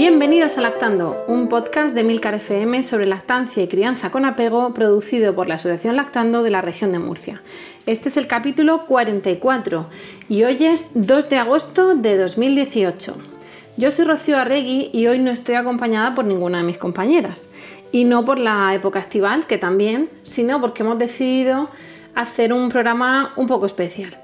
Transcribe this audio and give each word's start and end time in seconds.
Bienvenidos 0.00 0.56
a 0.56 0.62
Lactando, 0.62 1.26
un 1.28 1.50
podcast 1.50 1.94
de 1.94 2.04
Milcar 2.04 2.32
FM 2.32 2.82
sobre 2.84 3.04
lactancia 3.04 3.62
y 3.62 3.68
crianza 3.68 4.10
con 4.10 4.24
apego 4.24 4.72
producido 4.72 5.34
por 5.34 5.46
la 5.46 5.56
Asociación 5.56 5.94
Lactando 5.94 6.42
de 6.42 6.48
la 6.48 6.62
región 6.62 6.90
de 6.90 6.98
Murcia. 6.98 7.42
Este 7.84 8.08
es 8.08 8.16
el 8.16 8.26
capítulo 8.26 8.86
44 8.86 9.84
y 10.30 10.44
hoy 10.44 10.64
es 10.64 10.92
2 10.94 11.28
de 11.28 11.36
agosto 11.36 11.94
de 11.96 12.16
2018. 12.16 13.14
Yo 13.76 13.90
soy 13.90 14.06
Rocío 14.06 14.38
Arregui 14.38 14.88
y 14.90 15.06
hoy 15.06 15.18
no 15.18 15.30
estoy 15.30 15.56
acompañada 15.56 16.14
por 16.14 16.24
ninguna 16.24 16.56
de 16.56 16.64
mis 16.64 16.78
compañeras. 16.78 17.44
Y 17.92 18.04
no 18.04 18.24
por 18.24 18.38
la 18.38 18.74
época 18.74 19.00
estival, 19.00 19.46
que 19.46 19.58
también, 19.58 20.08
sino 20.22 20.62
porque 20.62 20.82
hemos 20.82 20.98
decidido 20.98 21.68
hacer 22.14 22.54
un 22.54 22.70
programa 22.70 23.34
un 23.36 23.46
poco 23.46 23.66
especial. 23.66 24.18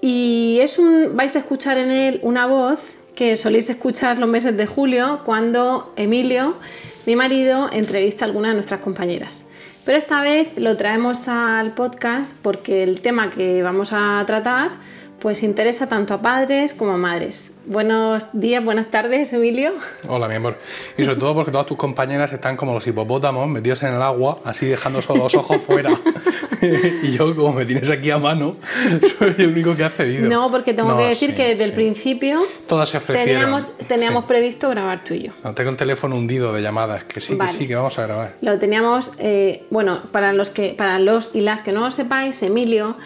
Y 0.00 0.58
es 0.60 0.78
un, 0.78 1.16
vais 1.16 1.34
a 1.34 1.40
escuchar 1.40 1.78
en 1.78 1.90
él 1.90 2.20
una 2.22 2.46
voz 2.46 2.99
que 3.20 3.36
soléis 3.36 3.68
escuchar 3.68 4.16
los 4.16 4.30
meses 4.30 4.56
de 4.56 4.66
julio 4.66 5.20
cuando 5.26 5.92
Emilio, 5.96 6.54
mi 7.04 7.16
marido, 7.16 7.68
entrevista 7.70 8.24
a 8.24 8.28
alguna 8.28 8.48
de 8.48 8.54
nuestras 8.54 8.80
compañeras. 8.80 9.44
Pero 9.84 9.98
esta 9.98 10.22
vez 10.22 10.48
lo 10.56 10.74
traemos 10.78 11.28
al 11.28 11.74
podcast 11.74 12.34
porque 12.40 12.82
el 12.82 13.02
tema 13.02 13.28
que 13.28 13.62
vamos 13.62 13.92
a 13.92 14.24
tratar 14.26 14.70
pues 15.18 15.42
interesa 15.42 15.86
tanto 15.86 16.14
a 16.14 16.22
padres 16.22 16.72
como 16.72 16.92
a 16.92 16.96
madres. 16.96 17.52
Buenos 17.66 18.28
días, 18.32 18.64
buenas 18.64 18.90
tardes, 18.90 19.34
Emilio. 19.34 19.72
Hola, 20.08 20.26
mi 20.26 20.36
amor. 20.36 20.56
Y 20.96 21.04
sobre 21.04 21.18
todo 21.18 21.34
porque 21.34 21.50
todas 21.50 21.66
tus 21.66 21.76
compañeras 21.76 22.32
están 22.32 22.56
como 22.56 22.72
los 22.72 22.86
hipopótamos, 22.86 23.46
metidos 23.48 23.82
en 23.82 23.92
el 23.92 24.00
agua, 24.00 24.38
así 24.44 24.64
dejando 24.64 25.02
solo 25.02 25.24
los 25.24 25.34
ojos 25.34 25.60
fuera. 25.60 25.90
y 27.02 27.12
yo, 27.12 27.34
como 27.34 27.52
me 27.54 27.64
tienes 27.64 27.88
aquí 27.90 28.10
a 28.10 28.18
mano, 28.18 28.56
soy 29.18 29.34
el 29.38 29.48
único 29.48 29.76
que 29.76 29.84
ha 29.84 29.90
cedido. 29.90 30.28
No, 30.28 30.50
porque 30.50 30.74
tengo 30.74 30.90
No, 30.90 30.98
que 30.98 31.04
decir 31.04 31.30
sí, 31.30 31.36
que 31.36 31.48
desde 31.48 31.64
el 31.64 31.72
principio 31.72 32.40
Todas 32.68 32.88
se 32.88 32.98
ofrecieron. 32.98 33.34
teníamos, 33.42 33.78
teníamos 33.88 34.22
Sí. 34.24 34.28
previsto 34.28 34.68
grabar 34.70 35.04
tú 35.04 35.14
y 35.14 35.24
yo. 35.24 35.32
No, 35.44 35.54
tengo 35.54 35.70
el 35.70 35.76
teléfono 35.76 36.16
hundido 36.16 36.52
de 36.52 36.62
llamadas, 36.62 37.04
que 37.04 37.20
sí, 37.20 37.34
Vale. 37.34 37.50
que 37.50 37.56
sí, 37.58 37.66
que 37.68 37.74
vamos 37.76 37.98
a 37.98 38.02
grabar. 38.06 38.34
Lo 38.42 38.58
teníamos, 38.58 39.12
eh, 39.18 39.64
bueno, 39.70 39.98
para 40.12 40.32
los, 40.32 40.50
que, 40.50 40.74
para 40.76 40.98
los 40.98 41.34
y 41.34 41.40
las 41.40 41.62
que 41.62 41.72
no 41.72 41.80
lo 41.80 41.90
sepáis, 41.90 42.42
Emilio 42.42 42.96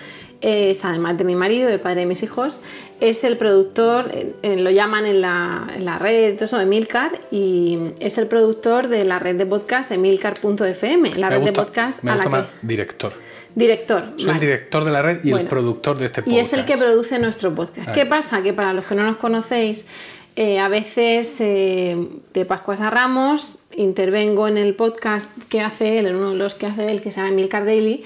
es, 0.41 0.85
además 0.85 1.17
de 1.17 1.25
mi 1.25 1.35
marido, 1.35 1.69
el 1.71 1.81
padre 1.81 2.01
de 2.01 2.07
mis 2.07 2.23
hijos, 2.23 2.59
es 3.01 3.25
el 3.25 3.37
productor, 3.39 4.11
eh, 4.13 4.57
lo 4.57 4.71
llaman 4.71 5.07
en 5.07 5.21
la, 5.21 5.67
en 5.75 5.85
la 5.85 5.99
red, 5.99 6.35
todo 6.35 6.45
eso, 6.45 6.61
Emilcar, 6.61 7.19
y 7.31 7.79
es 7.99 8.19
el 8.19 8.27
productor 8.27 8.89
de 8.89 9.05
la 9.05 9.19
red 9.19 9.37
de 9.37 9.47
podcast 9.47 9.91
emilcar.fm, 9.91 11.15
la 11.17 11.29
me 11.29 11.35
red 11.37 11.41
gusta, 11.43 11.61
de 11.63 11.67
podcast 11.67 12.03
me 12.03 12.11
a 12.11 12.15
la 12.15 12.23
gusta 12.23 12.31
más 12.31 12.47
que... 12.47 12.51
director. 12.67 13.13
Director. 13.55 14.15
Soy 14.17 14.27
vale. 14.27 14.39
el 14.39 14.41
director 14.41 14.85
de 14.85 14.91
la 14.91 15.03
red 15.03 15.25
y 15.25 15.33
el 15.33 15.47
productor 15.47 15.99
de 15.99 16.07
este 16.07 16.21
Y 16.23 16.25
podcast. 16.25 16.41
es 16.47 16.53
el 16.59 16.65
que 16.65 16.77
produce 16.77 17.19
nuestro 17.19 17.55
podcast. 17.55 17.93
¿Qué 17.93 18.07
pasa? 18.07 18.43
Que 18.43 18.53
para 18.53 18.73
los 18.73 18.87
que 18.87 18.95
no 18.95 19.03
nos 19.05 19.17
conocéis, 19.17 19.85
eh, 20.37 20.59
a 20.59 20.69
veces 20.69 21.37
eh, 21.41 21.97
de 22.33 22.45
Pascuas 22.45 22.81
a 22.81 22.91
Ramos 22.91 23.59
intervengo 23.77 24.49
en 24.49 24.59
el 24.59 24.75
podcast 24.75 25.31
que 25.49 25.61
hace 25.61 25.99
él, 25.99 26.07
en 26.07 26.17
uno 26.17 26.31
de 26.31 26.37
los 26.37 26.55
que 26.55 26.67
hace 26.67 26.91
él, 26.91 27.03
que 27.03 27.13
se 27.13 27.21
llama 27.21 27.33
Milcar 27.33 27.65
Daily. 27.65 28.05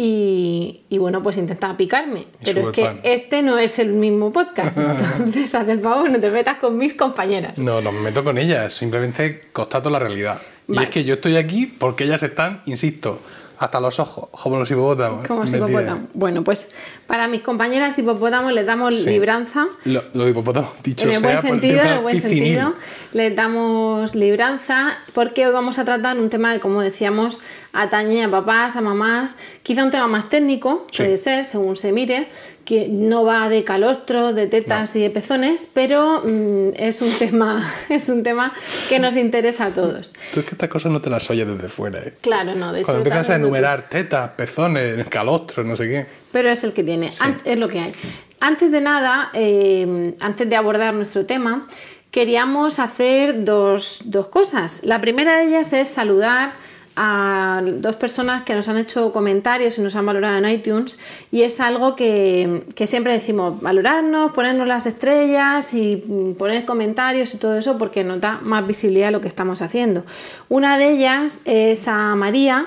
Y, 0.00 0.82
y 0.90 0.98
bueno, 0.98 1.24
pues 1.24 1.36
intentaba 1.38 1.76
picarme. 1.76 2.20
Y 2.40 2.44
Pero 2.44 2.68
es 2.68 2.74
que 2.74 2.82
pan. 2.84 3.00
este 3.02 3.42
no 3.42 3.58
es 3.58 3.80
el 3.80 3.88
mismo 3.94 4.32
podcast. 4.32 4.78
Entonces, 5.18 5.52
haz 5.56 5.66
el 5.68 5.80
favor, 5.80 6.08
no 6.08 6.20
te 6.20 6.30
metas 6.30 6.58
con 6.58 6.78
mis 6.78 6.94
compañeras. 6.94 7.58
No, 7.58 7.80
no 7.80 7.90
me 7.90 8.00
meto 8.00 8.22
con 8.22 8.38
ellas, 8.38 8.72
simplemente 8.72 9.48
constato 9.52 9.90
la 9.90 9.98
realidad. 9.98 10.40
Y 10.68 10.80
es 10.80 10.90
que 10.90 11.02
yo 11.02 11.14
estoy 11.14 11.36
aquí 11.36 11.66
porque 11.66 12.04
ellas 12.04 12.22
están, 12.22 12.62
insisto, 12.66 13.20
hasta 13.58 13.80
los 13.80 13.98
ojos, 13.98 14.28
como 14.30 14.58
los 14.58 14.70
hipopótamos. 14.70 15.26
Como 15.26 15.42
metidas. 15.44 15.68
hipopótamo. 15.70 16.06
Bueno, 16.14 16.44
pues 16.44 16.68
para 17.06 17.26
mis 17.28 17.42
compañeras 17.42 17.98
hipopótamos 17.98 18.52
les 18.52 18.66
damos 18.66 18.94
Sí. 19.02 19.10
libranza. 19.10 19.66
Lo- 19.84 20.04
Los 20.14 20.30
hipopótamos, 20.30 20.70
dicho 20.82 21.04
en 21.08 21.14
el 21.14 21.18
sea, 21.20 21.28
buen 21.40 21.42
sentido, 21.42 21.80
en 21.80 21.86
el 21.88 22.00
buen 22.00 22.14
piscinil. 22.20 22.38
sentido, 22.56 22.74
les 23.12 23.34
damos 23.34 24.14
libranza 24.14 24.98
porque 25.14 25.46
hoy 25.46 25.52
vamos 25.52 25.78
a 25.78 25.84
tratar 25.84 26.18
un 26.18 26.28
tema 26.30 26.52
que, 26.54 26.60
como 26.60 26.82
decíamos, 26.82 27.40
atañe 27.72 28.24
a 28.24 28.30
papás, 28.30 28.76
a 28.76 28.80
mamás, 28.80 29.36
quizá 29.62 29.84
un 29.84 29.90
tema 29.90 30.08
más 30.08 30.28
técnico, 30.28 30.86
Sí. 30.90 31.02
puede 31.02 31.16
ser, 31.16 31.44
según 31.46 31.76
se 31.76 31.92
mire, 31.92 32.28
que 32.64 32.86
no 32.88 33.24
va 33.24 33.48
de 33.48 33.64
calostro, 33.64 34.34
de 34.34 34.46
tetas 34.46 34.94
y 34.94 35.00
de 35.00 35.08
pezones, 35.08 35.66
pero 35.72 36.22
mm, 36.24 36.70
es 36.76 37.00
un 37.00 37.10
tema, 37.18 37.74
es 37.88 38.08
un 38.10 38.22
tema 38.22 38.52
que 38.90 38.98
nos 38.98 39.16
interesa 39.16 39.66
a 39.66 39.70
todos. 39.70 40.12
Tú 40.34 40.40
es 40.40 40.46
que 40.46 40.52
estas 40.54 40.68
cosas 40.68 40.92
no 40.92 41.00
te 41.00 41.08
las 41.08 41.30
oyes 41.30 41.46
desde 41.46 41.68
fuera, 41.68 42.00
¿eh? 42.00 42.14
Claro, 42.20 42.54
no, 42.54 42.72
de 42.72 42.80
hecho, 42.80 42.86
Cuando 42.86 42.98
empiezas 43.04 43.30
a 43.30 43.36
enumerar 43.36 43.88
tetas, 43.88 44.30
pezones, 44.30 45.08
calostros, 45.08 45.66
no 45.66 45.76
sé 45.76 45.88
qué. 45.88 46.06
pero 46.30 46.50
es 46.50 46.62
el 46.62 46.72
que 46.74 46.84
tiene, 46.84 47.08
es 47.44 47.56
lo 47.58 47.68
que 47.68 47.80
hay. 47.80 47.92
Antes 48.40 48.70
de 48.70 48.80
nada, 48.80 49.30
eh, 49.32 50.14
antes 50.20 50.48
de 50.48 50.54
abordar 50.54 50.94
nuestro 50.94 51.26
tema, 51.26 51.66
queríamos 52.10 52.78
hacer 52.78 53.44
dos, 53.44 54.02
dos 54.04 54.28
cosas. 54.28 54.82
La 54.84 55.00
primera 55.00 55.38
de 55.38 55.48
ellas 55.48 55.72
es 55.72 55.88
saludar 55.88 56.52
a 57.00 57.62
dos 57.64 57.94
personas 57.94 58.42
que 58.42 58.56
nos 58.56 58.68
han 58.68 58.76
hecho 58.76 59.12
comentarios 59.12 59.78
y 59.78 59.82
nos 59.82 59.94
han 59.94 60.04
valorado 60.04 60.36
en 60.36 60.50
iTunes 60.50 60.98
y 61.30 61.42
es 61.42 61.60
algo 61.60 61.94
que, 61.94 62.64
que 62.74 62.88
siempre 62.88 63.12
decimos, 63.12 63.60
valorarnos, 63.60 64.32
ponernos 64.32 64.66
las 64.66 64.84
estrellas 64.86 65.72
y 65.74 66.34
poner 66.36 66.64
comentarios 66.64 67.32
y 67.34 67.38
todo 67.38 67.56
eso 67.56 67.78
porque 67.78 68.02
nos 68.02 68.20
da 68.20 68.40
más 68.42 68.66
visibilidad 68.66 69.12
lo 69.12 69.20
que 69.20 69.28
estamos 69.28 69.62
haciendo. 69.62 70.04
Una 70.48 70.76
de 70.76 70.90
ellas 70.90 71.38
es 71.44 71.86
a 71.86 72.16
María 72.16 72.66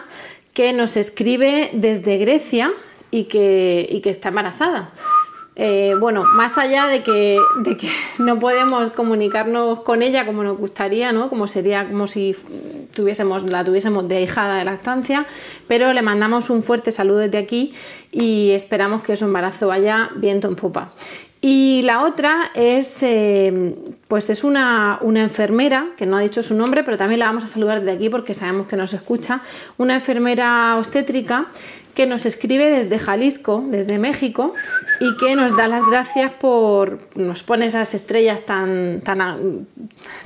que 0.54 0.72
nos 0.72 0.96
escribe 0.96 1.70
desde 1.74 2.18
Grecia 2.18 2.72
y 3.10 3.26
que, 3.26 3.86
y 3.90 4.00
que 4.00 4.12
está 4.12 4.30
embarazada. 4.30 4.92
Eh, 5.56 5.96
bueno, 6.00 6.24
más 6.24 6.58
allá 6.58 6.88
de 6.88 7.04
que, 7.04 7.38
no 8.20 8.40
podemos 8.40 8.92
comunicarnos 8.92 9.82
con 9.82 10.02
ella 10.02 10.26
como 10.26 10.44
nos 10.44 10.58
gustaría, 10.58 11.12
¿no? 11.12 11.30
Como 11.30 11.48
sería 11.48 11.88
como 11.88 12.08
si 12.08 12.36
tuviésemos, 12.94 13.44
la 13.44 13.64
tuviésemos 13.64 14.08
de 14.08 14.18
ahijada 14.18 14.56
de 14.58 14.66
lactancia, 14.66 15.26
pero 15.68 15.92
le 15.94 16.02
mandamos 16.02 16.50
un 16.50 16.64
fuerte 16.64 16.92
saludo 16.92 17.20
desde 17.20 17.38
aquí 17.38 17.74
y 18.12 18.52
esperamos 18.52 19.04
que 19.04 19.16
su 19.18 19.26
embarazo 19.26 19.68
vaya 19.68 20.10
viento 20.16 20.48
en 20.48 20.56
popa. 20.56 20.94
Y 21.44 21.82
la 21.82 22.04
otra 22.04 22.52
es, 22.54 23.02
eh, 23.02 23.76
pues 24.08 24.30
es 24.30 24.44
una, 24.44 25.00
una 25.02 25.24
enfermera, 25.24 25.88
que 25.98 26.06
no 26.06 26.18
ha 26.18 26.22
dicho 26.22 26.44
su 26.44 26.54
nombre, 26.54 26.84
pero 26.84 26.98
también 26.98 27.20
la 27.20 27.26
vamos 27.26 27.44
a 27.44 27.48
saludar 27.48 27.80
desde 27.80 27.94
aquí 27.94 28.10
porque 28.10 28.36
sabemos 28.36 28.68
que 28.68 28.76
nos 28.76 28.94
escucha, 28.94 29.42
una 29.80 29.96
enfermera 29.96 30.78
obstétrica 30.78 31.48
que 31.96 32.06
nos 32.06 32.26
escribe 32.26 32.66
desde 32.70 33.00
Jalisco, 33.00 33.64
desde 33.68 33.98
México, 33.98 34.54
y 35.00 35.18
que 35.18 35.36
nos 35.36 35.58
da 35.58 35.68
las 35.68 35.84
gracias 35.86 36.32
por, 36.32 37.00
nos 37.16 37.44
pone 37.44 37.66
esas 37.66 37.94
estrellas 37.96 38.46
tan, 38.46 39.02
tan, 39.02 39.68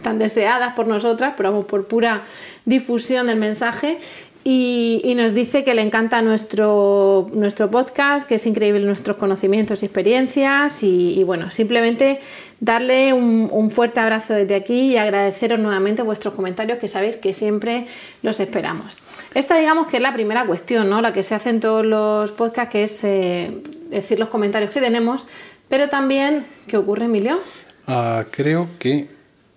tan 0.04 0.20
deseadas 0.20 0.74
por 0.76 0.86
nosotras, 0.86 1.34
pero 1.38 1.52
vamos, 1.52 1.66
por 1.66 1.88
pura 1.88 2.24
difusión 2.66 3.28
del 3.28 3.38
mensaje. 3.38 4.00
Y, 4.48 5.02
y 5.04 5.16
nos 5.16 5.34
dice 5.34 5.64
que 5.64 5.74
le 5.74 5.82
encanta 5.82 6.22
nuestro, 6.22 7.32
nuestro 7.34 7.72
podcast, 7.72 8.28
que 8.28 8.36
es 8.36 8.46
increíble 8.46 8.86
nuestros 8.86 9.18
conocimientos 9.18 9.82
y 9.82 9.88
experiencias. 9.88 10.84
Y, 10.84 11.20
y 11.20 11.24
bueno, 11.24 11.50
simplemente 11.50 12.20
darle 12.60 13.12
un, 13.12 13.50
un 13.52 13.72
fuerte 13.72 14.00
abrazo 14.00 14.36
desde 14.36 14.54
aquí 14.54 14.92
y 14.92 14.98
agradeceros 14.98 15.60
nuevamente 15.60 16.04
vuestros 16.04 16.36
comentarios, 16.36 16.78
que 16.78 16.88
sabéis 16.88 17.18
que 17.18 17.34
siempre 17.34 17.88
los 18.22 18.40
esperamos. 18.40 18.86
Esta 19.34 19.58
digamos 19.58 19.88
que 19.88 19.98
es 19.98 20.04
la 20.04 20.14
primera 20.14 20.46
cuestión, 20.46 20.92
¿no? 20.92 21.02
La 21.02 21.12
que 21.12 21.24
se 21.24 21.34
hace 21.34 21.50
en 21.50 21.60
todos 21.60 21.84
los 21.84 22.32
podcasts, 22.32 22.72
que 22.72 22.84
es 22.84 23.04
eh, 23.04 23.52
decir 23.90 24.20
los 24.20 24.30
comentarios 24.30 24.72
que 24.72 24.80
tenemos, 24.80 25.26
pero 25.70 25.90
también, 25.90 26.46
¿qué 26.68 26.78
ocurre, 26.78 27.06
Emilio? 27.06 27.40
Ah, 27.88 28.24
creo 28.30 28.68
que 28.78 29.08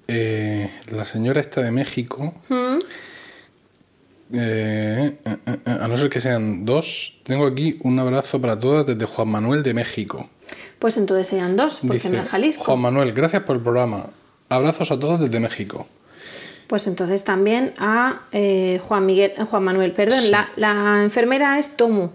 eh, 0.08 0.70
la 0.90 1.04
señora 1.04 1.42
esta 1.42 1.60
de 1.60 1.70
México, 1.70 2.34
¿Mm? 2.48 2.78
Eh, 4.32 5.16
eh, 5.24 5.36
eh, 5.46 5.56
eh, 5.66 5.76
a 5.80 5.88
no 5.88 5.96
ser 5.96 6.08
que 6.10 6.20
sean 6.20 6.64
dos, 6.64 7.20
tengo 7.24 7.46
aquí 7.46 7.78
un 7.82 7.98
abrazo 7.98 8.40
para 8.40 8.58
todas 8.58 8.86
desde 8.86 9.04
Juan 9.06 9.28
Manuel 9.28 9.62
de 9.62 9.74
México. 9.74 10.28
Pues 10.78 10.96
entonces 10.96 11.28
serían 11.28 11.56
dos, 11.56 11.78
porque 11.82 11.94
Dice, 11.94 12.10
no 12.10 12.22
es 12.22 12.28
Jalisco. 12.28 12.64
Juan 12.64 12.78
Manuel, 12.80 13.12
gracias 13.12 13.42
por 13.42 13.56
el 13.56 13.62
programa. 13.62 14.06
Abrazos 14.48 14.90
a 14.90 14.98
todos 15.00 15.20
desde 15.20 15.40
México. 15.40 15.86
pues 16.68 16.86
entonces 16.86 17.24
también 17.24 17.72
a 17.78 18.22
Juan 18.86 19.06
Miguel, 19.06 19.32
Juan 19.50 19.64
Manuel, 19.64 19.92
perdón, 19.92 20.20
Sí. 20.20 20.30
la, 20.30 20.48
la 20.56 21.02
enfermera 21.02 21.58
es 21.58 21.76
Tomu, 21.76 22.10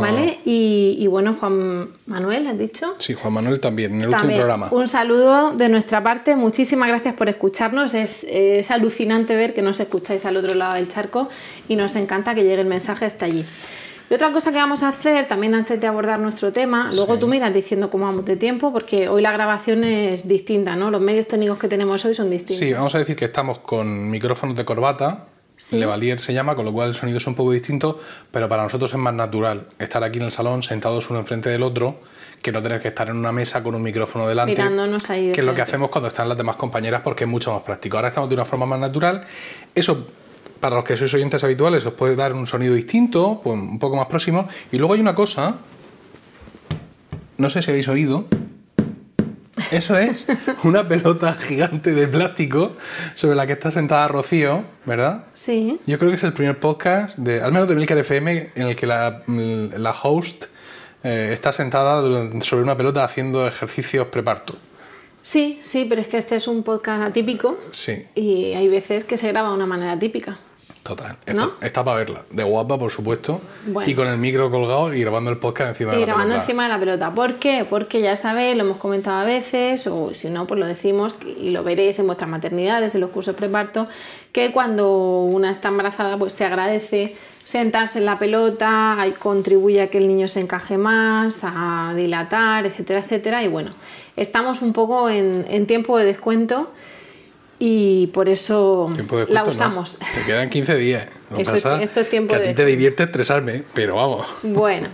¿vale? 0.00 0.34
Ah. 0.38 0.42
Y, 0.44 0.96
y 0.98 1.06
bueno, 1.06 1.36
Juan 1.38 1.88
Manuel, 2.06 2.46
¿has 2.46 2.58
dicho? 2.58 2.94
Sí, 2.98 3.14
Juan 3.14 3.32
Manuel 3.34 3.60
también, 3.60 3.92
en 3.94 4.00
el 4.02 4.06
último 4.08 4.18
También, 4.20 4.40
programa. 4.40 4.68
Un 4.70 4.88
saludo 4.88 5.52
de 5.52 5.68
nuestra 5.68 6.02
parte, 6.02 6.36
muchísimas 6.36 6.88
gracias 6.88 7.14
por 7.14 7.28
escucharnos. 7.28 7.94
Es, 7.94 8.24
es 8.28 8.70
alucinante 8.70 9.36
ver 9.36 9.54
que 9.54 9.62
nos 9.62 9.80
escucháis 9.80 10.24
al 10.26 10.36
otro 10.36 10.54
lado 10.54 10.74
del 10.74 10.88
charco 10.88 11.28
y 11.68 11.76
nos 11.76 11.96
encanta 11.96 12.34
que 12.34 12.42
llegue 12.42 12.60
el 12.60 12.66
mensaje 12.66 13.04
hasta 13.04 13.26
allí. 13.26 13.44
Y 14.10 14.14
otra 14.14 14.32
cosa 14.32 14.50
que 14.52 14.56
vamos 14.56 14.82
a 14.82 14.88
hacer 14.88 15.28
también 15.28 15.54
antes 15.54 15.78
de 15.78 15.86
abordar 15.86 16.18
nuestro 16.18 16.50
tema, 16.50 16.90
luego 16.94 17.14
Sí. 17.14 17.20
tú 17.20 17.28
miras 17.28 17.52
diciendo 17.52 17.90
cómo 17.90 18.06
vamos 18.06 18.24
de 18.24 18.36
tiempo, 18.36 18.72
porque 18.72 19.06
hoy 19.06 19.20
la 19.20 19.32
grabación 19.32 19.84
es 19.84 20.26
distinta, 20.26 20.76
¿no? 20.76 20.90
Los 20.90 21.02
medios 21.02 21.28
técnicos 21.28 21.58
que 21.58 21.68
tenemos 21.68 22.02
hoy 22.06 22.14
son 22.14 22.30
distintos. 22.30 22.56
Sí, 22.56 22.72
vamos 22.72 22.94
a 22.94 22.98
decir 23.00 23.16
que 23.16 23.26
estamos 23.26 23.58
con 23.58 24.10
micrófonos 24.10 24.56
de 24.56 24.64
corbata. 24.64 25.26
Sí. 25.58 25.76
Levalier 25.76 26.20
se 26.20 26.32
llama, 26.32 26.54
con 26.54 26.64
lo 26.64 26.72
cual 26.72 26.88
el 26.88 26.94
sonido 26.94 27.18
es 27.18 27.26
un 27.26 27.34
poco 27.34 27.50
distinto, 27.52 28.00
pero 28.30 28.48
para 28.48 28.62
nosotros 28.62 28.92
es 28.92 28.98
más 28.98 29.12
natural 29.12 29.66
estar 29.78 30.02
aquí 30.04 30.18
en 30.18 30.24
el 30.24 30.30
salón 30.30 30.62
sentados 30.62 31.10
uno 31.10 31.18
enfrente 31.18 31.50
del 31.50 31.64
otro 31.64 32.00
que 32.40 32.52
no 32.52 32.62
tener 32.62 32.80
que 32.80 32.88
estar 32.88 33.08
en 33.08 33.16
una 33.16 33.32
mesa 33.32 33.62
con 33.62 33.74
un 33.74 33.82
micrófono 33.82 34.28
delante. 34.28 34.52
Mirándonos 34.52 35.10
ahí 35.10 35.28
de 35.28 35.32
Que 35.32 35.40
es 35.40 35.46
lo 35.46 35.54
que 35.54 35.62
hacemos 35.62 35.90
cuando 35.90 36.08
están 36.08 36.28
las 36.28 36.38
demás 36.38 36.56
compañeras 36.56 37.00
porque 37.02 37.24
es 37.24 37.30
mucho 37.30 37.52
más 37.52 37.62
práctico. 37.62 37.96
Ahora 37.96 38.08
estamos 38.08 38.28
de 38.28 38.36
una 38.36 38.44
forma 38.44 38.66
más 38.66 38.78
natural. 38.78 39.26
Eso, 39.74 40.06
para 40.60 40.76
los 40.76 40.84
que 40.84 40.96
sois 40.96 41.12
oyentes 41.14 41.42
habituales, 41.42 41.84
os 41.84 41.92
puede 41.94 42.14
dar 42.14 42.32
un 42.34 42.46
sonido 42.46 42.74
distinto, 42.74 43.40
pues 43.42 43.54
un 43.54 43.80
poco 43.80 43.96
más 43.96 44.06
próximo. 44.06 44.48
Y 44.70 44.78
luego 44.78 44.94
hay 44.94 45.00
una 45.00 45.14
cosa, 45.14 45.56
no 47.36 47.50
sé 47.50 47.62
si 47.62 47.70
habéis 47.70 47.88
oído, 47.88 48.26
eso 49.70 49.98
es 49.98 50.26
una 50.64 50.86
pelota 50.88 51.32
gigante 51.34 51.94
de 51.94 52.08
plástico 52.08 52.76
sobre 53.14 53.36
la 53.36 53.46
que 53.46 53.52
está 53.54 53.70
sentada 53.70 54.08
Rocío, 54.08 54.64
¿verdad? 54.84 55.24
Sí. 55.34 55.80
Yo 55.86 55.98
creo 55.98 56.10
que 56.10 56.16
es 56.16 56.24
el 56.24 56.32
primer 56.32 56.58
podcast, 56.58 57.18
de, 57.18 57.42
al 57.42 57.52
menos 57.52 57.68
de 57.68 57.74
Milcar 57.74 57.98
FM, 57.98 58.50
en 58.54 58.62
el 58.66 58.76
que 58.76 58.86
la, 58.86 59.22
la 59.26 59.94
host 60.02 60.46
eh, 61.02 61.30
está 61.32 61.52
sentada 61.52 62.02
sobre 62.40 62.62
una 62.62 62.76
pelota 62.76 63.04
haciendo 63.04 63.46
ejercicios 63.46 64.08
preparto. 64.08 64.56
Sí, 65.22 65.60
sí, 65.62 65.86
pero 65.88 66.00
es 66.00 66.08
que 66.08 66.16
este 66.16 66.36
es 66.36 66.48
un 66.48 66.62
podcast 66.62 67.02
atípico 67.02 67.58
Sí, 67.70 68.06
y 68.14 68.54
hay 68.54 68.68
veces 68.68 69.04
que 69.04 69.16
se 69.16 69.28
graba 69.28 69.50
de 69.50 69.54
una 69.56 69.66
manera 69.66 69.98
típica. 69.98 70.38
Total. 70.88 71.16
¿No? 71.34 71.52
Está, 71.60 71.84
para 71.84 71.98
verla. 71.98 72.22
De 72.30 72.42
guapa, 72.42 72.78
por 72.78 72.90
supuesto. 72.90 73.40
Bueno. 73.66 73.88
Y 73.88 73.94
con 73.94 74.08
el 74.08 74.16
micro 74.18 74.50
colgado 74.50 74.92
y 74.92 75.00
grabando 75.00 75.30
el 75.30 75.38
podcast 75.38 75.70
encima 75.70 75.92
Y 75.92 75.94
de 75.94 76.00
la 76.00 76.06
grabando 76.06 76.30
pelota. 76.30 76.42
encima 76.44 76.62
de 76.64 76.68
la 76.70 76.78
pelota. 76.80 77.14
¿Por 77.14 77.34
qué? 77.34 77.64
Porque 77.68 78.00
ya 78.00 78.16
sabéis, 78.16 78.56
lo 78.56 78.64
hemos 78.64 78.78
comentado 78.78 79.18
a 79.18 79.24
veces, 79.24 79.86
o 79.86 80.12
si 80.14 80.30
no, 80.30 80.46
pues 80.46 80.58
lo 80.58 80.66
decimos 80.66 81.14
y 81.24 81.50
lo 81.50 81.62
veréis 81.62 81.98
en 81.98 82.06
vuestras 82.06 82.28
maternidades, 82.28 82.94
en 82.94 83.00
los 83.02 83.10
cursos 83.10 83.36
preparto, 83.36 83.86
que 84.32 84.50
cuando 84.52 85.22
una 85.22 85.50
está 85.50 85.68
embarazada, 85.68 86.16
pues 86.16 86.32
se 86.32 86.44
agradece 86.44 87.14
sentarse 87.44 87.98
en 87.98 88.04
la 88.04 88.18
pelota, 88.18 88.96
contribuye 89.18 89.80
a 89.82 89.88
que 89.88 89.98
el 89.98 90.06
niño 90.06 90.28
se 90.28 90.40
encaje 90.40 90.76
más, 90.76 91.40
a 91.42 91.92
dilatar, 91.96 92.66
etcétera, 92.66 93.00
etcétera. 93.00 93.42
Y 93.44 93.48
bueno, 93.48 93.70
estamos 94.16 94.60
un 94.62 94.72
poco 94.72 95.08
en, 95.08 95.44
en 95.48 95.66
tiempo 95.66 95.96
de 95.98 96.04
descuento 96.04 96.70
y 97.58 98.06
por 98.08 98.28
eso 98.28 98.88
la 99.28 99.42
¿no? 99.42 99.50
usamos. 99.50 99.98
Te 100.14 100.22
quedan 100.24 100.48
15 100.50 100.76
días. 100.76 101.06
Que 101.34 101.42
Eso 101.42 101.54
es- 101.54 101.62
pasa 101.62 101.82
eso 101.82 102.00
es 102.00 102.08
tiempo 102.08 102.34
que 102.34 102.40
a 102.40 102.42
ti 102.42 102.54
te 102.54 102.64
divierte 102.64 103.02
estresarme, 103.02 103.62
pero 103.74 103.96
vamos. 103.96 104.26
Bueno, 104.42 104.88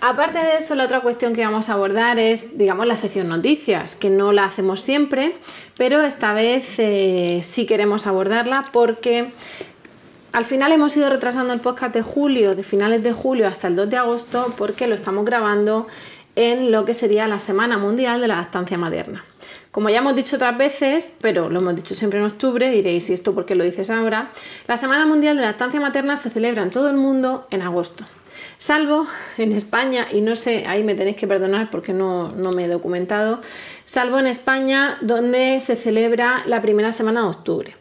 aparte 0.00 0.38
de 0.38 0.56
eso, 0.58 0.74
la 0.76 0.84
otra 0.84 1.00
cuestión 1.00 1.34
que 1.34 1.44
vamos 1.44 1.68
a 1.68 1.72
abordar 1.72 2.18
es, 2.20 2.56
digamos, 2.56 2.86
la 2.86 2.94
sección 2.96 3.28
noticias, 3.28 3.94
que 3.96 4.08
no 4.10 4.32
la 4.32 4.44
hacemos 4.44 4.80
siempre, 4.82 5.34
pero 5.76 6.02
esta 6.02 6.32
vez 6.32 6.78
eh, 6.78 7.40
sí 7.42 7.66
queremos 7.66 8.06
abordarla 8.06 8.64
porque 8.72 9.32
al 10.32 10.44
final 10.44 10.70
hemos 10.72 10.96
ido 10.96 11.08
retrasando 11.10 11.52
el 11.52 11.60
podcast 11.60 11.94
de 11.94 12.02
julio, 12.02 12.54
de 12.54 12.62
finales 12.62 13.02
de 13.02 13.12
julio 13.12 13.48
hasta 13.48 13.66
el 13.68 13.76
2 13.76 13.90
de 13.90 13.96
agosto, 13.96 14.54
porque 14.56 14.86
lo 14.86 14.94
estamos 14.94 15.24
grabando 15.24 15.86
en 16.36 16.70
lo 16.70 16.84
que 16.84 16.94
sería 16.94 17.26
la 17.28 17.38
Semana 17.38 17.78
Mundial 17.78 18.20
de 18.20 18.28
la 18.28 18.36
Lactancia 18.36 18.76
Materna. 18.78 19.24
Como 19.74 19.88
ya 19.88 19.98
hemos 19.98 20.14
dicho 20.14 20.36
otras 20.36 20.56
veces, 20.56 21.12
pero 21.20 21.50
lo 21.50 21.58
hemos 21.58 21.74
dicho 21.74 21.96
siempre 21.96 22.20
en 22.20 22.26
octubre, 22.26 22.70
diréis, 22.70 23.10
¿y 23.10 23.12
esto 23.12 23.34
por 23.34 23.44
qué 23.44 23.56
lo 23.56 23.64
dices 23.64 23.90
ahora? 23.90 24.30
La 24.68 24.76
Semana 24.76 25.04
Mundial 25.04 25.34
de 25.34 25.42
la 25.42 25.48
Lactancia 25.48 25.80
Materna 25.80 26.16
se 26.16 26.30
celebra 26.30 26.62
en 26.62 26.70
todo 26.70 26.88
el 26.88 26.94
mundo 26.94 27.48
en 27.50 27.60
agosto. 27.60 28.04
Salvo 28.58 29.04
en 29.36 29.50
España, 29.50 30.06
y 30.12 30.20
no 30.20 30.36
sé, 30.36 30.64
ahí 30.68 30.84
me 30.84 30.94
tenéis 30.94 31.16
que 31.16 31.26
perdonar 31.26 31.72
porque 31.72 31.92
no, 31.92 32.30
no 32.30 32.52
me 32.52 32.66
he 32.66 32.68
documentado, 32.68 33.40
salvo 33.84 34.20
en 34.20 34.28
España 34.28 34.96
donde 35.00 35.58
se 35.60 35.74
celebra 35.74 36.44
la 36.46 36.62
primera 36.62 36.92
semana 36.92 37.22
de 37.22 37.26
octubre. 37.30 37.76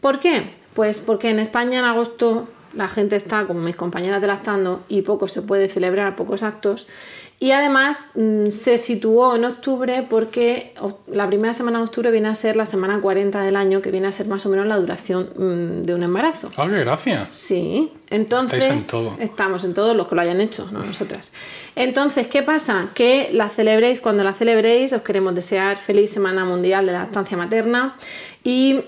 ¿Por 0.00 0.18
qué? 0.18 0.50
Pues 0.74 0.98
porque 0.98 1.30
en 1.30 1.38
España 1.38 1.78
en 1.78 1.84
agosto 1.84 2.48
la 2.74 2.88
gente 2.88 3.14
está, 3.14 3.46
como 3.46 3.60
mis 3.60 3.76
compañeras 3.76 4.20
de 4.20 4.26
lactando, 4.26 4.82
y 4.88 5.02
poco 5.02 5.28
se 5.28 5.42
puede 5.42 5.68
celebrar, 5.68 6.16
pocos 6.16 6.42
actos. 6.42 6.88
Y 7.38 7.50
además 7.50 8.06
mm, 8.14 8.46
se 8.46 8.78
situó 8.78 9.36
en 9.36 9.44
octubre 9.44 10.06
porque 10.08 10.72
la 11.06 11.26
primera 11.26 11.52
semana 11.52 11.78
de 11.78 11.84
octubre 11.84 12.10
viene 12.10 12.28
a 12.28 12.34
ser 12.34 12.56
la 12.56 12.64
semana 12.64 12.98
40 13.00 13.42
del 13.42 13.56
año, 13.56 13.82
que 13.82 13.90
viene 13.90 14.06
a 14.06 14.12
ser 14.12 14.26
más 14.26 14.46
o 14.46 14.48
menos 14.48 14.66
la 14.66 14.78
duración 14.78 15.30
mm, 15.36 15.82
de 15.82 15.94
un 15.94 16.02
embarazo. 16.02 16.50
¡Ah, 16.56 16.66
qué 16.66 16.80
gracia! 16.80 17.28
Sí, 17.32 17.92
entonces 18.08 18.64
Estáis 18.64 18.84
en 18.84 18.88
todo. 18.88 19.16
estamos 19.20 19.64
en 19.64 19.74
todos 19.74 19.94
los 19.94 20.08
que 20.08 20.14
lo 20.14 20.22
hayan 20.22 20.40
hecho, 20.40 20.66
no 20.72 20.78
nosotras. 20.78 21.30
Entonces, 21.74 22.26
¿qué 22.26 22.42
pasa? 22.42 22.88
Que 22.94 23.28
la 23.32 23.50
celebréis, 23.50 24.00
cuando 24.00 24.24
la 24.24 24.32
celebréis, 24.32 24.94
os 24.94 25.02
queremos 25.02 25.34
desear 25.34 25.76
feliz 25.76 26.10
Semana 26.10 26.46
Mundial 26.46 26.86
de 26.86 26.92
la 26.92 27.00
Lactancia 27.00 27.36
Materna 27.36 27.96
y 28.44 28.80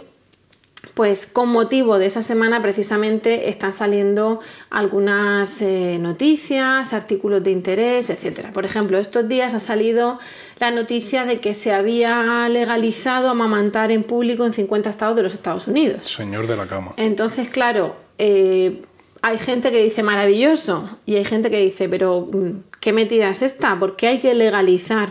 pues 0.99 1.27
con 1.27 1.51
motivo 1.51 2.01
de 2.01 2.07
esa 2.07 2.25
semana 2.25 2.61
precisamente 2.61 3.51
están 3.51 3.73
saliendo 3.73 4.41
algunas 4.69 5.63
eh, 5.63 5.97
noticias, 6.01 6.93
artículos 6.93 7.45
de 7.45 7.53
interés, 7.53 8.11
etcétera. 8.11 8.53
Por 8.53 8.65
ejemplo, 8.65 8.99
estos 8.99 9.29
días 9.29 9.55
ha 9.55 9.61
salido 9.61 10.19
la 10.59 10.73
noticia 10.73 11.25
de 11.25 11.37
que 11.37 11.55
se 11.55 11.73
había 11.73 12.49
legalizado 12.49 13.29
amamantar 13.29 13.93
en 13.93 14.03
público 14.03 14.45
en 14.45 14.53
50 14.53 14.91
estados 14.91 15.15
de 15.15 15.23
los 15.23 15.35
Estados 15.35 15.69
Unidos. 15.69 16.01
Señor 16.03 16.49
de 16.49 16.57
la 16.57 16.67
cama. 16.67 16.95
Entonces, 16.97 17.49
claro, 17.49 17.95
eh, 18.19 18.83
hay 19.23 19.39
gente 19.39 19.71
que 19.71 19.81
dice 19.85 20.03
maravilloso 20.03 20.99
y 21.07 21.15
hay 21.15 21.25
gente 21.25 21.49
que 21.49 21.61
dice, 21.61 21.89
pero 21.89 22.23
mm, 22.23 22.65
¿qué 22.81 22.93
metida 22.93 23.31
es 23.31 23.43
esta? 23.43 23.79
¿Por 23.79 23.95
qué 23.95 24.09
hay 24.09 24.19
que 24.19 24.35
legalizar 24.35 25.11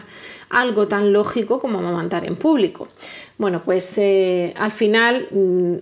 algo 0.50 0.90
tan 0.90 1.14
lógico 1.14 1.62
como 1.62 1.80
amamantar 1.80 2.26
en 2.26 2.36
público? 2.36 2.90
Bueno, 3.38 3.62
pues 3.64 3.98
eh, 3.98 4.54
al 4.58 4.72
final 4.72 5.28
mm, 5.32 5.76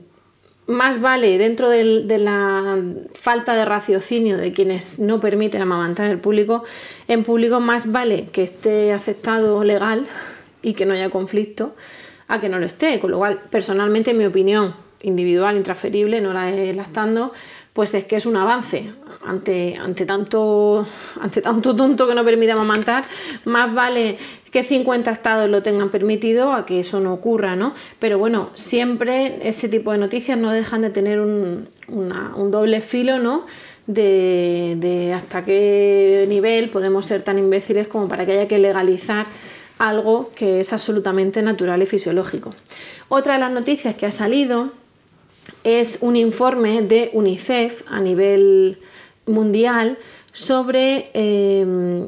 más 0.68 1.00
vale 1.00 1.38
dentro 1.38 1.70
de 1.70 2.20
la 2.20 2.78
falta 3.14 3.56
de 3.56 3.66
raciocinio 3.66 4.38
de 4.38 4.52
quienes 4.52 5.00
no 5.00 5.20
permiten 5.20 5.62
amamantar 5.62 6.08
el 6.08 6.20
público, 6.20 6.64
en 7.08 7.24
público 7.24 7.60
más 7.60 7.92
vale 7.92 8.28
que 8.32 8.44
esté 8.44 8.92
aceptado 8.92 9.64
legal 9.64 10.06
y 10.62 10.74
que 10.74 10.86
no 10.86 10.94
haya 10.94 11.10
conflicto 11.10 11.76
a 12.28 12.42
que 12.42 12.50
no 12.50 12.60
lo 12.60 12.66
esté. 12.66 13.00
Con 13.00 13.12
lo 13.12 13.20
cual, 13.20 13.40
personalmente, 13.50 14.12
en 14.12 14.18
mi 14.18 14.26
opinión 14.26 14.74
individual, 15.02 15.56
intransferible, 15.56 16.20
no 16.22 16.34
la 16.34 16.52
he 16.52 16.74
lactando, 16.74 17.32
pues 17.74 17.94
es 17.94 18.06
que 18.06 18.16
es 18.16 18.26
un 18.26 18.36
avance. 18.36 18.92
Ante, 19.28 20.06
tanto, 20.06 20.86
ante 21.20 21.42
tanto 21.42 21.76
tonto 21.76 22.08
que 22.08 22.14
no 22.14 22.24
permite 22.24 22.52
amamantar, 22.52 23.04
más 23.46 23.74
vale 23.74 24.18
que 24.52 24.64
50 24.64 25.12
estados 25.12 25.50
lo 25.50 25.64
tengan 25.64 25.90
permitido 25.90 26.54
a 26.54 26.66
que 26.66 26.80
eso 26.80 27.00
no 27.00 27.14
ocurra, 27.14 27.56
¿no? 27.56 27.74
Pero 28.00 28.20
bueno, 28.20 28.52
siempre 28.54 29.40
ese 29.48 29.68
tipo 29.68 29.92
de 29.92 29.98
noticias 29.98 30.38
no 30.38 30.52
dejan 30.52 30.82
de 30.82 30.92
tener 30.92 31.20
un, 31.20 31.68
un 31.88 32.52
doble 32.52 32.82
filo, 32.82 33.20
¿no? 33.20 33.46
De 33.88 35.12
hasta 35.16 35.44
qué 35.44 36.26
nivel 36.30 36.70
podemos 36.70 37.06
ser 37.06 37.22
tan 37.22 37.38
imbéciles 37.38 37.88
como 37.88 38.08
para 38.08 38.26
que 38.26 38.34
haya 38.34 38.48
que 38.48 38.60
legalizar 38.60 39.26
algo 39.78 40.32
que 40.36 40.62
es 40.62 40.74
absolutamente 40.74 41.42
natural 41.42 41.82
y 41.82 41.86
fisiológico. 41.86 42.56
Otra 43.10 43.34
de 43.34 43.40
las 43.40 43.52
noticias 43.52 43.96
que 43.96 44.06
ha 44.06 44.12
salido 44.12 44.72
es 45.64 46.00
un 46.02 46.16
informe 46.16 46.82
de 46.82 47.10
UNICEF 47.14 47.84
a 47.88 48.00
nivel 48.00 48.80
mundial 49.26 49.98
sobre 50.32 51.10
eh, 51.14 52.08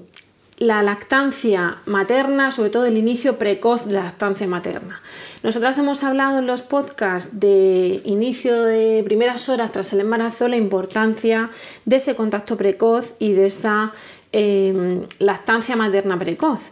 la 0.58 0.82
lactancia 0.82 1.78
materna, 1.86 2.52
sobre 2.52 2.72
todo 2.72 2.86
el 2.86 2.98
inicio 2.98 3.38
precoz 3.38 3.86
de 3.86 3.94
la 3.94 4.04
lactancia 4.06 4.48
materna. 4.48 5.02
Nosotras 5.44 5.78
hemos 5.78 6.04
hablado 6.04 6.40
en 6.40 6.48
los 6.48 6.64
podcasts 6.64 7.40
de 7.40 8.02
inicio 8.06 8.64
de 8.64 9.04
primeras 9.06 9.50
horas 9.50 9.72
tras 9.72 9.94
el 9.94 10.02
embarazo, 10.02 10.48
la 10.48 10.58
importancia 10.58 11.52
de 11.86 11.98
ese 11.98 12.16
contacto 12.16 12.58
precoz 12.58 13.14
y 13.20 13.34
de 13.34 13.46
esa 13.48 13.94
eh, 14.34 15.06
lactancia 15.20 15.76
materna 15.76 16.18
precoz. 16.18 16.72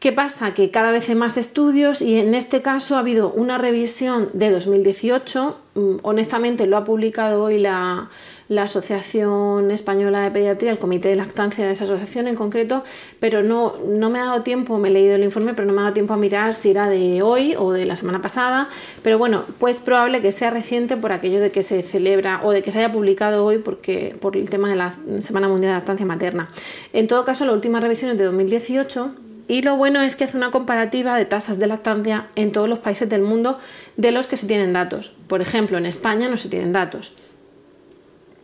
¿Qué 0.00 0.12
pasa? 0.12 0.54
Que 0.54 0.70
cada 0.70 0.92
vez 0.92 1.08
hay 1.08 1.16
más 1.16 1.36
estudios 1.36 2.02
y 2.02 2.20
en 2.20 2.34
este 2.34 2.62
caso 2.62 2.94
ha 2.94 3.00
habido 3.00 3.32
una 3.32 3.58
revisión 3.58 4.28
de 4.32 4.50
2018. 4.50 5.58
Mm, 5.74 5.96
honestamente 6.02 6.66
lo 6.66 6.76
ha 6.76 6.84
publicado 6.84 7.42
hoy 7.42 7.58
la, 7.58 8.08
Asociación 8.56 9.70
Española 9.70 10.20
de 10.20 10.30
Pediatría, 10.30 10.70
el 10.70 10.78
comité 10.78 11.08
de 11.08 11.16
lactancia 11.16 11.66
de 11.66 11.72
esa 11.72 11.84
asociación 11.84 12.28
en 12.28 12.34
concreto, 12.34 12.82
pero 13.20 13.42
no, 13.42 13.74
no 13.86 14.08
me 14.08 14.18
ha 14.18 14.24
dado 14.24 14.42
tiempo, 14.42 14.78
me 14.78 14.88
he 14.88 14.90
leído 14.90 15.14
el 15.14 15.24
informe, 15.24 15.54
pero 15.54 15.66
no 15.66 15.74
me 15.74 15.80
ha 15.80 15.82
dado 15.84 15.94
tiempo 15.94 16.14
a 16.14 16.16
mirar 16.16 16.54
si 16.54 16.70
era 16.70 16.88
de 16.88 17.20
hoy 17.22 17.54
o 17.58 17.72
de 17.72 17.84
la 17.84 17.96
semana 17.96 18.22
pasada. 18.22 18.68
Pero 19.02 19.18
bueno, 19.18 19.44
pues 19.58 19.78
probable 19.80 20.22
que 20.22 20.32
sea 20.32 20.50
reciente 20.50 20.96
por 20.96 21.12
aquello 21.12 21.40
de 21.40 21.50
que 21.50 21.62
se 21.62 21.82
celebra 21.82 22.40
o 22.42 22.52
de 22.52 22.62
que 22.62 22.72
se 22.72 22.78
haya 22.78 22.92
publicado 22.92 23.44
hoy 23.44 23.58
porque, 23.58 24.16
por 24.20 24.36
el 24.36 24.48
tema 24.48 24.70
de 24.70 24.76
la 24.76 24.94
Semana 25.20 25.48
Mundial 25.48 25.72
de 25.72 25.78
Lactancia 25.78 26.06
Materna. 26.06 26.48
En 26.92 27.06
todo 27.06 27.24
caso, 27.24 27.44
la 27.44 27.52
última 27.52 27.80
revisión 27.80 28.12
es 28.12 28.18
de 28.18 28.24
2018 28.24 29.12
y 29.48 29.62
lo 29.62 29.76
bueno 29.76 30.02
es 30.02 30.14
que 30.14 30.24
hace 30.24 30.36
una 30.36 30.50
comparativa 30.50 31.16
de 31.16 31.24
tasas 31.24 31.58
de 31.58 31.66
lactancia 31.66 32.26
en 32.34 32.52
todos 32.52 32.68
los 32.68 32.78
países 32.78 33.08
del 33.08 33.22
mundo 33.22 33.58
de 33.96 34.12
los 34.12 34.26
que 34.26 34.36
se 34.36 34.46
tienen 34.46 34.72
datos. 34.74 35.14
Por 35.26 35.40
ejemplo, 35.40 35.78
en 35.78 35.86
España 35.86 36.28
no 36.28 36.36
se 36.36 36.48
tienen 36.48 36.72
datos. 36.72 37.12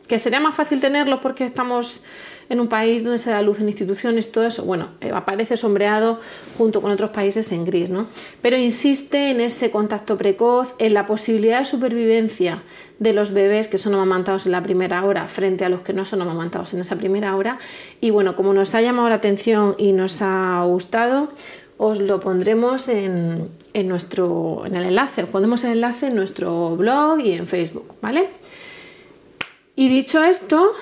¿Que 0.07 0.19
sería 0.19 0.41
más 0.41 0.55
fácil 0.55 0.81
tenerlos 0.81 1.21
porque 1.21 1.45
estamos 1.45 2.03
en 2.49 2.61
un 2.61 2.69
país 2.69 3.03
donde 3.03 3.19
se 3.19 3.31
da 3.31 3.43
luz 3.43 3.61
en 3.61 3.69
instituciones, 3.69 4.31
todo 4.31 4.45
eso, 4.45 4.65
bueno, 4.65 4.89
eh, 5.01 5.11
aparece 5.15 5.57
sombreado 5.57 6.21
junto 6.59 6.81
con 6.81 6.91
otros 6.91 7.11
países 7.11 7.51
en 7.53 7.65
gris, 7.65 7.91
¿no? 7.91 8.07
Pero 8.43 8.57
insiste 8.57 9.31
en 9.31 9.41
ese 9.41 9.71
contacto 9.71 10.17
precoz, 10.17 10.75
en 10.79 10.95
la 10.95 11.07
posibilidad 11.07 11.61
de 11.61 11.65
supervivencia 11.65 12.63
de 12.99 13.13
los 13.13 13.33
bebés 13.33 13.67
que 13.67 13.79
son 13.79 13.95
amamantados 13.95 14.47
en 14.47 14.53
la 14.53 14.63
primera 14.63 15.05
hora 15.05 15.27
frente 15.27 15.65
a 15.65 15.69
los 15.69 15.81
que 15.81 15.93
no 15.93 16.05
son 16.05 16.23
amamantados 16.23 16.75
en 16.75 16.81
esa 16.81 16.97
primera 16.97 17.35
hora. 17.37 17.59
Y 18.01 18.11
bueno, 18.11 18.37
como 18.37 18.53
nos 18.53 18.75
ha 18.75 18.83
llamado 18.83 19.09
la 19.09 19.17
atención 19.17 19.75
y 19.79 19.93
nos 19.93 20.23
ha 20.23 20.63
gustado, 20.65 21.33
os 21.77 22.01
lo 22.01 22.21
pondremos 22.21 22.89
en, 22.89 23.49
en 23.73 23.89
nuestro 23.89 24.63
en 24.65 24.77
el 24.77 24.85
enlace, 24.85 25.25
os 25.25 25.29
pondremos 25.29 25.65
el 25.65 25.73
enlace 25.73 26.07
en 26.07 26.15
nuestro 26.15 26.77
blog 26.77 27.19
y 27.21 27.33
en 27.33 27.49
Facebook, 27.49 27.97
¿vale? 28.01 28.29
Y 29.76 29.88
dicho 29.88 30.23
esto, 30.23 30.73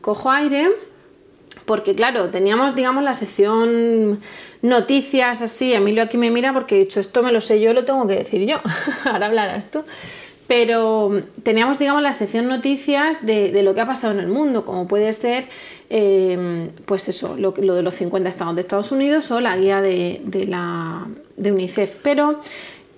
cojo 0.00 0.30
aire 0.30 0.70
porque 1.66 1.94
claro, 1.94 2.30
teníamos, 2.30 2.74
digamos, 2.74 3.02
la 3.02 3.14
sección 3.14 4.20
noticias 4.62 5.42
así, 5.42 5.74
Emilio 5.74 6.02
aquí 6.02 6.16
me 6.16 6.30
mira 6.30 6.52
porque 6.52 6.76
he 6.76 6.78
dicho, 6.78 7.00
esto 7.00 7.22
me 7.22 7.32
lo 7.32 7.40
sé 7.40 7.60
yo, 7.60 7.72
lo 7.74 7.84
tengo 7.84 8.06
que 8.06 8.14
decir 8.14 8.46
yo, 8.46 8.58
ahora 9.04 9.26
hablarás 9.26 9.70
tú. 9.70 9.82
Pero 10.46 11.22
teníamos, 11.42 11.80
digamos, 11.80 12.02
la 12.02 12.12
sección 12.12 12.46
noticias 12.46 13.26
de, 13.26 13.60
lo 13.64 13.74
que 13.74 13.80
ha 13.80 13.86
pasado 13.86 14.12
en 14.14 14.20
el 14.20 14.28
mundo, 14.28 14.64
como 14.64 14.86
puede 14.86 15.12
ser, 15.12 15.48
eh, 15.90 16.70
pues 16.84 17.08
eso, 17.08 17.36
lo, 17.36 17.50
de 17.50 17.82
los 17.82 17.94
50 17.94 18.28
estados 18.28 18.54
de 18.54 18.60
Estados 18.60 18.92
Unidos 18.92 19.28
o 19.32 19.40
la 19.40 19.56
guía 19.56 19.80
de, 19.80 20.20
la, 20.48 21.04
de 21.36 21.50
UNICEF. 21.50 21.96
Pero 22.00 22.40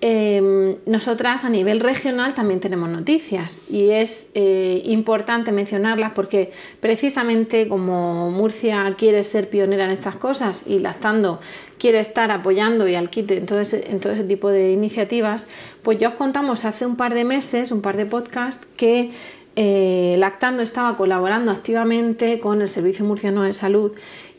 Em, 0.01 0.77
nosotras 0.85 1.43
a 1.43 1.49
nivel 1.49 1.81
regional 1.81 2.33
también 2.33 2.61
tenemos 2.61 2.87
noticias 2.87 3.57
y 3.69 3.89
es 3.89 4.29
eh, 4.33 4.81
importante 4.85 5.51
mencionarlas 5.51 6.13
porque 6.13 6.53
precisamente 6.79 7.67
como 7.67 8.31
Murcia 8.31 8.95
quiere 8.97 9.25
ser 9.25 9.49
pionera 9.49 9.83
en 9.83 9.91
estas 9.91 10.15
cosas 10.15 10.67
y 10.67 10.79
Lactando 10.79 11.41
quiere 11.77 11.99
estar 11.99 12.31
apoyando 12.31 12.87
y 12.87 12.95
al 12.95 13.09
quite 13.09 13.39
en 13.39 13.45
todo, 13.45 13.59
ese, 13.59 13.83
tipo 14.23 14.47
de 14.47 14.71
iniciativas, 14.71 15.49
pues 15.83 15.99
ya 15.99 16.07
os 16.07 16.13
contamos 16.13 16.63
hace 16.63 16.85
un 16.85 16.95
par 16.95 17.13
de 17.13 17.25
meses, 17.25 17.73
un 17.73 17.81
par 17.81 17.97
de 17.97 18.05
podcasts, 18.05 18.65
que 18.77 19.11
eh, 19.57 20.15
Lactando 20.17 20.63
estaba 20.63 20.95
colaborando 20.95 21.51
activamente 21.51 22.39
con 22.39 22.61
el 22.61 22.69
Servicio 22.69 23.03
Murciano 23.03 23.43
de 23.43 23.51
Salud 23.51 23.91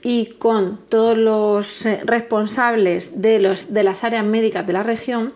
y 0.02 0.26
con 0.38 0.78
todos 0.88 1.16
los 1.16 1.86
eh, 1.86 2.00
responsables 2.04 3.20
de, 3.20 3.40
los, 3.40 3.72
de 3.72 3.82
las 3.82 4.04
áreas 4.04 4.24
médicas 4.24 4.66
de 4.66 4.72
la 4.72 4.82
región 4.82 5.32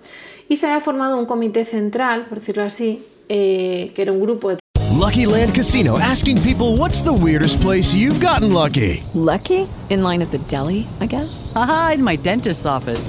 y 0.49 0.57
se 0.57 0.67
había 0.67 0.81
formado 0.81 1.19
un 1.19 1.27
comité 1.27 1.65
central, 1.65 2.27
por 2.27 2.41
decirlo 2.41 2.65
así, 2.65 3.03
eh, 3.29 3.93
que 3.95 4.03
era 4.03 4.13
un 4.13 4.21
grupo 4.21 4.51
de... 4.51 4.59
Lucky 4.99 5.27
Land 5.27 5.55
Casino, 5.55 5.99
asking 5.99 6.41
people 6.43 6.77
what's 6.77 7.03
the 7.03 7.13
weirdest 7.13 7.61
place 7.61 7.95
you've 7.95 8.21
gotten 8.21 8.53
lucky. 8.53 9.03
Lucky? 9.15 9.67
In 9.91 10.03
line 10.03 10.23
at 10.23 10.31
the 10.31 10.39
deli, 10.49 10.87
I 11.01 11.07
guess. 11.07 11.53
Aha, 11.55 11.93
in 11.95 12.03
my 12.03 12.17
dentist's 12.17 12.65
office. 12.65 13.09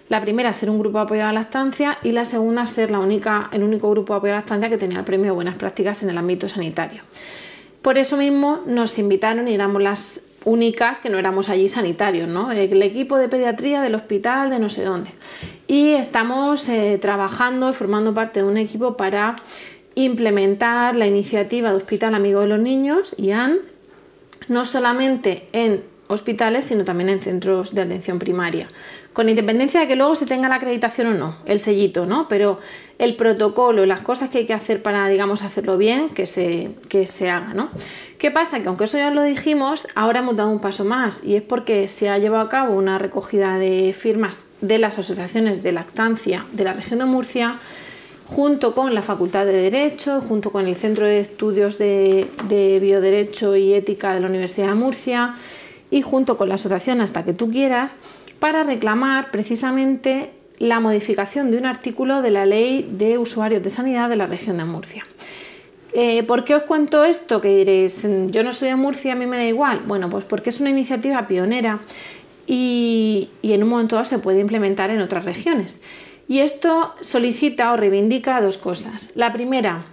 La 0.11 0.19
primera, 0.19 0.53
ser 0.53 0.69
un 0.69 0.77
grupo 0.77 0.97
de 0.97 1.03
apoyo 1.05 1.23
a 1.23 1.27
la 1.27 1.31
lactancia 1.31 1.97
y 2.03 2.11
la 2.11 2.25
segunda, 2.25 2.67
ser 2.67 2.91
la 2.91 2.99
única, 2.99 3.49
el 3.53 3.63
único 3.63 3.89
grupo 3.89 4.11
de 4.11 4.17
apoyo 4.17 4.33
a 4.33 4.35
la 4.35 4.41
lactancia 4.41 4.69
que 4.69 4.77
tenía 4.77 4.99
el 4.99 5.05
premio 5.05 5.33
Buenas 5.33 5.55
Prácticas 5.55 6.03
en 6.03 6.09
el 6.09 6.17
ámbito 6.17 6.49
sanitario. 6.49 7.01
Por 7.81 7.97
eso 7.97 8.17
mismo 8.17 8.59
nos 8.65 8.99
invitaron 8.99 9.47
y 9.47 9.53
éramos 9.53 9.81
las 9.81 10.23
únicas 10.43 10.99
que 10.99 11.09
no 11.09 11.17
éramos 11.17 11.47
allí 11.47 11.69
sanitarios, 11.69 12.27
¿no? 12.27 12.51
El 12.51 12.83
equipo 12.83 13.17
de 13.17 13.29
pediatría 13.29 13.81
del 13.81 13.95
hospital 13.95 14.49
de 14.49 14.59
no 14.59 14.67
sé 14.67 14.83
dónde. 14.83 15.11
Y 15.67 15.91
estamos 15.91 16.67
eh, 16.67 16.99
trabajando 17.01 17.69
y 17.69 17.73
formando 17.73 18.13
parte 18.13 18.41
de 18.41 18.45
un 18.45 18.57
equipo 18.57 18.97
para 18.97 19.37
implementar 19.95 20.97
la 20.97 21.07
iniciativa 21.07 21.69
de 21.69 21.77
Hospital 21.77 22.15
Amigo 22.15 22.41
de 22.41 22.47
los 22.47 22.59
Niños, 22.59 23.15
IAN, 23.17 23.59
no 24.49 24.65
solamente 24.65 25.47
en 25.53 25.85
hospitales, 26.09 26.65
sino 26.65 26.83
también 26.83 27.07
en 27.07 27.21
centros 27.21 27.73
de 27.73 27.83
atención 27.83 28.19
primaria 28.19 28.67
con 29.13 29.27
independencia 29.27 29.81
de 29.81 29.87
que 29.87 29.95
luego 29.95 30.15
se 30.15 30.25
tenga 30.25 30.47
la 30.47 30.55
acreditación 30.55 31.07
o 31.07 31.13
no, 31.13 31.35
el 31.45 31.59
sellito, 31.59 32.05
¿no? 32.05 32.27
Pero 32.29 32.59
el 32.97 33.15
protocolo, 33.15 33.85
las 33.85 34.01
cosas 34.01 34.29
que 34.29 34.39
hay 34.39 34.45
que 34.45 34.53
hacer 34.53 34.81
para, 34.81 35.07
digamos, 35.09 35.41
hacerlo 35.41 35.77
bien, 35.77 36.09
que 36.09 36.25
se, 36.25 36.71
que 36.87 37.07
se 37.07 37.29
haga, 37.29 37.53
¿no? 37.53 37.69
¿Qué 38.17 38.31
pasa? 38.31 38.61
Que 38.61 38.67
aunque 38.67 38.85
eso 38.85 38.97
ya 38.97 39.09
lo 39.09 39.23
dijimos, 39.23 39.87
ahora 39.95 40.19
hemos 40.19 40.37
dado 40.37 40.49
un 40.49 40.59
paso 40.59 40.85
más 40.85 41.23
y 41.25 41.35
es 41.35 41.41
porque 41.41 41.87
se 41.87 42.07
ha 42.07 42.17
llevado 42.19 42.43
a 42.43 42.49
cabo 42.49 42.75
una 42.75 42.99
recogida 42.99 43.57
de 43.57 43.93
firmas 43.97 44.43
de 44.61 44.77
las 44.77 44.97
asociaciones 44.97 45.63
de 45.63 45.71
lactancia 45.71 46.45
de 46.51 46.63
la 46.63 46.73
región 46.73 46.99
de 46.99 47.05
Murcia, 47.05 47.55
junto 48.27 48.73
con 48.73 48.93
la 48.93 49.01
Facultad 49.01 49.45
de 49.45 49.53
Derecho, 49.53 50.21
junto 50.21 50.51
con 50.51 50.67
el 50.67 50.75
Centro 50.77 51.05
de 51.05 51.19
Estudios 51.19 51.77
de, 51.77 52.27
de 52.47 52.79
Bioderecho 52.79 53.57
y 53.57 53.73
Ética 53.73 54.13
de 54.13 54.21
la 54.21 54.27
Universidad 54.27 54.67
de 54.67 54.75
Murcia 54.75 55.35
y 55.91 56.01
junto 56.01 56.37
con 56.37 56.47
la 56.49 56.55
asociación 56.55 57.01
Hasta 57.01 57.23
que 57.23 57.33
tú 57.33 57.51
quieras, 57.51 57.97
para 58.41 58.63
reclamar 58.63 59.29
precisamente 59.29 60.31
la 60.57 60.79
modificación 60.79 61.51
de 61.51 61.57
un 61.57 61.67
artículo 61.67 62.23
de 62.23 62.31
la 62.31 62.47
Ley 62.47 62.89
de 62.91 63.19
Usuarios 63.19 63.61
de 63.61 63.69
Sanidad 63.69 64.09
de 64.09 64.15
la 64.15 64.25
región 64.25 64.57
de 64.57 64.65
Murcia. 64.65 65.05
Eh, 65.93 66.23
¿Por 66.23 66.43
qué 66.43 66.55
os 66.55 66.63
cuento 66.63 67.03
esto? 67.03 67.39
Que 67.39 67.55
diréis, 67.55 68.03
yo 68.29 68.43
no 68.43 68.51
soy 68.51 68.69
de 68.69 68.75
Murcia, 68.75 69.13
a 69.13 69.15
mí 69.15 69.27
me 69.27 69.37
da 69.37 69.45
igual. 69.45 69.81
Bueno, 69.85 70.09
pues 70.09 70.25
porque 70.25 70.49
es 70.49 70.59
una 70.59 70.71
iniciativa 70.71 71.27
pionera 71.27 71.81
y, 72.47 73.29
y 73.43 73.53
en 73.53 73.61
un 73.61 73.69
momento 73.69 73.95
dado 73.95 74.05
se 74.05 74.17
puede 74.17 74.39
implementar 74.39 74.89
en 74.89 75.01
otras 75.01 75.23
regiones. 75.23 75.79
Y 76.27 76.39
esto 76.39 76.95
solicita 77.01 77.71
o 77.71 77.77
reivindica 77.77 78.41
dos 78.41 78.57
cosas. 78.57 79.11
La 79.13 79.31
primera, 79.31 79.85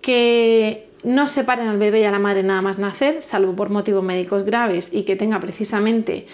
que 0.00 0.86
no 1.02 1.26
separen 1.26 1.66
al 1.66 1.78
bebé 1.78 2.02
y 2.02 2.04
a 2.04 2.12
la 2.12 2.20
madre 2.20 2.44
nada 2.44 2.62
más 2.62 2.78
nacer, 2.78 3.24
salvo 3.24 3.56
por 3.56 3.70
motivos 3.70 4.04
médicos 4.04 4.44
graves 4.44 4.90
y 4.92 5.02
que 5.02 5.16
tenga 5.16 5.40
precisamente 5.40 6.26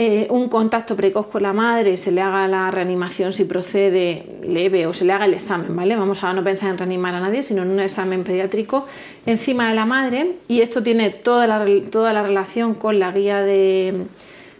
eh, 0.00 0.28
un 0.30 0.48
contacto 0.48 0.94
precoz 0.94 1.26
con 1.26 1.42
la 1.42 1.52
madre, 1.52 1.96
se 1.96 2.12
le 2.12 2.20
haga 2.20 2.46
la 2.46 2.70
reanimación 2.70 3.32
si 3.32 3.44
procede 3.46 4.38
leve 4.46 4.86
o 4.86 4.92
se 4.92 5.04
le 5.04 5.12
haga 5.12 5.24
el 5.24 5.34
examen, 5.34 5.74
¿vale? 5.74 5.96
Vamos 5.96 6.22
a 6.22 6.32
no 6.32 6.44
pensar 6.44 6.70
en 6.70 6.78
reanimar 6.78 7.16
a 7.16 7.20
nadie, 7.20 7.42
sino 7.42 7.64
en 7.64 7.70
un 7.70 7.80
examen 7.80 8.22
pediátrico 8.22 8.86
encima 9.26 9.70
de 9.70 9.74
la 9.74 9.86
madre 9.86 10.36
y 10.46 10.60
esto 10.60 10.84
tiene 10.84 11.10
toda 11.10 11.48
la, 11.48 11.66
toda 11.90 12.12
la 12.12 12.22
relación 12.22 12.74
con 12.74 13.00
la 13.00 13.10
guía 13.10 13.42
de, 13.42 14.06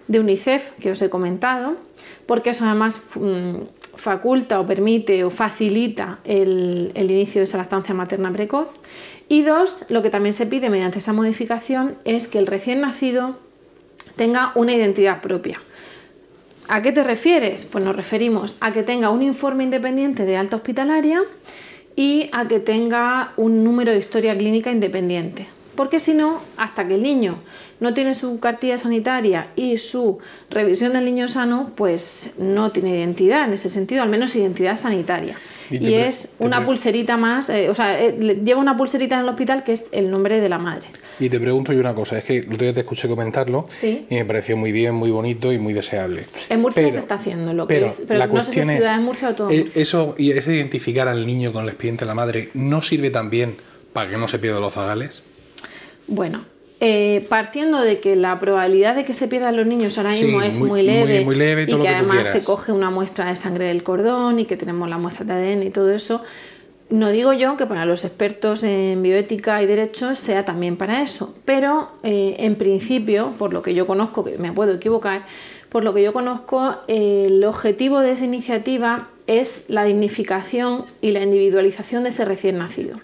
UNICEF 0.09 0.73
que 0.81 0.91
os 0.91 1.01
he 1.03 1.09
comentado, 1.09 1.77
porque 2.27 2.51
eso 2.51 2.65
además 2.65 3.01
mm, 3.15 3.95
faculta 3.95 4.59
o 4.59 4.67
permite 4.67 5.23
o 5.23 5.31
facilita 5.31 6.19
el, 6.25 6.91
el 6.97 7.13
inicio 7.13 7.39
de 7.39 7.45
esa 7.45 7.59
lactancia 7.59 7.95
materna 7.95 8.33
precoz. 8.33 8.67
Y 9.29 9.43
dos, 9.43 9.85
lo 9.89 10.03
que 10.03 10.11
también 10.11 10.33
se 10.33 10.47
pide 10.47 10.69
mediante 10.69 10.99
esa 10.99 11.13
modificación 11.13 11.95
es 12.05 12.27
que 12.27 12.41
el 12.41 12.49
recién 12.49 12.81
nacido 12.81 13.37
tenga 14.19 14.53
una 14.55 14.75
identidad 14.75 15.23
propia. 15.23 15.59
¿A 16.69 16.83
qué 16.83 16.93
te 16.93 17.03
refieres? 17.03 17.65
Pues 17.65 17.83
nos 17.83 17.97
referimos 17.97 18.59
a 18.61 18.73
que 18.73 18.83
tenga 18.83 19.09
un 19.09 19.23
informe 19.23 19.65
independiente 19.65 20.27
de 20.27 20.37
alta 20.37 20.57
hospitalaria 20.57 21.23
y 21.97 22.29
a 22.33 22.47
que 22.47 22.61
tenga 22.61 23.33
un 23.39 23.65
número 23.65 23.93
de 23.93 23.99
historia 23.99 24.37
clínica 24.37 24.71
independiente. 24.71 25.47
porque 25.79 26.01
si 26.01 26.13
no, 26.13 26.41
hasta 26.57 26.89
que 26.89 26.97
el 26.97 27.03
niño 27.05 27.39
no 27.79 27.95
tiene 27.95 28.17
su 28.17 28.41
cartilla 28.41 28.79
sanitaria 28.79 29.47
y 29.55 29.79
su 29.79 30.19
revisión 30.51 30.93
del 30.93 31.05
niño 31.05 31.29
sano, 31.29 31.71
pues 31.77 32.33
no 32.37 32.73
tiene 32.73 32.91
identidad 32.99 33.45
en 33.47 33.53
ese 33.53 33.69
sentido, 33.71 34.03
al 34.03 34.09
menos 34.09 34.35
identidad 34.35 34.77
sanitaria. 34.77 35.37
Y 35.71 35.95
es 35.95 36.35
una 36.41 36.57
pulserita 36.67 37.17
más, 37.17 37.49
eh, 37.51 37.71
o 37.71 37.77
sea, 37.77 37.89
eh, 38.03 38.17
le- 38.19 38.35
lleva 38.43 38.61
una 38.61 38.77
pulserita 38.77 39.15
en 39.15 39.21
el 39.21 39.29
hospital 39.29 39.63
que 39.63 39.71
es 39.71 39.87
el 39.93 40.11
nombre 40.11 40.41
de 40.41 40.49
la 40.49 40.59
madre. 40.59 40.89
Y 41.21 41.29
te 41.29 41.41
pregunto 41.41 41.73
yo 41.73 41.81
una 41.81 41.95
cosa, 41.95 42.19
es 42.19 42.25
que 42.25 42.37
el 42.39 42.45
otro 42.47 42.59
día 42.59 42.73
te 42.75 42.81
escuché 42.81 43.09
comentarlo 43.09 43.67
Sí. 43.71 44.07
y 44.09 44.15
me 44.15 44.25
pareció 44.25 44.57
muy 44.57 44.71
bien, 44.73 44.95
muy 44.95 45.11
bonito 45.11 45.53
y 45.53 45.59
muy 45.59 45.73
deseable. 45.73 46.27
En 46.49 46.61
Murcia 46.61 46.91
se 46.93 46.99
está 46.99 47.15
haciendo 47.17 47.53
lo 47.55 47.67
que 47.67 47.75
pero 47.75 47.87
es, 47.87 48.03
pero 48.07 48.19
la 48.19 48.27
no 48.27 48.33
sé 48.35 48.39
si 48.39 48.45
cuestión 48.47 48.71
es 48.71 48.81
ciudad 48.85 48.97
de 48.99 49.05
Murcia 49.05 49.29
o 49.31 49.35
todo 49.35 49.51
eh, 49.51 49.67
eso 49.75 50.15
y 50.17 50.31
ese 50.31 50.55
identificar 50.55 51.09
al 51.09 51.27
niño 51.27 51.53
con 51.53 51.65
el 51.65 51.71
expediente 51.71 52.05
de 52.05 52.07
la 52.07 52.15
madre 52.15 52.51
no 52.55 52.83
sirve 52.83 53.11
también 53.11 53.57
para 53.93 54.11
que 54.11 54.17
no 54.17 54.29
se 54.29 54.39
pierdan 54.39 54.61
los 54.63 54.75
zagales. 54.75 55.23
Bueno, 56.07 56.45
eh, 56.81 57.27
partiendo 57.29 57.81
de 57.81 57.99
que 57.99 58.15
la 58.15 58.39
probabilidad 58.39 58.95
de 58.95 59.05
que 59.05 59.13
se 59.13 59.27
pierdan 59.27 59.57
los 59.57 59.67
niños 59.67 59.99
ahora 59.99 60.13
Sí, 60.15 60.27
mismo 60.27 60.43
es 60.43 60.55
muy- 60.59 60.69
muy 60.69 60.83
leve, 60.83 61.17
muy- 61.17 61.25
muy 61.25 61.35
leve, 61.35 61.63
y 61.65 61.67
que 61.67 61.79
que 61.83 61.89
además 61.89 62.29
se 62.29 62.43
coge 62.43 62.71
una 62.71 62.91
muestra 62.91 63.25
de 63.27 63.35
sangre 63.37 63.65
del 63.67 63.83
cordón 63.83 64.39
y 64.39 64.47
que 64.47 64.57
tenemos 64.57 64.89
la 64.89 64.97
muestra 64.99 65.25
de 65.25 65.33
ADN 65.33 65.65
y 65.67 65.71
todo 65.71 65.91
eso, 65.93 66.23
no 66.91 67.11
digo 67.11 67.33
yo 67.33 67.57
que 67.57 67.67
para 67.67 67.85
los 67.85 68.05
expertos 68.05 68.63
en 68.63 69.03
bioética 69.03 69.63
y 69.63 69.67
derecho 69.67 70.15
sea 70.15 70.45
también 70.45 70.77
para 70.77 71.03
eso, 71.03 71.35
pero 71.45 71.91
eh, 72.03 72.37
en 72.39 72.57
principio, 72.57 73.35
por 73.39 73.53
lo 73.53 73.63
que 73.63 73.75
yo 73.75 73.87
conozco, 73.87 74.25
que 74.25 74.39
me 74.39 74.53
puedo 74.53 74.75
equivocar, 74.75 75.27
por 75.69 75.85
lo 75.85 75.93
que 75.93 76.03
yo 76.03 76.13
conozco, 76.13 76.77
el 76.87 77.45
objetivo 77.45 78.01
de 78.01 78.13
esa 78.13 78.25
iniciativa 78.25 79.09
es 79.27 79.67
la 79.69 79.85
dignificación 79.85 80.87
y 81.03 81.11
la 81.11 81.23
individualización 81.23 82.05
de 82.05 82.09
ese 82.09 82.25
recién 82.25 82.57
nacido. 82.57 82.99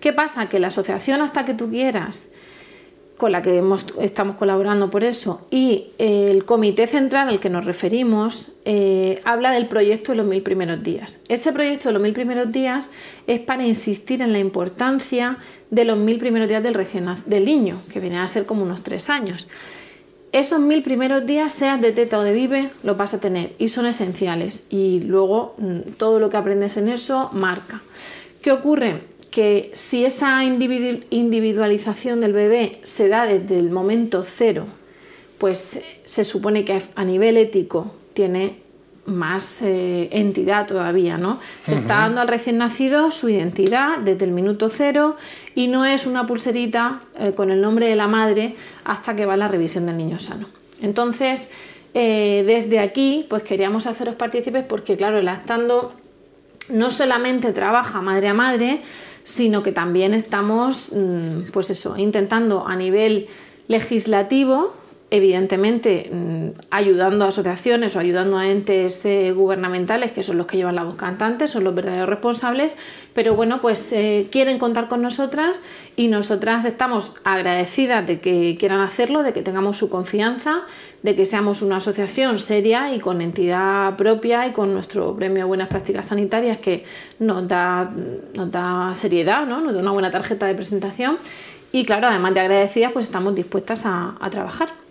¿Qué 0.00 0.14
pasa? 0.14 0.48
Que 0.48 0.58
la 0.58 0.68
asociación 0.68 1.20
hasta 1.20 1.44
que 1.44 1.52
tú 1.52 1.68
quieras 1.68 2.30
con 3.16 3.32
la 3.32 3.40
que 3.40 3.56
hemos- 3.56 3.86
estamos 3.98 4.36
colaborando 4.36 4.90
por 4.90 5.02
eso, 5.02 5.46
y 5.50 5.86
eh, 5.98 6.28
el 6.30 6.44
comité 6.44 6.86
central 6.86 7.28
al 7.28 7.40
que 7.40 7.48
nos 7.48 7.64
referimos 7.64 8.48
eh, 8.66 9.20
habla 9.24 9.52
del 9.52 9.66
proyecto 9.68 10.12
de 10.12 10.18
los 10.18 10.26
mil 10.26 10.42
primeros 10.42 10.82
días. 10.82 11.20
Ese 11.28 11.52
proyecto 11.52 11.88
de 11.88 11.94
los 11.94 12.02
mil 12.02 12.12
primeros 12.12 12.52
días 12.52 12.90
es 13.26 13.40
para 13.40 13.64
insistir 13.66 14.20
en 14.20 14.32
la 14.32 14.38
importancia 14.38 15.38
de 15.70 15.84
los 15.84 15.96
mil 15.96 16.18
primeros 16.18 16.48
días 16.48 16.62
del, 16.62 16.74
recién 16.74 17.06
del 17.26 17.44
niño, 17.46 17.78
que 17.92 18.00
viene 18.00 18.18
a 18.18 18.28
ser 18.28 18.44
como 18.44 18.62
unos 18.64 18.82
tres 18.82 19.08
años. 19.08 19.48
Esos 20.32 20.60
mil 20.60 20.82
primeros 20.82 21.24
días, 21.24 21.52
seas 21.52 21.80
de 21.80 21.92
teta 21.92 22.18
o 22.18 22.22
de 22.22 22.32
vive, 22.34 22.68
los 22.82 22.96
vas 22.98 23.14
a 23.14 23.20
tener 23.20 23.52
y 23.58 23.68
son 23.68 23.86
esenciales. 23.86 24.64
Y 24.68 25.00
luego 25.00 25.54
mm, 25.56 25.92
todo 25.96 26.18
lo 26.18 26.28
que 26.28 26.36
aprendes 26.36 26.76
en 26.76 26.88
eso 26.88 27.30
marca. 27.32 27.80
¿Qué 28.42 28.52
ocurre? 28.52 29.04
Que 29.36 29.70
si 29.74 30.02
esa 30.06 30.42
individu- 30.44 31.04
individualización 31.10 32.20
del 32.20 32.32
bebé 32.32 32.80
se 32.84 33.08
da 33.08 33.26
desde 33.26 33.58
el 33.58 33.68
momento 33.68 34.24
cero, 34.26 34.64
pues 35.36 35.78
se 36.06 36.24
supone 36.24 36.64
que 36.64 36.80
a 36.94 37.04
nivel 37.04 37.36
ético 37.36 37.94
tiene 38.14 38.64
más 39.04 39.60
eh, 39.60 40.08
entidad 40.10 40.66
todavía, 40.66 41.18
¿no? 41.18 41.38
Se 41.66 41.74
está 41.74 41.96
dando 41.96 42.22
al 42.22 42.28
recién 42.28 42.56
nacido 42.56 43.10
su 43.10 43.28
identidad 43.28 43.98
desde 43.98 44.24
el 44.24 44.30
minuto 44.30 44.70
cero 44.70 45.16
y 45.54 45.68
no 45.68 45.84
es 45.84 46.06
una 46.06 46.26
pulserita 46.26 47.00
eh, 47.20 47.32
con 47.36 47.50
el 47.50 47.60
nombre 47.60 47.88
de 47.88 47.96
la 47.96 48.08
madre 48.08 48.56
hasta 48.84 49.14
que 49.14 49.26
va 49.26 49.36
la 49.36 49.48
revisión 49.48 49.84
del 49.84 49.98
niño 49.98 50.18
sano. 50.18 50.48
Entonces, 50.80 51.50
eh, 51.92 52.42
desde 52.46 52.78
aquí, 52.78 53.26
pues 53.28 53.42
queríamos 53.42 53.86
haceros 53.86 54.14
partícipes 54.14 54.64
porque, 54.64 54.96
claro, 54.96 55.18
el 55.18 55.26
lactando 55.26 55.92
no 56.70 56.90
solamente 56.90 57.52
trabaja 57.52 58.00
madre 58.00 58.28
a 58.28 58.34
madre, 58.34 58.80
sino 59.26 59.64
que 59.64 59.72
también 59.72 60.14
estamos, 60.14 60.92
mm, 60.94 61.50
pues 61.52 61.68
eso, 61.70 61.96
intentando 61.96 62.64
a 62.68 62.76
nivel 62.76 63.26
legislativo, 63.66 64.72
evidentemente 65.10 66.10
mm, 66.12 66.48
ayudando 66.70 67.24
a 67.24 67.28
asociaciones 67.28 67.94
o 67.94 68.00
ayudando 68.00 68.38
a 68.38 68.48
entes 68.48 69.04
eh, 69.04 69.32
gubernamentales, 69.32 70.10
que 70.10 70.22
son 70.22 70.36
los 70.36 70.46
que 70.46 70.56
llevan 70.56 70.74
la 70.74 70.82
voz 70.82 70.96
cantante, 70.96 71.46
son 71.46 71.62
los 71.62 71.74
verdaderos 71.74 72.08
responsables, 72.08 72.76
pero 73.14 73.34
bueno, 73.36 73.60
pues 73.60 73.92
eh, 73.92 74.26
quieren 74.32 74.58
contar 74.58 74.88
con 74.88 75.02
nosotras 75.02 75.62
y 75.94 76.08
nosotras 76.08 76.64
estamos 76.64 77.14
agradecidas 77.22 78.04
de 78.06 78.20
que 78.20 78.56
quieran 78.58 78.80
hacerlo, 78.80 79.22
de 79.22 79.32
que 79.32 79.42
tengamos 79.42 79.78
su 79.78 79.88
confianza, 79.88 80.62
de 81.04 81.14
que 81.14 81.24
seamos 81.24 81.62
una 81.62 81.76
asociación 81.76 82.40
seria 82.40 82.92
y 82.92 82.98
con 82.98 83.20
entidad 83.20 83.96
propia 83.96 84.48
y 84.48 84.52
con 84.52 84.74
nuestro 84.74 85.14
premio 85.14 85.46
Buenas 85.46 85.68
Prácticas 85.68 86.06
Sanitarias 86.06 86.58
que 86.58 86.84
nos 87.20 87.46
da, 87.46 87.92
seriedad, 88.94 89.46
¿no? 89.46 89.60
nos 89.60 89.72
da 89.72 89.80
una 89.80 89.92
buena 89.92 90.10
tarjeta 90.10 90.46
de 90.46 90.56
presentación 90.56 91.16
y 91.70 91.84
claro, 91.84 92.08
además 92.08 92.34
de 92.34 92.40
agradecidas, 92.40 92.90
pues 92.92 93.06
estamos 93.06 93.34
dispuestas 93.34 93.84
a 93.86 94.16
trabajar. 94.30 94.85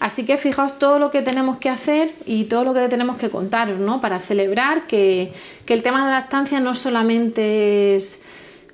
Así 0.00 0.24
que 0.24 0.38
fijaos 0.38 0.78
todo 0.78 0.98
lo 0.98 1.10
que 1.10 1.20
tenemos 1.20 1.58
que 1.58 1.68
hacer 1.68 2.10
y 2.24 2.44
todo 2.44 2.64
lo 2.64 2.72
que 2.72 2.88
tenemos 2.88 3.18
que 3.18 3.28
contaros, 3.28 3.78
¿no? 3.78 4.00
Para 4.00 4.18
celebrar 4.18 4.86
que, 4.86 5.32
el 5.68 5.82
tema 5.82 5.98
de 6.04 6.10
la 6.10 6.20
lactancia 6.20 6.58
no 6.58 6.74
solamente 6.74 7.94
es, 7.94 8.20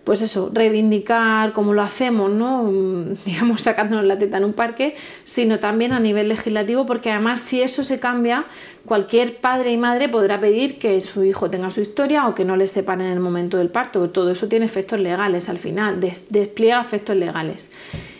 pues 0.05 0.23
eso, 0.23 0.51
reivindicar 0.55 1.53
como 1.53 1.75
lo 1.75 1.83
hacemos, 1.83 2.31
¿no? 2.31 2.71
Digamos, 3.27 3.61
sacándonos 3.63 4.05
la 4.07 4.17
teta 4.19 4.37
en 4.39 4.45
un 4.45 4.53
parque, 4.53 4.95
sino 5.25 5.59
también 5.59 5.93
a 5.93 5.99
nivel 5.99 6.29
legislativo, 6.29 6.87
porque 6.87 7.11
además 7.11 7.41
si 7.41 7.61
eso 7.61 7.83
se 7.83 7.99
cambia, 7.99 8.45
cualquier 8.87 9.39
padre 9.39 9.73
y 9.73 9.77
madre 9.79 10.09
podrá 10.09 10.41
pedir 10.41 10.79
que 10.79 11.01
su 11.01 11.25
hijo 11.25 11.51
tenga 11.51 11.73
su 11.73 11.81
historia 11.81 12.29
o 12.29 12.37
que 12.37 12.45
no 12.45 12.57
le 12.57 12.69
sepan 12.69 13.01
en 13.01 13.09
el 13.09 13.19
momento 13.19 13.57
del 13.59 13.69
parto. 13.69 14.11
Todo 14.11 14.31
eso 14.31 14.47
tiene 14.47 14.65
efectos 14.67 15.01
legales 15.01 15.49
al 15.49 15.59
final, 15.59 16.01
des- 16.01 16.27
despliega 16.31 16.81
efectos 16.81 17.17
legales. 17.17 17.69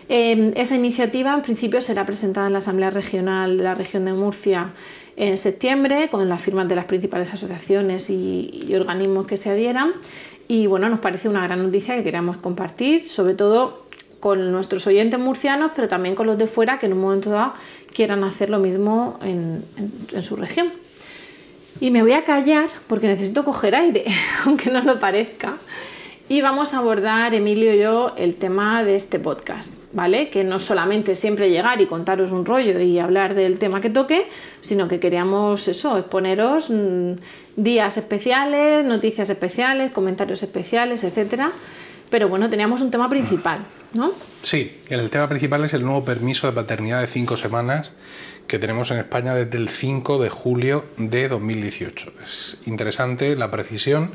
Eh, 0.09 0.53
esa 0.57 0.77
iniciativa 0.77 1.35
en 1.35 1.43
principio 1.43 1.81
será 1.81 2.07
presentada 2.07 2.47
en 2.47 2.53
la 2.53 2.61
Asamblea 2.61 2.91
Regional 2.91 3.59
de 3.59 3.65
la 3.65 3.75
región 3.75 4.05
de 4.05 4.13
Murcia 4.13 4.73
en 5.17 5.39
septiembre 5.39 6.09
con 6.11 6.29
las 6.29 6.41
firmas 6.41 6.69
de 6.69 6.77
las 6.77 6.85
principales 6.85 7.33
asociaciones 7.33 8.11
y, 8.11 8.73
organismos 8.75 9.27
que 9.27 9.37
se 9.37 9.51
adhieran. 9.51 9.95
Y 10.49 10.67
bueno, 10.67 10.89
nos 10.89 11.01
parece 11.01 11.29
una 11.29 11.43
gran 11.43 11.63
noticia 11.63 11.97
que 11.97 12.05
queramos 12.05 12.37
compartir, 12.37 13.09
sobre 13.09 13.35
todo 13.35 13.87
con 14.21 14.53
nuestros 14.53 14.87
oyentes 14.87 15.19
murcianos, 15.19 15.73
pero 15.75 15.89
también 15.89 16.15
con 16.15 16.27
los 16.27 16.39
de 16.39 16.47
fuera 16.47 16.79
que 16.79 16.87
en 16.87 16.93
un 16.93 17.01
momento 17.01 17.31
dado 17.31 17.55
quieran 17.95 18.23
hacer 18.25 18.51
lo 18.51 18.59
mismo 18.59 19.19
en 19.23 19.63
su 20.23 20.37
región. 20.37 20.73
Y 21.81 21.91
me 21.91 22.03
voy 22.03 22.13
a 22.13 22.25
callar 22.25 22.69
porque 22.87 23.07
necesito 23.07 23.45
coger 23.45 23.75
aire, 23.75 24.05
aunque 24.45 24.71
no 24.71 24.83
lo 24.83 24.99
parezca. 24.99 25.55
Y 26.29 26.43
vamos 26.43 26.75
a 26.75 26.79
abordar, 26.79 27.35
Emilio 27.35 27.73
y 27.73 27.79
yo, 27.79 28.13
el 28.17 28.35
tema 28.35 28.83
de 28.83 28.97
este 28.97 29.21
podcast, 29.21 29.75
¿vale? 29.93 30.29
Que 30.29 30.43
no 30.43 30.59
solamente 30.59 31.15
siempre 31.15 31.51
llegar 31.51 31.81
y 31.81 31.87
contaros 31.87 32.33
un 32.33 32.45
rollo 32.45 32.81
y 32.81 32.99
hablar 32.99 33.37
del 33.37 33.61
tema 33.61 33.81
que 33.81 33.91
toque, 33.91 34.27
sino 34.61 34.89
que 34.89 34.99
queríamos 34.99 35.69
eso, 35.69 35.97
exponeros 35.97 36.69
mm, 36.69 37.13
días 37.55 37.97
especiales, 37.97 38.85
noticias 38.85 39.31
especiales, 39.31 39.93
comentarios 39.93 40.43
especiales, 40.43 41.05
etcétera. 41.05 41.53
Pero 42.11 42.29
bueno, 42.29 42.51
teníamos 42.51 42.83
un 42.83 42.91
tema 42.91 43.09
principal, 43.09 43.61
¿no? 43.93 44.13
Sí, 44.43 44.81
el 44.89 45.09
tema 45.11 45.29
principal 45.29 45.63
es 45.65 45.75
el 45.75 45.85
nuevo 45.85 46.05
permiso 46.05 46.49
de 46.49 46.53
paternidad 46.55 47.03
de 47.03 47.07
cinco 47.07 47.37
semanas 47.37 47.93
que 48.49 48.59
tenemos 48.59 48.91
en 48.91 48.99
España 48.99 49.33
desde 49.33 49.59
el 49.59 49.69
5 49.69 50.19
de 50.19 50.29
julio 50.29 50.87
de 50.97 51.29
2018. 51.29 52.13
Es 52.23 52.59
interesante 52.67 53.37
la 53.37 53.51
precisión 53.51 54.11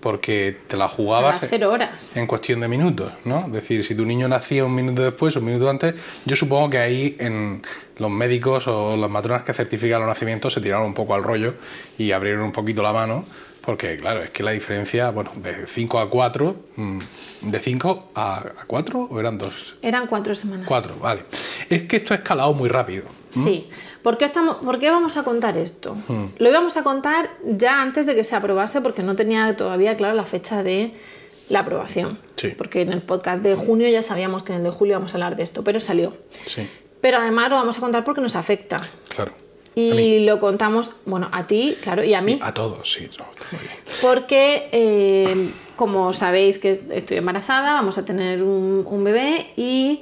porque 0.00 0.56
te 0.66 0.76
la 0.76 0.88
jugabas 0.88 1.42
horas. 1.42 2.16
en 2.16 2.26
cuestión 2.26 2.60
de 2.60 2.68
minutos, 2.68 3.12
¿no? 3.24 3.46
Es 3.46 3.52
decir, 3.52 3.84
si 3.84 3.94
tu 3.94 4.04
niño 4.04 4.28
nacía 4.28 4.64
un 4.64 4.74
minuto 4.74 5.02
después 5.02 5.34
un 5.36 5.44
minuto 5.44 5.68
antes, 5.68 5.94
yo 6.24 6.36
supongo 6.36 6.70
que 6.70 6.78
ahí 6.78 7.16
en 7.18 7.62
los 7.98 8.10
médicos 8.10 8.66
o 8.68 8.96
las 8.96 9.10
matronas 9.10 9.42
que 9.42 9.52
certifican 9.52 10.00
los 10.00 10.08
nacimientos 10.08 10.52
se 10.52 10.60
tiraron 10.60 10.86
un 10.86 10.94
poco 10.94 11.14
al 11.14 11.22
rollo 11.22 11.54
y 11.98 12.12
abrieron 12.12 12.44
un 12.44 12.52
poquito 12.52 12.82
la 12.82 12.92
mano, 12.92 13.24
porque 13.62 13.96
claro, 13.96 14.22
es 14.22 14.30
que 14.30 14.42
la 14.42 14.52
diferencia, 14.52 15.10
bueno, 15.10 15.32
de 15.36 15.66
5 15.66 15.98
a 15.98 16.08
4, 16.08 16.56
mm, 16.76 16.98
de 17.42 17.58
5 17.58 18.10
a 18.14 18.44
4 18.66 19.08
o 19.10 19.18
eran 19.20 19.38
dos, 19.38 19.76
Eran 19.82 20.06
cuatro 20.06 20.34
semanas. 20.34 20.66
4, 20.66 20.96
vale. 21.00 21.22
Es 21.68 21.84
que 21.84 21.96
esto 21.96 22.14
ha 22.14 22.18
escalado 22.18 22.54
muy 22.54 22.68
rápido. 22.68 23.04
Sí. 23.30 23.68
¿Por 24.06 24.18
qué, 24.18 24.24
estamos, 24.24 24.58
¿Por 24.58 24.78
qué 24.78 24.88
vamos 24.88 25.16
a 25.16 25.24
contar 25.24 25.56
esto? 25.58 25.96
Hmm. 26.06 26.26
Lo 26.38 26.48
íbamos 26.48 26.76
a 26.76 26.84
contar 26.84 27.28
ya 27.44 27.80
antes 27.82 28.06
de 28.06 28.14
que 28.14 28.22
se 28.22 28.36
aprobase 28.36 28.80
porque 28.80 29.02
no 29.02 29.16
tenía 29.16 29.56
todavía 29.56 29.96
claro 29.96 30.14
la 30.14 30.24
fecha 30.24 30.62
de 30.62 30.92
la 31.48 31.58
aprobación. 31.60 32.16
Sí. 32.36 32.52
Porque 32.56 32.82
en 32.82 32.92
el 32.92 33.02
podcast 33.02 33.42
de 33.42 33.56
junio 33.56 33.88
ya 33.88 34.04
sabíamos 34.04 34.44
que 34.44 34.52
en 34.52 34.58
el 34.58 34.64
de 34.64 34.70
julio 34.70 34.94
vamos 34.94 35.12
a 35.12 35.16
hablar 35.16 35.34
de 35.34 35.42
esto, 35.42 35.64
pero 35.64 35.80
salió. 35.80 36.16
Sí, 36.44 36.68
Pero 37.00 37.16
además 37.18 37.50
lo 37.50 37.56
vamos 37.56 37.78
a 37.78 37.80
contar 37.80 38.04
porque 38.04 38.20
nos 38.20 38.36
afecta. 38.36 38.76
claro. 39.08 39.32
Y 39.74 40.20
lo 40.24 40.38
contamos, 40.38 40.92
bueno, 41.04 41.28
a 41.32 41.48
ti, 41.48 41.76
claro, 41.82 42.04
y 42.04 42.14
a 42.14 42.20
Sí, 42.20 42.24
mí. 42.26 42.38
a 42.42 42.54
todos, 42.54 42.92
sí. 42.92 43.10
no, 43.18 43.24
muy 43.50 43.60
bien. 43.60 43.74
Porque, 44.00 44.68
eh, 44.70 45.50
como 45.74 46.12
sabéis 46.12 46.60
que 46.60 46.70
estoy 46.70 47.16
embarazada, 47.16 47.72
vamos 47.74 47.98
a 47.98 48.04
tener 48.04 48.42
un, 48.44 48.84
un 48.88 49.04
bebé 49.04 49.48
y 49.56 50.00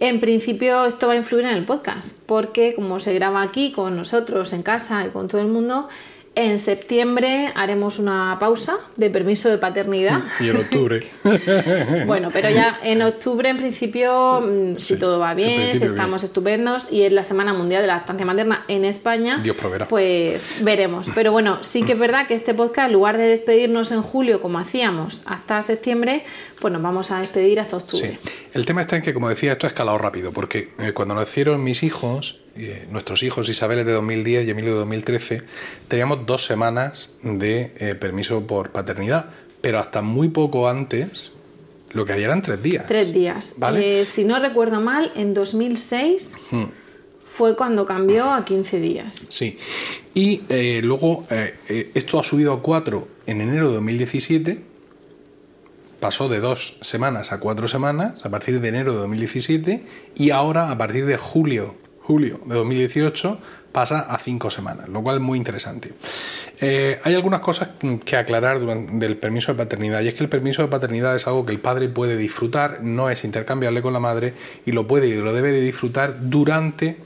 en 0.00 0.20
principio 0.20 0.84
esto 0.84 1.06
va 1.06 1.14
a 1.14 1.16
influir 1.16 1.44
en 1.44 1.52
el 1.52 1.64
podcast, 1.64 2.18
porque 2.26 2.74
como 2.74 3.00
se 3.00 3.14
graba 3.14 3.42
aquí 3.42 3.72
con 3.72 3.96
nosotros 3.96 4.52
en 4.52 4.62
casa 4.62 5.06
y 5.06 5.10
con 5.10 5.28
todo 5.28 5.40
el 5.40 5.48
mundo, 5.48 5.88
En 6.36 6.58
septiembre 6.58 7.52
haremos 7.54 7.98
una 7.98 8.36
pausa 8.40 8.76
de 8.96 9.08
permiso 9.10 9.48
de 9.48 9.58
paternidad. 9.58 10.22
Y 10.40 10.48
en 10.48 10.56
octubre. 10.56 11.06
bueno, 12.06 12.30
pero 12.32 12.50
ya 12.50 12.80
en 12.82 13.02
octubre, 13.02 13.48
en 13.48 13.56
principio, 13.56 14.40
mm, 14.40 14.76
si 14.76 14.96
todo 14.98 15.18
va 15.18 15.30
en 15.30 15.36
bien, 15.36 15.78
si 15.78 15.84
estamos 15.84 16.22
bien. 16.22 16.28
estupendos 16.28 16.86
y 16.90 17.02
es 17.02 17.12
la 17.12 17.22
Semana 17.22 17.54
Mundial 17.54 17.82
de 17.82 17.86
la 17.86 17.94
Lactancia 17.96 18.26
Materna 18.26 18.64
en 18.68 18.84
España, 18.84 19.38
Dios 19.42 19.56
proveerá. 19.56 19.86
pues 19.86 20.56
veremos. 20.62 21.08
Pero 21.14 21.30
bueno, 21.30 21.58
sí 21.62 21.82
que 21.84 21.92
es 21.92 21.98
verdad 21.98 22.26
que 22.26 22.34
este 22.34 22.52
podcast, 22.52 22.88
en 22.88 22.94
lugar 22.94 23.16
de 23.16 23.26
despedirnos 23.26 23.92
en 23.92 24.02
julio 24.02 24.40
como 24.40 24.58
hacíamos 24.58 25.22
hasta 25.26 25.62
septiembre, 25.62 26.24
pues 26.60 26.72
nos 26.72 26.82
vamos 26.82 27.10
a 27.10 27.20
despedir 27.20 27.60
hasta 27.60 27.76
octubre. 27.76 28.18
Sí. 28.22 28.30
El 28.52 28.66
tema 28.66 28.80
está 28.80 28.96
en 28.96 29.02
que, 29.02 29.14
como 29.14 29.28
decía, 29.28 29.52
esto 29.52 29.66
ha 29.66 29.68
escalado 29.68 29.98
rápido, 29.98 30.32
porque 30.32 30.72
eh, 30.78 30.92
cuando 30.92 31.14
nacieron 31.14 31.62
mis 31.62 31.82
hijos, 31.82 32.40
eh, 32.56 32.86
nuestros 32.90 33.22
hijos, 33.22 33.48
Isabel 33.48 33.80
es 33.80 33.86
de 33.86 33.92
2010 33.92 34.46
y 34.46 34.50
Emilio 34.50 34.72
de 34.72 34.78
2013, 34.78 35.42
teníamos 35.88 36.26
dos 36.26 36.44
semanas 36.44 37.10
de 37.22 37.72
eh, 37.78 37.94
permiso 37.94 38.46
por 38.46 38.70
paternidad, 38.70 39.26
pero 39.60 39.78
hasta 39.78 40.02
muy 40.02 40.28
poco 40.28 40.68
antes 40.68 41.32
lo 41.92 42.04
que 42.04 42.12
había 42.12 42.26
eran 42.26 42.42
tres 42.42 42.62
días. 42.62 42.86
Tres 42.86 43.12
días. 43.14 43.54
¿Vale? 43.56 44.00
Eh, 44.00 44.04
si 44.04 44.24
no 44.24 44.38
recuerdo 44.40 44.80
mal, 44.80 45.12
en 45.14 45.32
2006 45.32 46.32
Hmm. 46.50 46.64
fue 47.24 47.56
cuando 47.56 47.86
cambió 47.86 48.32
a 48.32 48.44
15 48.44 48.80
días. 48.80 49.26
Sí. 49.28 49.58
Y 50.12 50.42
eh, 50.48 50.80
luego 50.82 51.24
eh, 51.30 51.90
esto 51.94 52.18
ha 52.18 52.24
subido 52.24 52.52
a 52.52 52.62
cuatro 52.62 53.08
en 53.26 53.40
enero 53.40 53.68
de 53.68 53.74
2017. 53.74 54.62
Pasó 56.00 56.28
de 56.28 56.40
dos 56.40 56.76
semanas 56.82 57.32
a 57.32 57.40
cuatro 57.40 57.66
semanas 57.66 58.26
a 58.26 58.30
partir 58.30 58.60
de 58.60 58.68
enero 58.68 58.92
de 58.92 58.98
2017 58.98 59.84
y 60.16 60.30
ahora 60.30 60.70
a 60.70 60.76
partir 60.76 61.06
de 61.06 61.16
julio, 61.16 61.76
julio 62.04 62.40
de 62.46 62.54
2018 62.54 63.38
pasa 63.72 64.00
a 64.02 64.18
cinco 64.18 64.50
semanas, 64.50 64.88
lo 64.88 65.02
cual 65.02 65.16
es 65.16 65.22
muy 65.22 65.36
interesante. 65.36 65.92
Eh, 66.60 66.96
hay 67.02 67.14
algunas 67.14 67.40
cosas 67.40 67.70
que 68.04 68.16
aclarar 68.16 68.60
durante, 68.60 68.92
del 69.04 69.16
permiso 69.16 69.50
de 69.52 69.58
paternidad 69.58 70.00
y 70.02 70.08
es 70.08 70.14
que 70.14 70.22
el 70.22 70.28
permiso 70.28 70.62
de 70.62 70.68
paternidad 70.68 71.16
es 71.16 71.26
algo 71.26 71.44
que 71.44 71.50
el 71.52 71.58
padre 71.58 71.88
puede 71.88 72.16
disfrutar, 72.16 72.82
no 72.82 73.10
es 73.10 73.24
intercambiable 73.24 73.82
con 73.82 73.92
la 73.92 73.98
madre 74.00 74.32
y 74.64 74.70
lo 74.70 74.86
puede 74.86 75.08
y 75.08 75.14
lo 75.16 75.32
debe 75.32 75.50
de 75.50 75.60
disfrutar 75.60 76.14
durante 76.30 76.96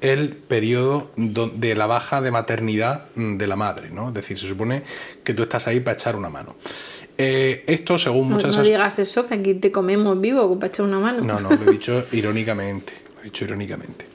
el 0.00 0.30
periodo 0.30 1.10
do- 1.16 1.48
de 1.48 1.74
la 1.74 1.86
baja 1.86 2.22
de 2.22 2.30
maternidad 2.30 3.06
mm, 3.16 3.36
de 3.36 3.46
la 3.46 3.56
madre, 3.56 3.90
¿no? 3.90 4.08
Es 4.08 4.14
decir, 4.14 4.38
se 4.38 4.46
supone 4.46 4.82
que 5.24 5.34
tú 5.34 5.42
estás 5.42 5.66
ahí 5.66 5.80
para 5.80 5.94
echar 5.94 6.16
una 6.16 6.30
mano. 6.30 6.54
Eh, 7.18 7.64
esto, 7.66 7.96
según 7.98 8.28
No, 8.30 8.36
muchas 8.36 8.54
no 8.56 8.62
as- 8.62 8.66
digas 8.68 8.98
eso, 8.98 9.26
que 9.26 9.34
aquí 9.34 9.54
te 9.54 9.70
comemos 9.70 10.18
vivo 10.20 10.58
para 10.58 10.68
echar 10.68 10.86
una 10.86 10.98
mano. 11.00 11.22
no, 11.22 11.38
no, 11.40 11.50
lo 11.50 11.68
he 11.68 11.72
dicho 11.72 12.04
irónicamente. 12.12 12.92
Lo 13.14 13.20
he 13.20 13.24
dicho 13.24 13.44
irónicamente. 13.44 14.06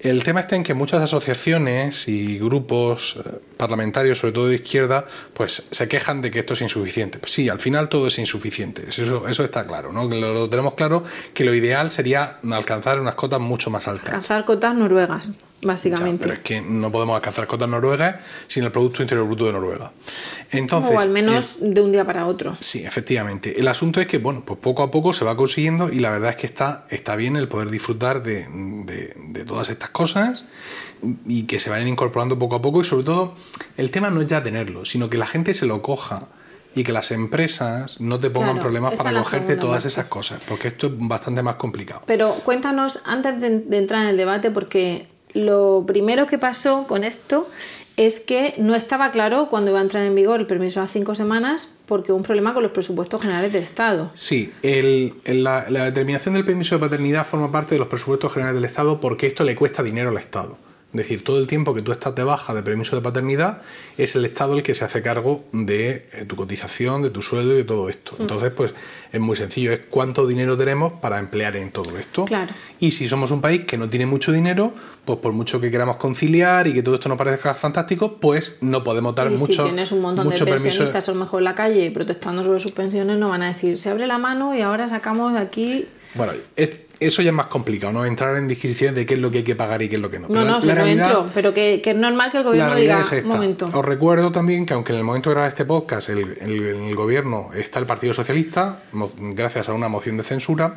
El 0.00 0.22
tema 0.22 0.40
está 0.40 0.54
en 0.54 0.62
que 0.62 0.74
muchas 0.74 1.02
asociaciones 1.02 2.06
y 2.06 2.38
grupos 2.38 3.16
eh, 3.16 3.40
parlamentarios, 3.56 4.18
sobre 4.18 4.32
todo 4.32 4.46
de 4.48 4.56
izquierda, 4.56 5.04
pues 5.34 5.64
se 5.70 5.88
quejan 5.88 6.22
de 6.22 6.30
que 6.30 6.38
esto 6.38 6.54
es 6.54 6.62
insuficiente. 6.62 7.18
Pues 7.18 7.32
sí, 7.32 7.48
al 7.48 7.58
final 7.58 7.88
todo 7.88 8.06
es 8.06 8.18
insuficiente. 8.18 8.84
Eso, 8.88 9.26
eso 9.26 9.44
está 9.44 9.64
claro, 9.64 9.92
¿no? 9.92 10.04
Lo, 10.04 10.32
lo 10.32 10.48
tenemos 10.48 10.74
claro 10.74 11.02
que 11.34 11.44
lo 11.44 11.52
ideal 11.52 11.90
sería 11.90 12.38
alcanzar 12.50 13.00
unas 13.00 13.16
cotas 13.16 13.40
mucho 13.40 13.70
más 13.70 13.88
altas. 13.88 14.06
Alcanzar 14.06 14.44
cotas 14.44 14.74
noruegas, 14.74 15.32
Ya, 15.60 15.66
básicamente. 15.68 16.22
pero 16.22 16.34
es 16.34 16.40
que 16.40 16.60
no 16.60 16.92
podemos 16.92 17.16
alcanzar 17.16 17.46
cotas 17.46 17.68
noruegas 17.68 18.16
sin 18.46 18.62
el 18.64 18.70
Producto 18.70 19.02
Interior 19.02 19.26
Bruto 19.26 19.46
de 19.46 19.52
Noruega. 19.52 19.92
Entonces, 20.50 20.96
o 20.96 21.00
al 21.00 21.10
menos 21.10 21.56
el- 21.60 21.74
de 21.74 21.80
un 21.80 21.92
día 21.92 22.04
para 22.04 22.26
otro. 22.26 22.56
Sí, 22.60 22.84
efectivamente. 22.84 23.58
El 23.58 23.66
asunto 23.68 24.00
es 24.00 24.06
que, 24.06 24.18
bueno, 24.18 24.44
pues 24.44 24.58
poco 24.60 24.82
a 24.82 24.90
poco 24.90 25.12
se 25.12 25.24
va 25.24 25.36
consiguiendo 25.36 25.90
y 25.92 25.98
la 25.98 26.10
verdad 26.10 26.30
es 26.30 26.36
que 26.36 26.46
está, 26.46 26.86
está 26.90 27.16
bien 27.16 27.36
el 27.36 27.48
poder 27.48 27.70
disfrutar 27.70 28.22
de, 28.22 28.46
de- 28.48 29.14
de 29.16 29.44
todas 29.44 29.68
estas 29.68 29.90
cosas 29.90 30.44
y 31.26 31.44
que 31.44 31.60
se 31.60 31.70
vayan 31.70 31.88
incorporando 31.88 32.38
poco 32.38 32.56
a 32.56 32.62
poco 32.62 32.80
y 32.80 32.84
sobre 32.84 33.04
todo 33.04 33.34
el 33.76 33.90
tema 33.90 34.10
no 34.10 34.20
es 34.20 34.26
ya 34.28 34.42
tenerlo, 34.42 34.84
sino 34.84 35.10
que 35.10 35.16
la 35.18 35.26
gente 35.26 35.54
se 35.54 35.66
lo 35.66 35.82
coja 35.82 36.28
y 36.74 36.84
que 36.84 36.92
las 36.92 37.10
empresas 37.10 38.00
no 38.00 38.20
te 38.20 38.30
pongan 38.30 38.50
Claro, 38.50 38.62
problemas 38.62 38.94
para 38.96 39.18
cogerte 39.18 39.56
todas 39.56 39.76
parte. 39.82 39.88
esas 39.88 40.04
cosas, 40.06 40.40
porque 40.46 40.68
esto 40.68 40.86
es 40.86 40.92
bastante 40.96 41.42
más 41.42 41.56
complicado. 41.56 42.02
Pero 42.06 42.30
cuéntanos, 42.44 43.00
antes 43.04 43.40
de, 43.40 43.58
de 43.60 43.78
entrar 43.78 44.02
en 44.04 44.08
el 44.10 44.16
debate, 44.16 44.50
porque 44.50 45.08
lo 45.34 45.84
primero 45.86 46.26
que 46.26 46.38
pasó 46.38 46.86
con 46.86 47.04
esto 47.04 47.48
es 47.96 48.20
que 48.20 48.54
no 48.58 48.74
estaba 48.76 49.10
claro 49.10 49.48
cuándo 49.50 49.70
iba 49.72 49.80
a 49.80 49.82
entrar 49.82 50.04
en 50.04 50.14
vigor 50.14 50.38
el 50.40 50.46
permiso 50.46 50.80
a 50.80 50.86
cinco 50.86 51.14
semanas 51.16 51.74
porque 51.86 52.12
hubo 52.12 52.18
un 52.18 52.22
problema 52.24 52.54
con 52.54 52.62
los 52.62 52.70
presupuestos 52.72 53.20
generales 53.20 53.52
del 53.52 53.62
Estado. 53.64 54.10
Sí, 54.12 54.52
el- 54.62 55.14
la 55.24 55.64
determinación 55.86 56.34
del 56.34 56.44
permiso 56.44 56.76
de 56.76 56.80
paternidad 56.80 57.26
forma 57.26 57.50
parte 57.50 57.74
de 57.74 57.80
los 57.80 57.88
presupuestos 57.88 58.32
generales 58.32 58.54
del 58.60 58.64
Estado 58.66 59.00
porque 59.00 59.26
esto 59.26 59.42
le 59.42 59.56
cuesta 59.56 59.82
dinero 59.82 60.10
al 60.10 60.16
Estado. 60.18 60.58
Es 60.90 60.96
decir, 60.96 61.22
todo 61.22 61.38
el 61.38 61.46
tiempo 61.46 61.74
que 61.74 61.82
tú 61.82 61.92
estás 61.92 62.14
de 62.14 62.24
baja 62.24 62.54
de 62.54 62.62
permiso 62.62 62.96
de 62.96 63.02
paternidad 63.02 63.60
es 63.98 64.16
el 64.16 64.24
Estado 64.24 64.54
el 64.56 64.62
que 64.62 64.74
se 64.74 64.86
hace 64.86 65.02
cargo 65.02 65.44
de 65.52 66.08
eh, 66.14 66.24
tu 66.26 66.34
cotización, 66.34 67.02
de 67.02 67.10
tu 67.10 67.20
sueldo 67.20 67.52
y 67.52 67.58
de 67.58 67.64
todo 67.64 67.90
esto. 67.90 68.14
Mm. 68.16 68.22
Entonces, 68.22 68.50
pues 68.52 68.72
es 69.12 69.20
muy 69.20 69.36
sencillo, 69.36 69.70
es 69.72 69.80
cuánto 69.90 70.26
dinero 70.26 70.56
tenemos 70.56 70.94
para 70.94 71.18
emplear 71.18 71.56
en 71.56 71.72
todo 71.72 71.98
esto. 71.98 72.24
Claro. 72.24 72.50
Y 72.80 72.92
si 72.92 73.06
somos 73.06 73.30
un 73.32 73.42
país 73.42 73.66
que 73.66 73.76
no 73.76 73.90
tiene 73.90 74.06
mucho 74.06 74.32
dinero, 74.32 74.72
pues 75.04 75.18
por 75.18 75.34
mucho 75.34 75.60
que 75.60 75.70
queramos 75.70 75.96
conciliar 75.96 76.66
y 76.66 76.72
que 76.72 76.82
todo 76.82 76.94
esto 76.94 77.10
nos 77.10 77.18
parezca 77.18 77.52
fantástico, 77.52 78.16
pues 78.18 78.56
no 78.62 78.82
podemos 78.82 79.14
dar 79.14 79.30
y 79.30 79.36
mucho, 79.36 79.64
si 79.64 79.68
tienes 79.68 79.92
un 79.92 80.00
montón 80.00 80.26
de 80.26 80.36
permiso. 80.38 80.62
pensionistas 80.62 81.06
a 81.08 81.12
lo 81.12 81.18
mejor 81.18 81.40
en 81.40 81.44
la 81.44 81.54
calle 81.54 81.90
protestando 81.90 82.42
sobre 82.42 82.60
sus 82.60 82.72
pensiones, 82.72 83.18
no 83.18 83.28
van 83.28 83.42
a 83.42 83.48
decir, 83.52 83.78
se 83.78 83.90
abre 83.90 84.06
la 84.06 84.16
mano 84.16 84.54
y 84.56 84.62
ahora 84.62 84.88
sacamos 84.88 85.34
de 85.34 85.40
aquí... 85.40 85.86
Bueno, 86.14 86.32
es- 86.56 86.87
eso 87.00 87.22
ya 87.22 87.30
es 87.30 87.34
más 87.34 87.46
complicado, 87.46 87.92
¿no? 87.92 88.04
Entrar 88.04 88.36
en 88.36 88.48
disquisiciones 88.48 88.94
de 88.96 89.06
qué 89.06 89.14
es 89.14 89.20
lo 89.20 89.30
que 89.30 89.38
hay 89.38 89.44
que 89.44 89.56
pagar 89.56 89.82
y 89.82 89.88
qué 89.88 89.96
es 89.96 90.02
lo 90.02 90.10
que 90.10 90.18
no. 90.18 90.28
No, 90.28 90.34
Pero 90.34 90.44
no, 90.44 90.54
la- 90.56 90.60
si 90.60 90.66
la 90.68 90.74
no 90.74 90.80
realidad- 90.84 91.06
entro, 91.10 91.30
pero 91.34 91.54
que, 91.54 91.80
que 91.82 91.90
es 91.90 91.96
normal 91.96 92.30
que 92.30 92.38
el 92.38 92.42
La 92.44 92.48
gobierno 92.50 92.70
realidad 92.70 92.94
diga, 92.96 93.02
es 93.06 93.12
un 93.12 93.18
esta. 93.18 93.28
momento. 93.28 93.64
Os 93.72 93.84
recuerdo 93.84 94.32
también 94.32 94.66
que 94.66 94.74
aunque 94.74 94.92
en 94.92 94.98
el 94.98 95.04
momento 95.04 95.30
de 95.30 95.34
grabar 95.34 95.48
este 95.48 95.64
podcast 95.64 96.08
el, 96.08 96.18
el- 96.40 96.94
gobierno 96.96 97.50
está 97.54 97.78
el 97.78 97.86
Partido 97.86 98.12
Socialista, 98.14 98.80
gracias 99.34 99.68
a 99.68 99.72
una 99.74 99.88
moción 99.88 100.16
de 100.16 100.24
censura, 100.24 100.76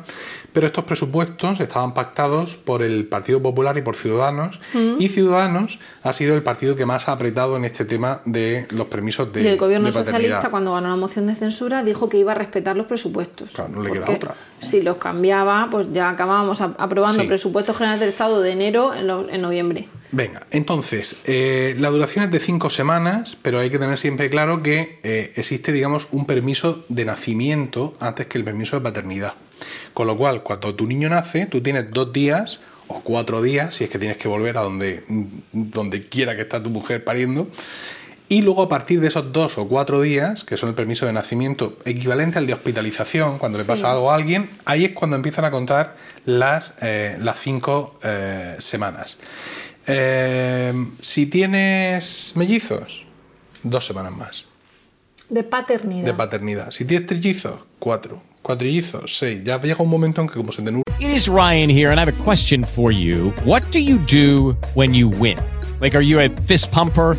pero 0.52 0.66
estos 0.66 0.84
presupuestos 0.84 1.58
estaban 1.60 1.94
pactados 1.94 2.56
por 2.56 2.82
el 2.82 3.06
Partido 3.06 3.42
Popular 3.42 3.76
y 3.78 3.82
por 3.82 3.96
Ciudadanos, 3.96 4.60
y 4.98 5.08
Ciudadanos 5.08 5.78
ha 6.02 6.12
sido 6.12 6.34
el 6.36 6.42
partido 6.42 6.76
que 6.76 6.86
más 6.86 7.08
ha 7.08 7.12
apretado 7.12 7.56
en 7.56 7.64
este 7.64 7.84
tema 7.84 8.20
de 8.24 8.66
los 8.70 8.86
permisos 8.86 9.32
de 9.32 9.42
y 9.42 9.46
el 9.48 9.56
gobierno 9.58 9.86
de 9.86 9.92
socialista, 9.92 10.48
cuando 10.50 10.72
ganó 10.74 10.88
la 10.88 10.96
moción 10.96 11.26
de 11.26 11.34
censura, 11.34 11.82
dijo 11.82 12.08
que 12.08 12.18
iba 12.18 12.32
a 12.32 12.34
respetar 12.36 12.76
los 12.76 12.86
presupuestos. 12.86 13.50
Claro, 13.50 13.70
no 13.70 13.82
le 13.82 13.90
queda 13.90 14.10
otra. 14.10 14.34
Si 14.62 14.80
los 14.80 14.96
cambiaba, 14.96 15.68
pues 15.70 15.88
ya 15.92 16.08
acabábamos 16.08 16.60
aprobando 16.60 17.22
Sí. 17.22 17.28
presupuestos 17.28 17.76
generales 17.76 18.00
del 18.00 18.08
Estado 18.10 18.40
de 18.40 18.52
enero 18.52 18.94
en, 18.94 19.06
lo- 19.08 19.28
en 19.28 19.42
noviembre. 19.42 19.88
Venga, 20.12 20.46
entonces, 20.50 21.16
eh, 21.24 21.74
la 21.78 21.90
duración 21.90 22.24
es 22.24 22.30
de 22.30 22.38
cinco 22.40 22.70
semanas, 22.70 23.36
pero 23.42 23.58
hay 23.58 23.70
que 23.70 23.78
tener 23.78 23.98
siempre 23.98 24.30
claro 24.30 24.62
que 24.62 24.98
eh, 25.02 25.32
existe, 25.36 25.72
digamos, 25.72 26.08
un 26.12 26.26
permiso 26.26 26.84
de 26.88 27.04
nacimiento 27.04 27.94
antes 28.00 28.26
que 28.26 28.38
el 28.38 28.44
permiso 28.44 28.76
de 28.76 28.82
paternidad. 28.82 29.34
Con 29.94 30.06
lo 30.06 30.16
cual, 30.16 30.42
cuando 30.42 30.74
tu 30.74 30.86
niño 30.86 31.08
nace, 31.08 31.46
tú 31.46 31.60
tienes 31.60 31.90
dos 31.92 32.12
días 32.12 32.60
o 32.88 33.00
cuatro 33.00 33.40
días, 33.42 33.74
si 33.74 33.84
es 33.84 33.90
que 33.90 33.98
tienes 33.98 34.16
que 34.18 34.28
volver 34.28 34.58
a 34.58 34.62
donde, 34.62 35.02
donde 35.52 36.06
quiera 36.08 36.36
que 36.36 36.42
está 36.42 36.62
tu 36.62 36.70
mujer 36.70 37.04
pariendo. 37.04 37.48
Y 38.32 38.40
luego 38.40 38.62
a 38.62 38.68
partir 38.70 38.98
de 38.98 39.08
esos 39.08 39.30
dos 39.30 39.58
o 39.58 39.68
cuatro 39.68 40.00
días, 40.00 40.42
que 40.42 40.56
son 40.56 40.70
el 40.70 40.74
permiso 40.74 41.04
de 41.04 41.12
nacimiento 41.12 41.76
equivalente 41.84 42.38
al 42.38 42.46
de 42.46 42.54
hospitalización, 42.54 43.36
cuando 43.36 43.58
le 43.58 43.64
pasa 43.66 43.92
algo 43.92 44.10
a 44.10 44.14
alguien, 44.14 44.48
ahí 44.64 44.86
es 44.86 44.92
cuando 44.92 45.16
empiezan 45.16 45.44
a 45.44 45.50
contar 45.50 45.96
las, 46.24 46.72
eh, 46.80 47.18
las 47.20 47.38
cinco 47.38 47.98
eh, 48.02 48.56
semanas. 48.58 49.18
Eh, 49.86 50.72
si 50.98 51.26
tienes 51.26 52.32
mellizos, 52.34 53.04
dos 53.64 53.84
semanas 53.84 54.16
más 54.16 54.46
De 55.28 55.42
paternidad. 55.42 56.06
de 56.06 56.14
paternidad. 56.14 56.70
Si 56.70 56.86
tienes 56.86 57.06
trillizos, 57.06 57.60
cuatro. 57.78 58.22
Cuatrillizos, 58.40 59.18
seis. 59.18 59.42
Ya 59.44 59.60
llega 59.60 59.82
un 59.84 59.90
momento 59.90 60.22
en 60.22 60.28
que 60.28 60.34
como 60.36 60.52
se 60.52 60.62
te 60.62 60.72
nubla 60.72 60.84
It 61.00 61.10
is 61.10 61.28
Ryan 61.28 61.68
here, 61.68 61.90
and 61.90 62.00
I 62.00 62.02
have 62.02 62.08
a 62.08 62.24
question 62.24 62.64
for 62.64 62.92
you. 62.92 63.34
What 63.44 63.64
do 63.72 63.78
you 63.78 63.98
do 63.98 64.56
when 64.74 64.94
you 64.94 65.10
win? 65.10 65.36
Like, 65.82 65.94
are 65.94 66.02
you 66.02 66.18
a 66.18 66.30
fist 66.46 66.70
pumper? 66.70 67.18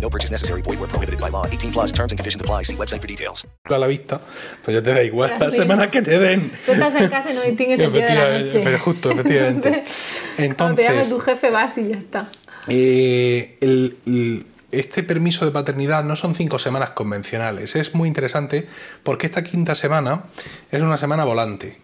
No 0.00 0.08
purchase 0.10 0.30
necessary. 0.30 0.62
Void 0.62 0.78
where 0.78 0.88
prohibited 0.88 1.20
by 1.20 1.30
law. 1.30 1.44
18 1.46 1.72
plus 1.72 1.92
terms 1.92 2.12
and 2.12 2.18
conditions 2.18 2.40
apply. 2.42 2.62
See 2.64 2.76
website 2.76 3.00
for 3.00 3.08
details. 3.08 3.46
a 3.64 3.78
la 3.78 3.86
vista, 3.86 4.20
pues 4.64 4.74
ya 4.76 4.82
te 4.82 4.90
da 4.94 5.02
igual 5.02 5.32
Las 5.38 5.54
semanas 5.54 5.88
que 5.88 6.02
te 6.02 6.18
den. 6.18 6.50
Tú 6.64 6.72
estás 6.72 6.94
en 6.94 7.08
casa 7.08 7.30
y 7.30 7.34
no 7.34 7.42
distingues 7.42 7.80
el 7.80 7.92
día 7.92 8.06
de 8.06 8.14
la 8.14 8.38
noche. 8.40 8.60
pero 8.64 8.78
justo, 8.78 9.10
efectivamente. 9.10 9.70
Cuando 10.56 10.74
te 10.76 10.86
Entonces, 10.86 11.08
tu 11.10 11.18
jefe 11.20 11.50
vas 11.50 11.76
y 11.78 11.88
ya 11.88 11.96
está. 11.98 12.28
eh, 12.68 13.56
el- 13.60 13.96
el- 14.06 14.46
este 14.70 15.02
permiso 15.02 15.46
de 15.46 15.50
paternidad 15.50 16.04
no 16.04 16.14
son 16.14 16.34
cinco 16.34 16.58
semanas 16.58 16.90
convencionales. 16.90 17.74
Es 17.74 17.94
muy 17.94 18.06
interesante 18.06 18.66
porque 19.02 19.24
esta 19.26 19.42
quinta 19.42 19.74
semana 19.74 20.24
es 20.70 20.82
una 20.82 20.98
semana 20.98 21.24
volante. 21.24 21.78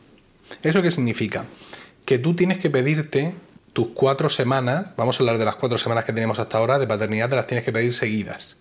¿Eso 0.62 0.82
qué 0.82 0.90
significa? 0.90 1.46
Que 2.04 2.18
tú 2.18 2.34
tienes 2.34 2.58
que 2.58 2.68
pedirte 2.68 3.32
tus 3.74 3.88
cuatro 3.88 4.30
semanas, 4.30 4.86
vamos 4.96 5.18
a 5.18 5.22
hablar 5.22 5.36
de 5.36 5.44
las 5.44 5.56
cuatro 5.56 5.76
semanas 5.76 6.04
que 6.04 6.12
tenemos 6.12 6.38
hasta 6.38 6.58
ahora 6.58 6.78
de 6.78 6.86
paternidad, 6.86 7.28
te 7.28 7.36
las 7.36 7.46
tienes 7.46 7.64
que 7.64 7.72
pedir 7.72 7.92
seguidas. 7.92 8.56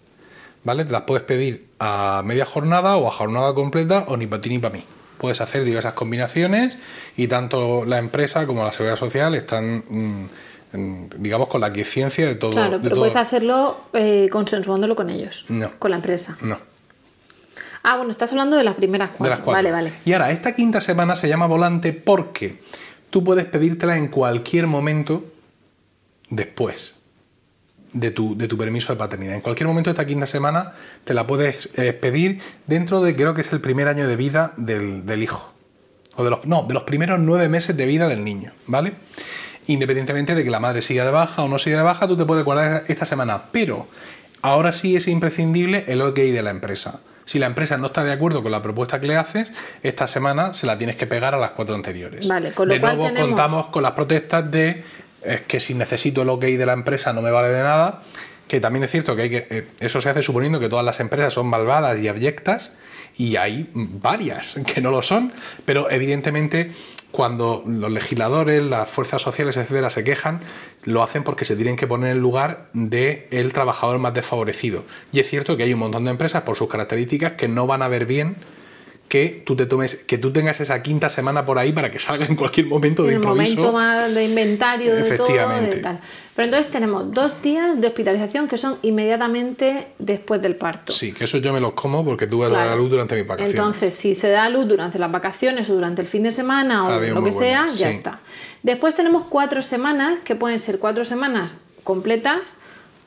¿Vale? 0.65 0.85
Te 0.85 0.91
las 0.91 1.03
puedes 1.03 1.23
pedir 1.23 1.67
a 1.79 2.23
media 2.25 2.45
jornada 2.45 2.95
o 2.97 3.07
a 3.07 3.11
jornada 3.11 3.53
completa 3.53 4.05
o 4.07 4.17
ni 4.17 4.27
para 4.27 4.41
ti 4.41 4.49
ni 4.49 4.59
para 4.59 4.73
mí. 4.73 4.83
Puedes 5.17 5.39
hacer 5.39 5.63
diversas 5.65 5.93
combinaciones 5.93 6.79
y 7.15 7.27
tanto 7.27 7.85
la 7.85 7.99
empresa 7.99 8.47
como 8.47 8.63
la 8.63 8.71
seguridad 8.71 8.95
social 8.95 9.35
están, 9.35 9.83
mm, 9.87 11.09
digamos, 11.17 11.47
con 11.47 11.61
la 11.61 11.71
quienciencia 11.71 12.25
de 12.25 12.35
todo. 12.35 12.53
Claro, 12.53 12.79
pero 12.81 12.95
todo. 12.95 13.01
puedes 13.01 13.15
hacerlo 13.15 13.81
eh, 13.93 14.29
consensuándolo 14.31 14.95
con 14.95 15.09
ellos. 15.09 15.45
No. 15.49 15.69
Con 15.77 15.91
la 15.91 15.97
empresa. 15.97 16.37
No. 16.41 16.57
Ah, 17.83 17.97
bueno, 17.97 18.11
estás 18.11 18.31
hablando 18.31 18.55
de 18.55 18.63
las 18.63 18.75
primeras 18.75 19.09
cuatro. 19.09 19.25
De 19.25 19.29
las 19.29 19.39
cuatro. 19.39 19.57
Vale, 19.57 19.71
vale. 19.71 19.93
Y 20.05 20.13
ahora, 20.13 20.31
esta 20.31 20.55
quinta 20.55 20.81
semana 20.81 21.15
se 21.15 21.27
llama 21.27 21.45
volante 21.45 21.91
porque 21.91 22.57
tú 23.13 23.23
puedes 23.23 23.45
pedírtela 23.45 23.95
en 23.95 24.07
cualquier 24.07 24.65
momento 24.65 25.23
después 26.31 26.95
de 27.93 28.09
tu, 28.09 28.35
de 28.35 28.47
tu 28.47 28.57
permiso 28.57 28.91
de 28.91 28.97
paternidad. 28.97 29.35
En 29.35 29.41
cualquier 29.41 29.67
momento 29.67 29.91
de 29.91 29.93
esta 29.93 30.07
quinta 30.07 30.25
semana 30.25 30.73
te 31.03 31.13
la 31.13 31.27
puedes 31.27 31.69
eh, 31.75 31.93
pedir 31.93 32.41
dentro 32.65 33.03
de, 33.03 33.15
creo 33.15 33.35
que 33.35 33.41
es 33.41 33.53
el 33.53 33.61
primer 33.61 33.87
año 33.87 34.07
de 34.07 34.15
vida 34.15 34.53
del, 34.57 35.05
del 35.05 35.21
hijo. 35.21 35.53
O 36.15 36.23
de 36.23 36.31
los, 36.31 36.47
no, 36.47 36.63
de 36.63 36.73
los 36.73 36.83
primeros 36.83 37.19
nueve 37.19 37.49
meses 37.49 37.77
de 37.77 37.85
vida 37.85 38.07
del 38.07 38.23
niño, 38.23 38.51
¿vale? 38.65 38.93
Independientemente 39.67 40.33
de 40.33 40.43
que 40.43 40.49
la 40.49 40.59
madre 40.59 40.81
siga 40.81 41.05
de 41.05 41.11
baja 41.11 41.43
o 41.43 41.47
no 41.47 41.59
siga 41.59 41.77
de 41.77 41.83
baja, 41.83 42.07
tú 42.07 42.17
te 42.17 42.25
puedes 42.25 42.43
guardar 42.43 42.83
esta 42.87 43.05
semana. 43.05 43.43
Pero 43.51 43.85
ahora 44.41 44.71
sí 44.71 44.95
es 44.95 45.07
imprescindible 45.07 45.85
el 45.87 46.01
ok 46.01 46.15
de 46.15 46.41
la 46.41 46.49
empresa. 46.49 47.01
Si 47.25 47.39
la 47.39 47.45
empresa 47.47 47.77
no 47.77 47.87
está 47.87 48.03
de 48.03 48.11
acuerdo 48.11 48.41
con 48.43 48.51
la 48.51 48.61
propuesta 48.61 48.99
que 48.99 49.07
le 49.07 49.15
haces, 49.17 49.51
esta 49.81 50.07
semana 50.07 50.53
se 50.53 50.65
la 50.67 50.77
tienes 50.77 50.95
que 50.95 51.07
pegar 51.07 51.33
a 51.33 51.37
las 51.37 51.51
cuatro 51.51 51.75
anteriores. 51.75 52.27
Vale, 52.27 52.51
con 52.51 52.67
lo 52.67 52.73
de 52.73 52.81
cual 52.81 52.97
nuevo 52.97 53.09
tenemos- 53.13 53.29
contamos 53.29 53.65
con 53.67 53.83
las 53.83 53.93
protestas 53.93 54.49
de 54.51 54.83
es 55.23 55.41
que 55.41 55.59
si 55.61 55.73
necesito 55.73 56.23
el 56.23 56.29
ok 56.29 56.41
de 56.43 56.65
la 56.65 56.73
empresa 56.73 57.13
no 57.13 57.21
me 57.21 57.31
vale 57.31 57.49
de 57.49 57.63
nada. 57.63 58.01
Que 58.47 58.59
también 58.59 58.83
es 58.83 58.91
cierto 58.91 59.15
que, 59.15 59.21
hay 59.23 59.29
que 59.29 59.47
eh, 59.49 59.67
eso 59.79 60.01
se 60.01 60.09
hace 60.09 60.21
suponiendo 60.21 60.59
que 60.59 60.67
todas 60.67 60.83
las 60.85 60.99
empresas 60.99 61.31
son 61.33 61.47
malvadas 61.47 61.97
y 61.97 62.07
abyectas, 62.09 62.73
y 63.17 63.37
hay 63.37 63.69
varias 63.73 64.55
que 64.73 64.81
no 64.81 64.91
lo 64.91 65.01
son, 65.01 65.31
pero 65.65 65.89
evidentemente 65.89 66.69
cuando 67.13 67.63
los 67.67 67.91
legisladores, 67.91 68.63
las 68.63 68.89
fuerzas 68.89 69.21
sociales, 69.21 69.55
etcétera, 69.55 69.91
se 69.91 70.03
quejan, 70.03 70.39
lo 70.83 71.03
hacen 71.03 71.23
porque 71.23 71.45
se 71.45 71.55
tienen 71.55 71.75
que 71.75 71.85
poner 71.85 72.13
en 72.13 72.19
lugar 72.19 72.69
del 72.73 73.27
el 73.29 73.53
trabajador 73.53 73.99
más 73.99 74.15
desfavorecido. 74.15 74.83
Y 75.11 75.19
es 75.19 75.29
cierto 75.29 75.55
que 75.55 75.61
hay 75.61 75.73
un 75.75 75.79
montón 75.79 76.05
de 76.05 76.09
empresas, 76.09 76.41
por 76.41 76.55
sus 76.55 76.67
características, 76.67 77.33
que 77.33 77.47
no 77.47 77.67
van 77.67 77.83
a 77.83 77.87
ver 77.87 78.07
bien 78.07 78.35
que 79.13 79.43
tú 79.45 79.55
te 79.55 79.67
tomes, 79.67 79.93
que 79.93 80.17
tú 80.17 80.33
tengas 80.33 80.59
esa 80.59 80.81
quinta 80.81 81.07
semana 81.07 81.45
por 81.45 81.59
ahí 81.59 81.71
para 81.71 81.91
que 81.91 81.99
salga 81.99 82.25
en 82.25 82.35
cualquier 82.35 82.65
momento 82.65 83.03
de 83.03 83.09
el 83.09 83.15
improviso. 83.17 83.57
momento 83.57 83.71
más 83.77 84.15
de 84.15 84.25
inventario 84.25 84.95
de 84.95 85.03
todo, 85.03 85.13
Efectivamente. 85.13 85.75
de 85.75 85.81
tal. 85.83 85.99
Pero 86.35 86.45
entonces 86.47 86.71
tenemos 86.71 87.11
dos 87.11 87.39
días 87.43 87.79
de 87.79 87.85
hospitalización 87.85 88.47
que 88.47 88.57
son 88.57 88.79
inmediatamente 88.81 89.89
después 89.99 90.41
del 90.41 90.55
parto. 90.55 90.91
Sí, 90.91 91.11
que 91.13 91.25
eso 91.25 91.37
yo 91.37 91.53
me 91.53 91.59
los 91.59 91.73
como 91.73 92.03
porque 92.03 92.25
tuve 92.25 92.47
Claro. 92.49 92.71
la 92.71 92.75
luz 92.75 92.89
durante 92.89 93.13
mis 93.15 93.27
vacaciones. 93.27 93.53
Entonces, 93.53 93.93
si 93.93 94.15
se 94.15 94.29
da 94.29 94.49
luz 94.49 94.67
durante 94.67 94.97
las 94.97 95.11
vacaciones 95.11 95.69
o 95.69 95.75
durante 95.75 96.01
el 96.01 96.07
fin 96.07 96.23
de 96.23 96.31
semana 96.31 96.83
o 96.87 96.91
Ah, 96.91 96.97
bien, 96.97 97.13
lo 97.13 97.23
que 97.23 97.29
bueno, 97.29 97.37
sea, 97.37 97.65
ya 97.67 97.91
sí. 97.91 97.95
está. 97.95 98.19
Después 98.63 98.95
tenemos 98.95 99.27
cuatro 99.29 99.61
semanas, 99.61 100.17
que 100.23 100.33
pueden 100.33 100.57
ser 100.57 100.79
cuatro 100.79 101.05
semanas 101.05 101.59
completas 101.83 102.55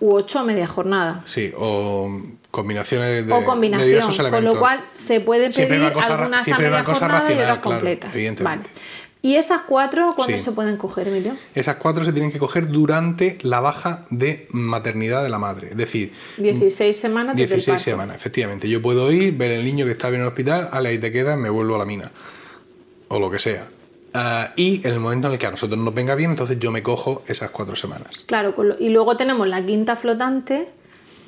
u 0.00 0.14
ocho 0.14 0.38
a 0.38 0.44
media 0.44 0.66
jornada. 0.66 1.22
Sí, 1.24 1.52
o 1.56 2.10
combinaciones 2.50 3.26
de, 3.26 3.32
o 3.32 3.38
de 3.40 3.44
combinación, 3.44 4.00
con 4.02 4.20
elementos. 4.20 4.54
lo 4.54 4.60
cual 4.60 4.84
se 4.94 5.20
puede 5.20 5.50
pedir 5.50 5.82
algunas 5.82 6.40
a 6.40 6.44
siempre 6.44 6.66
media 6.66 6.78
una 6.80 6.84
cosa 6.84 7.00
jornada 7.00 7.18
y 7.18 7.22
racional, 7.22 7.44
otras 7.44 7.58
claro, 7.60 7.78
completas. 7.78 8.14
evidentemente. 8.14 8.70
Vale. 8.70 8.80
¿Y 9.22 9.34
esas 9.36 9.62
cuatro 9.62 10.12
cuándo 10.14 10.36
Sí. 10.36 10.42
se 10.44 10.52
pueden 10.52 10.76
coger, 10.76 11.08
Emilio? 11.08 11.36
Esas 11.54 11.76
cuatro 11.76 12.04
se 12.04 12.12
tienen 12.12 12.30
que 12.30 12.38
coger 12.38 12.68
durante 12.68 13.38
la 13.42 13.58
baja 13.60 14.06
de 14.10 14.46
maternidad 14.50 15.22
de 15.24 15.30
la 15.30 15.38
madre. 15.40 15.70
Es 15.70 15.76
decir, 15.76 16.12
16 16.36 16.96
semanas 16.96 17.34
desde 17.34 17.54
el 17.54 17.58
16 17.58 17.66
parto. 17.74 17.90
semanas, 17.90 18.16
efectivamente. 18.16 18.68
Yo 18.68 18.80
puedo 18.80 19.10
ir, 19.10 19.34
ver 19.36 19.50
el 19.50 19.64
niño 19.64 19.84
que 19.84 19.92
está 19.92 20.10
bien 20.10 20.20
en 20.20 20.26
el 20.26 20.28
hospital, 20.28 20.68
ale, 20.70 20.90
ahí 20.90 20.98
te 20.98 21.10
quedas, 21.10 21.36
me 21.36 21.50
vuelvo 21.50 21.74
a 21.74 21.78
la 21.78 21.86
mina. 21.86 22.12
O 23.08 23.18
lo 23.18 23.28
que 23.30 23.38
sea. 23.40 23.66
Ah, 24.14 24.52
y 24.56 24.86
en 24.86 24.92
el 24.92 25.00
momento 25.00 25.28
en 25.28 25.34
el 25.34 25.38
que 25.38 25.46
a 25.46 25.50
nosotros 25.50 25.78
nos 25.78 25.92
venga 25.92 26.14
bien, 26.14 26.30
entonces 26.30 26.58
yo 26.58 26.70
me 26.70 26.82
cojo 26.82 27.22
esas 27.26 27.50
cuatro 27.50 27.76
semanas. 27.76 28.24
Claro, 28.26 28.54
y 28.78 28.88
luego 28.88 29.16
tenemos 29.16 29.46
la 29.46 29.64
quinta 29.64 29.96
flotante, 29.96 30.68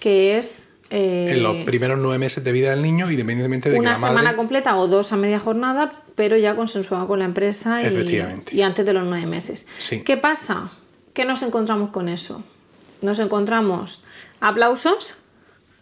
que 0.00 0.38
es 0.38 0.68
eh, 0.90 1.26
En 1.30 1.42
los 1.42 1.54
primeros 1.66 1.98
nueve 1.98 2.18
meses 2.18 2.42
de 2.42 2.50
vida 2.50 2.70
del 2.70 2.80
niño, 2.80 3.10
independientemente 3.10 3.68
de 3.68 3.74
que 3.74 3.80
una 3.80 3.92
la 3.92 3.98
madre... 3.98 4.16
semana 4.16 4.36
completa 4.36 4.76
o 4.76 4.88
dos 4.88 5.12
a 5.12 5.16
media 5.16 5.38
jornada, 5.38 5.92
pero 6.14 6.36
ya 6.36 6.56
consensuado 6.56 7.06
con 7.06 7.18
la 7.18 7.26
empresa 7.26 7.82
y, 7.82 7.86
Efectivamente. 7.86 8.56
y 8.56 8.62
antes 8.62 8.86
de 8.86 8.92
los 8.94 9.04
nueve 9.04 9.26
meses. 9.26 9.66
Sí. 9.76 10.00
¿Qué 10.00 10.16
pasa? 10.16 10.70
¿Qué 11.12 11.26
nos 11.26 11.42
encontramos 11.42 11.90
con 11.90 12.08
eso? 12.08 12.42
Nos 13.02 13.18
encontramos 13.18 14.02
aplausos 14.40 15.14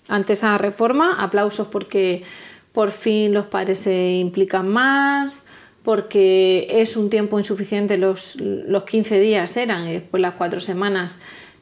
ante 0.08 0.32
esa 0.32 0.58
reforma, 0.58 1.16
aplausos 1.22 1.68
porque 1.68 2.24
por 2.72 2.90
fin 2.90 3.32
los 3.32 3.46
padres 3.46 3.78
se 3.78 4.16
implican 4.16 4.68
más, 4.68 5.45
porque 5.86 6.66
es 6.68 6.96
un 6.96 7.10
tiempo 7.10 7.38
insuficiente, 7.38 7.96
los, 7.96 8.40
los 8.40 8.82
15 8.82 9.20
días 9.20 9.56
eran 9.56 9.86
y 9.86 9.92
después 9.92 10.20
las 10.20 10.34
cuatro 10.34 10.60
semanas, 10.60 11.16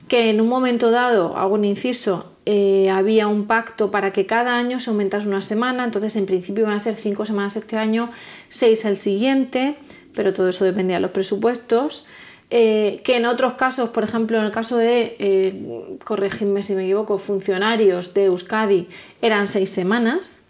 que 0.09 0.31
en 0.31 0.41
un 0.41 0.49
momento 0.49 0.91
dado, 0.91 1.37
hago 1.37 1.53
un 1.53 1.67
inciso, 1.67 2.33
eh, 2.47 2.89
había 2.89 3.29
un 3.29 3.47
pacto 3.47 3.91
para 3.91 4.15
que 4.15 4.25
cada 4.25 4.57
año 4.57 4.81
se 4.81 4.89
aumentase 4.89 5.29
una 5.29 5.43
semana, 5.43 5.85
entonces 5.85 6.17
en 6.17 6.25
principio 6.25 6.63
iban 6.63 6.73
a 6.73 6.81
ser 6.81 6.95
cinco 6.95 7.27
semanas 7.27 7.55
este 7.57 7.77
año, 7.77 8.13
seis 8.49 8.87
el 8.87 8.97
siguiente, 8.97 9.77
pero 10.15 10.33
todo 10.33 10.49
eso 10.49 10.65
dependía 10.65 10.97
de 10.97 11.03
los 11.03 11.11
presupuestos. 11.11 12.07
Eh, 12.49 13.03
que 13.05 13.17
en 13.17 13.27
otros 13.27 13.55
casos, 13.55 13.91
por 13.91 14.05
ejemplo, 14.05 14.39
en 14.39 14.45
el 14.45 14.53
caso 14.53 14.79
de, 14.79 15.17
eh, 15.19 15.99
corregidme 16.03 16.63
si 16.63 16.75
me 16.75 16.85
equivoco, 16.85 17.19
funcionarios 17.19 18.15
de 18.15 18.25
Euskadi 18.27 18.89
eran 19.21 19.49
seis 19.49 19.69
semanas, 19.69 20.44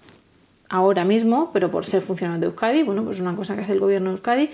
ahora 0.75 1.05
mismo, 1.05 1.51
pero 1.53 1.71
por 1.71 1.85
ser 1.85 2.03
funcionarios 2.03 2.41
de 2.41 2.47
Euskadi, 2.49 2.83
bueno, 2.83 3.05
pues 3.05 3.17
es 3.17 3.23
una 3.23 3.37
cosa 3.37 3.55
que 3.55 3.63
hace 3.63 3.73
el 3.73 3.81
gobierno 3.81 4.11
de 4.11 4.17
Euskadi. 4.17 4.51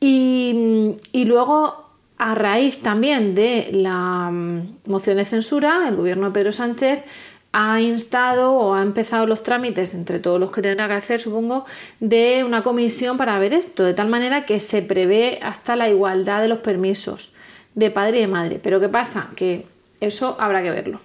Y, 0.00 0.96
y 1.12 1.24
luego, 1.24 1.88
a 2.18 2.34
raíz 2.34 2.82
también 2.82 3.34
de 3.34 3.70
la 3.72 4.30
mm, 4.30 4.90
moción 4.90 5.16
de 5.16 5.24
censura, 5.24 5.88
el 5.88 5.96
gobierno 5.96 6.26
de 6.26 6.32
Pedro 6.32 6.52
Sánchez 6.52 7.04
ha 7.52 7.80
instado 7.80 8.52
o 8.52 8.74
ha 8.74 8.82
empezado 8.82 9.26
los 9.26 9.42
trámites, 9.42 9.94
entre 9.94 10.18
todos 10.18 10.38
los 10.38 10.52
que 10.52 10.60
tendrá 10.60 10.88
que 10.88 10.94
hacer, 10.94 11.22
supongo, 11.22 11.64
de 12.00 12.44
una 12.44 12.62
comisión 12.62 13.16
para 13.16 13.38
ver 13.38 13.54
esto, 13.54 13.82
de 13.82 13.94
tal 13.94 14.08
manera 14.08 14.44
que 14.44 14.60
se 14.60 14.82
prevé 14.82 15.38
hasta 15.42 15.74
la 15.74 15.88
igualdad 15.88 16.42
de 16.42 16.48
los 16.48 16.58
permisos 16.58 17.32
de 17.74 17.90
padre 17.90 18.18
y 18.18 18.20
de 18.20 18.26
madre. 18.26 18.60
Pero 18.62 18.78
¿qué 18.78 18.90
pasa? 18.90 19.30
Que 19.34 19.64
eso 20.02 20.36
habrá 20.38 20.62
que 20.62 20.70
verlo. 20.70 21.00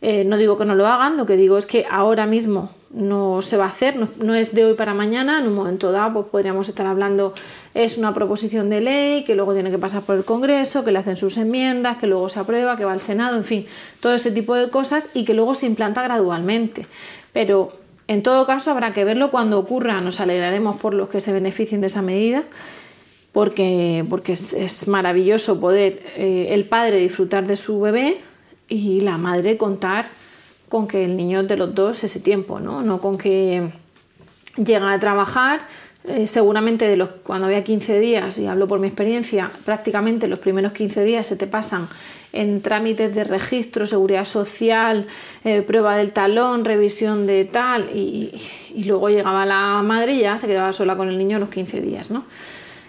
Eh, 0.00 0.22
no 0.24 0.36
digo 0.36 0.56
que 0.56 0.64
no 0.64 0.76
lo 0.76 0.86
hagan, 0.86 1.16
lo 1.16 1.26
que 1.26 1.36
digo 1.36 1.58
es 1.58 1.66
que 1.66 1.86
ahora 1.90 2.26
mismo 2.26 2.70
no 2.94 3.42
se 3.42 3.56
va 3.56 3.64
a 3.64 3.68
hacer, 3.68 3.96
no, 3.96 4.34
es 4.34 4.54
de 4.54 4.64
hoy 4.64 4.74
para 4.74 4.94
mañana, 4.94 5.40
en 5.40 5.48
un 5.48 5.54
momento 5.54 5.90
dado 5.90 6.14
pues 6.14 6.26
podríamos 6.26 6.68
estar 6.68 6.86
hablando, 6.86 7.34
es 7.74 7.98
una 7.98 8.14
proposición 8.14 8.70
de 8.70 8.80
ley 8.80 9.24
que 9.24 9.34
luego 9.34 9.52
tiene 9.52 9.70
que 9.70 9.78
pasar 9.78 10.02
por 10.02 10.16
el 10.16 10.24
Congreso, 10.24 10.84
que 10.84 10.92
le 10.92 11.00
hacen 11.00 11.16
sus 11.16 11.36
enmiendas, 11.36 11.98
que 11.98 12.06
luego 12.06 12.28
se 12.28 12.38
aprueba, 12.38 12.76
que 12.76 12.84
va 12.84 12.92
al 12.92 13.00
Senado, 13.00 13.36
en 13.36 13.44
fin, 13.44 13.66
todo 14.00 14.14
ese 14.14 14.30
tipo 14.30 14.54
de 14.54 14.70
cosas 14.70 15.08
y 15.12 15.24
que 15.24 15.34
luego 15.34 15.54
se 15.56 15.66
implanta 15.66 16.02
gradualmente. 16.02 16.86
Pero 17.32 17.72
en 18.06 18.22
todo 18.22 18.46
caso 18.46 18.70
habrá 18.70 18.92
que 18.92 19.04
verlo 19.04 19.32
cuando 19.32 19.58
ocurra, 19.58 20.00
nos 20.00 20.20
alegraremos 20.20 20.76
por 20.76 20.94
los 20.94 21.08
que 21.08 21.20
se 21.20 21.32
beneficien 21.32 21.80
de 21.80 21.88
esa 21.88 22.00
medida 22.00 22.44
porque, 23.34 24.04
porque 24.08 24.32
es, 24.32 24.52
es 24.52 24.86
maravilloso 24.86 25.58
poder 25.58 26.00
eh, 26.16 26.46
el 26.50 26.64
padre 26.66 26.98
disfrutar 26.98 27.48
de 27.48 27.56
su 27.56 27.80
bebé 27.80 28.18
y 28.68 29.00
la 29.00 29.18
madre 29.18 29.56
contar 29.56 30.06
con 30.68 30.88
que 30.88 31.04
el 31.04 31.16
niño 31.16 31.42
de 31.42 31.56
los 31.56 31.74
dos 31.74 32.04
ese 32.04 32.20
tiempo, 32.20 32.60
¿no? 32.60 32.82
No 32.82 33.00
con 33.00 33.18
que 33.18 33.72
llega 34.56 34.92
a 34.92 35.00
trabajar, 35.00 35.66
eh, 36.06 36.26
seguramente 36.26 36.86
de 36.86 36.96
los 36.96 37.08
cuando 37.22 37.46
había 37.46 37.64
15 37.64 37.98
días, 37.98 38.38
y 38.38 38.46
hablo 38.46 38.68
por 38.68 38.78
mi 38.78 38.88
experiencia, 38.88 39.50
prácticamente 39.64 40.28
los 40.28 40.38
primeros 40.38 40.72
15 40.72 41.04
días 41.04 41.26
se 41.26 41.36
te 41.36 41.46
pasan 41.46 41.88
en 42.34 42.60
trámites 42.60 43.14
de 43.14 43.24
registro, 43.24 43.86
seguridad 43.86 44.24
social, 44.24 45.06
eh, 45.44 45.62
prueba 45.62 45.96
del 45.96 46.12
talón, 46.12 46.64
revisión 46.64 47.26
de 47.26 47.44
tal, 47.44 47.84
y, 47.94 48.32
luego 48.84 49.08
llegaba 49.08 49.46
la 49.46 49.82
madre 49.82 50.14
y 50.14 50.20
ya 50.20 50.36
se 50.36 50.48
quedaba 50.48 50.72
sola 50.72 50.96
con 50.96 51.08
el 51.08 51.16
niño 51.16 51.38
los 51.38 51.48
15 51.48 51.80
días, 51.80 52.10
¿no? 52.10 52.24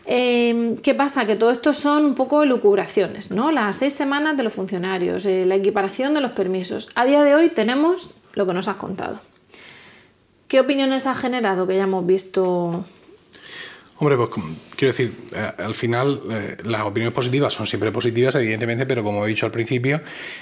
Eh, 0.05 0.77
¿Qué 0.83 0.93
pasa? 0.93 1.25
Que 1.25 1.35
todo 1.35 1.51
esto 1.51 1.73
son 1.73 2.05
un 2.05 2.15
poco 2.15 2.45
lucubraciones, 2.45 3.31
¿no? 3.31 3.51
Las 3.51 3.77
seis 3.77 3.93
semanas 3.93 4.37
de 4.37 4.43
los 4.43 4.53
funcionarios, 4.53 5.25
eh, 5.25 5.45
la 5.45 5.55
equiparación 5.55 6.13
de 6.13 6.21
los 6.21 6.31
permisos. 6.31 6.91
A 6.95 7.05
día 7.05 7.23
de 7.23 7.33
hoy 7.35 7.49
tenemos 7.49 8.11
lo 8.33 8.45
que 8.45 8.53
nos 8.53 8.67
has 8.67 8.77
contado. 8.77 9.19
¿Qué 10.47 10.59
opiniones 10.59 11.07
ha 11.07 11.15
generado 11.15 11.65
que 11.65 11.75
ya 11.75 11.83
hemos 11.83 12.05
visto? 12.05 12.85
Hombre, 13.97 14.17
pues 14.17 14.29
quiero 14.75 14.91
decir, 14.91 15.13
eh, 15.33 15.51
al 15.57 15.73
final 15.73 16.21
eh, 16.29 16.57
las 16.65 16.81
opiniones 16.81 17.15
positivas 17.15 17.53
son 17.53 17.65
siempre 17.65 17.93
positivas, 17.93 18.35
evidentemente, 18.35 18.85
pero 18.85 19.03
como 19.03 19.25
he 19.25 19.29
dicho 19.29 19.45
al 19.45 19.53
principio, 19.53 20.01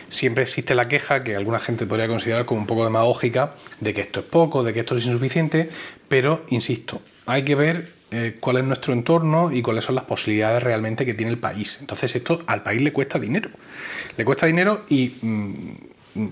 siempre 0.09 0.43
existe 0.43 0.73
la 0.73 0.87
queja 0.87 1.23
que 1.23 1.35
alguna 1.35 1.59
gente 1.59 1.85
podría 1.85 2.07
considerar 2.07 2.45
como 2.45 2.61
un 2.61 2.67
poco 2.67 2.83
demagógica 2.83 3.53
de 3.79 3.93
que 3.93 4.01
esto 4.01 4.21
es 4.21 4.25
poco, 4.25 4.63
de 4.63 4.73
que 4.73 4.79
esto 4.79 4.97
es 4.97 5.05
insuficiente, 5.05 5.69
pero 6.07 6.43
insisto, 6.49 7.01
hay 7.27 7.45
que 7.45 7.53
ver 7.53 7.93
eh, 8.13 8.37
cuál 8.39 8.57
es 8.57 8.63
nuestro 8.63 8.93
entorno 8.93 9.51
y 9.51 9.63
cuáles 9.63 9.85
son 9.85 9.95
las 9.95 10.03
posibilidades 10.03 10.61
realmente 10.61 11.05
que 11.05 11.15
tiene 11.15 11.31
el 11.31 11.39
país. 11.39 11.79
Entonces 11.81 12.15
esto 12.15 12.43
al 12.45 12.61
país 12.61 12.79
le 12.81 12.93
cuesta 12.93 13.17
dinero. 13.17 13.49
Le 14.15 14.23
cuesta 14.23 14.45
dinero 14.45 14.83
y 14.87 15.15
mm, 15.19 15.53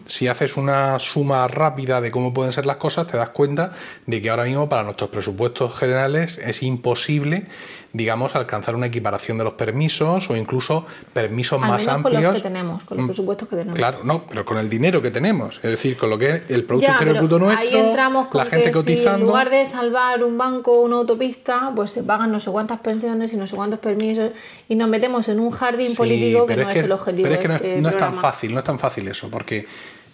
si 0.05 0.27
haces 0.27 0.57
una 0.57 0.99
suma 0.99 1.47
rápida 1.47 2.01
de 2.01 2.11
cómo 2.11 2.33
pueden 2.33 2.53
ser 2.53 2.65
las 2.65 2.77
cosas, 2.77 3.07
te 3.07 3.17
das 3.17 3.29
cuenta 3.29 3.71
de 4.05 4.21
que 4.21 4.29
ahora 4.29 4.43
mismo 4.43 4.69
para 4.69 4.83
nuestros 4.83 5.09
presupuestos 5.09 5.75
generales 5.75 6.37
es 6.37 6.61
imposible, 6.61 7.47
digamos, 7.93 8.35
alcanzar 8.35 8.73
una 8.75 8.85
equiparación 8.85 9.37
de 9.37 9.43
los 9.43 9.53
permisos 9.53 10.29
o 10.29 10.35
incluso 10.35 10.85
permisos 11.13 11.61
Al 11.61 11.69
más 11.69 11.81
menos 11.81 11.85
con 12.01 12.05
amplios. 12.05 12.23
los 12.23 12.33
que 12.41 12.47
tenemos, 12.47 12.83
con 12.85 12.97
los 12.97 13.03
Mm, 13.05 13.09
presupuestos 13.09 13.49
que 13.49 13.55
tenemos. 13.57 13.75
Claro, 13.77 13.99
no, 14.03 14.25
pero 14.27 14.45
con 14.45 14.57
el 14.57 14.69
dinero 14.69 15.01
que 15.01 15.11
tenemos, 15.11 15.57
es 15.57 15.71
decir, 15.71 15.97
con 15.97 16.09
lo 16.09 16.17
que 16.17 16.43
el 16.49 16.63
Producto 16.63 16.91
Interior 16.91 17.17
Bruto 17.17 17.35
ahí 17.35 17.41
nuestro, 17.41 17.79
entramos 17.79 18.27
con 18.27 18.39
la 18.39 18.45
gente 18.45 18.67
que 18.67 18.73
si 18.73 18.79
en 18.79 18.83
cotizando. 18.85 19.25
lugar 19.27 19.49
de 19.49 19.65
salvar 19.65 20.23
un 20.23 20.37
banco 20.37 20.71
o 20.71 20.81
una 20.81 20.97
autopista, 20.97 21.71
pues 21.75 21.91
se 21.91 22.03
pagan 22.03 22.31
no 22.31 22.39
sé 22.39 22.49
cuántas 22.51 22.79
pensiones 22.79 23.33
y 23.33 23.37
no 23.37 23.45
sé 23.45 23.55
cuántos 23.55 23.79
permisos 23.79 24.31
y 24.69 24.75
nos 24.75 24.87
metemos 24.87 25.27
en 25.27 25.39
un 25.39 25.51
jardín 25.51 25.87
Sí, 25.87 25.97
político 25.97 26.45
que 26.45 26.55
no 26.55 26.69
es 26.69 26.77
el 26.85 26.91
objetivo 26.91 27.23
Pero 27.23 27.35
es 27.35 27.41
que 27.41 27.47
de 27.47 27.55
este 27.55 27.81
no 27.81 27.89
es 27.89 27.97
tan 27.97 28.15
fácil, 28.15 28.53
no 28.53 28.59
es 28.59 28.63
tan 28.63 28.79
fácil 28.79 29.07
eso, 29.09 29.29
porque 29.29 29.65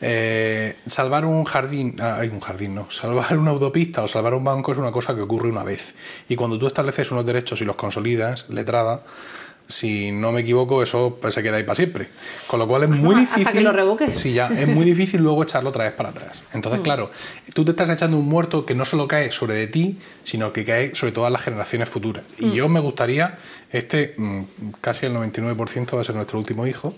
eh, 0.01 0.75
salvar 0.85 1.25
un 1.25 1.43
jardín, 1.43 1.95
ah, 1.99 2.17
hay 2.19 2.29
un 2.29 2.39
jardín, 2.39 2.75
no, 2.75 2.89
salvar 2.91 3.37
una 3.37 3.51
autopista 3.51 4.03
o 4.03 4.07
salvar 4.07 4.33
un 4.33 4.43
banco 4.43 4.71
es 4.71 4.77
una 4.77 4.91
cosa 4.91 5.15
que 5.15 5.21
ocurre 5.21 5.49
una 5.49 5.63
vez. 5.63 5.93
Y 6.29 6.35
cuando 6.35 6.57
tú 6.59 6.67
estableces 6.67 7.11
unos 7.11 7.25
derechos 7.25 7.61
y 7.61 7.65
los 7.65 7.75
consolidas, 7.75 8.45
letrada, 8.49 9.03
si 9.69 10.11
no 10.13 10.31
me 10.31 10.41
equivoco, 10.41 10.81
eso 10.81 11.17
pues, 11.19 11.33
se 11.33 11.43
queda 11.43 11.57
ahí 11.57 11.63
para 11.63 11.75
siempre. 11.75 12.07
Con 12.47 12.57
lo 12.59 12.67
cual 12.69 12.83
es 12.83 12.89
muy 12.89 13.15
Hasta 13.15 13.33
que 13.35 13.39
difícil. 13.41 13.63
lo 13.65 13.73
revoques. 13.73 14.17
Sí, 14.17 14.31
ya, 14.33 14.47
es 14.47 14.65
muy 14.65 14.85
difícil 14.85 15.19
luego 15.21 15.43
echarlo 15.43 15.71
otra 15.71 15.83
vez 15.83 15.91
para 15.93 16.09
atrás. 16.09 16.45
Entonces, 16.53 16.79
Mm. 16.79 16.83
claro, 16.83 17.11
tú 17.53 17.65
te 17.65 17.71
estás 17.71 17.89
echando 17.89 18.17
un 18.17 18.27
muerto 18.27 18.65
que 18.65 18.73
no 18.75 18.85
solo 18.85 19.09
cae 19.09 19.29
sobre 19.29 19.55
de 19.55 19.67
ti, 19.67 19.97
sino 20.23 20.53
que 20.53 20.63
cae 20.63 20.95
sobre 20.95 21.11
todas 21.11 21.33
las 21.33 21.41
generaciones 21.41 21.89
futuras. 21.89 22.23
Y 22.39 22.45
Mm. 22.45 22.53
yo 22.53 22.69
me 22.69 22.79
gustaría, 22.79 23.37
este, 23.69 24.13
mm, 24.15 24.41
casi 24.79 25.07
el 25.07 25.13
99% 25.13 25.97
va 25.97 26.01
a 26.01 26.05
ser 26.05 26.15
nuestro 26.15 26.39
último 26.39 26.65
hijo, 26.65 26.95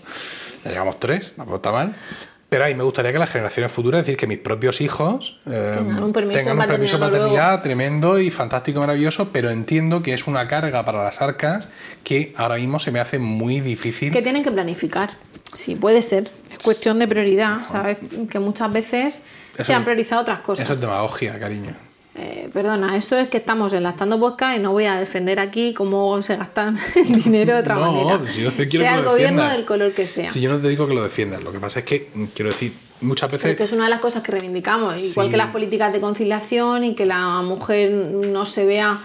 ya 0.64 0.70
llevamos 0.70 1.00
tres, 1.00 1.32
tampoco 1.36 1.56
está 1.56 1.72
mal. 1.72 1.96
Pero 2.50 2.64
ahí 2.64 2.74
me 2.74 2.82
gustaría 2.82 3.12
que 3.12 3.18
las 3.18 3.30
generaciones 3.30 3.70
futuras, 3.70 4.00
es 4.00 4.06
decir, 4.06 4.18
que 4.18 4.26
mis 4.26 4.38
propios 4.38 4.80
hijos 4.80 5.38
eh, 5.46 5.76
Tengan 5.78 6.02
un 6.02 6.12
permiso 6.12 6.38
tengan 6.38 6.56
de 6.56 6.62
un 6.64 6.68
permiso 6.68 6.98
de 6.98 7.06
paternidad 7.06 7.62
tremendo 7.62 8.18
y 8.18 8.30
fantástico, 8.32 8.80
maravilloso, 8.80 9.28
pero 9.32 9.50
entiendo 9.50 10.02
que 10.02 10.12
es 10.12 10.26
una 10.26 10.48
carga 10.48 10.84
para 10.84 11.04
las 11.04 11.22
arcas 11.22 11.68
que 12.02 12.34
ahora 12.36 12.56
mismo 12.56 12.80
se 12.80 12.90
me 12.90 12.98
hace 12.98 13.20
muy 13.20 13.60
difícil. 13.60 14.12
Que 14.12 14.20
tienen 14.20 14.42
que 14.42 14.50
planificar. 14.50 15.10
Sí, 15.52 15.76
puede 15.76 16.02
ser. 16.02 16.30
Es 16.50 16.58
cuestión 16.64 16.98
de 16.98 17.06
prioridad, 17.06 17.58
¿sabes? 17.70 17.98
Que 18.28 18.40
muchas 18.40 18.72
veces 18.72 19.22
Eso- 19.54 19.64
se 19.64 19.72
han 19.72 19.84
priorizado 19.84 20.22
otras 20.22 20.40
cosas. 20.40 20.64
Eso 20.64 20.74
es 20.74 20.80
demagogia, 20.80 21.38
cariño. 21.38 21.76
Eh, 22.22 22.50
perdona, 22.52 22.96
eso 22.98 23.16
es 23.18 23.28
que 23.30 23.38
estamos 23.38 23.72
enlazando 23.72 24.20
podcast 24.20 24.58
y 24.58 24.60
no 24.60 24.72
voy 24.72 24.84
a 24.84 24.96
defender 24.96 25.40
aquí 25.40 25.72
cómo 25.72 26.20
se 26.22 26.36
gastan 26.36 26.78
el 26.94 27.12
dinero 27.24 27.54
de 27.54 27.60
otra 27.60 27.76
No, 27.76 27.90
manera. 27.92 28.30
si 28.30 28.42
yo 28.42 28.52
te 28.52 28.68
quiero 28.68 28.84
sea 28.84 28.92
que 28.92 28.98
el 28.98 29.04
lo 29.06 29.10
gobierno 29.12 29.48
del 29.48 29.64
color 29.64 29.92
que 29.92 30.06
sea. 30.06 30.28
Si 30.28 30.40
yo 30.42 30.50
no 30.50 30.58
te 30.60 30.68
digo 30.68 30.86
que 30.86 30.92
lo 30.94 31.02
defiendas, 31.02 31.42
lo 31.42 31.50
que 31.50 31.58
pasa 31.58 31.78
es 31.78 31.84
que, 31.86 32.10
mm, 32.12 32.24
quiero 32.34 32.50
decir, 32.50 32.74
muchas 33.00 33.30
veces... 33.32 33.50
Porque 33.52 33.64
es 33.64 33.72
una 33.72 33.84
de 33.84 33.90
las 33.90 34.00
cosas 34.00 34.22
que 34.22 34.32
reivindicamos, 34.32 35.02
igual 35.12 35.26
Sí. 35.28 35.30
que 35.30 35.36
las 35.38 35.46
políticas 35.50 35.92
de 35.94 36.00
conciliación 36.00 36.84
y 36.84 36.94
que 36.94 37.06
la 37.06 37.40
mujer 37.40 37.90
no 37.90 38.44
se 38.44 38.66
vea 38.66 38.98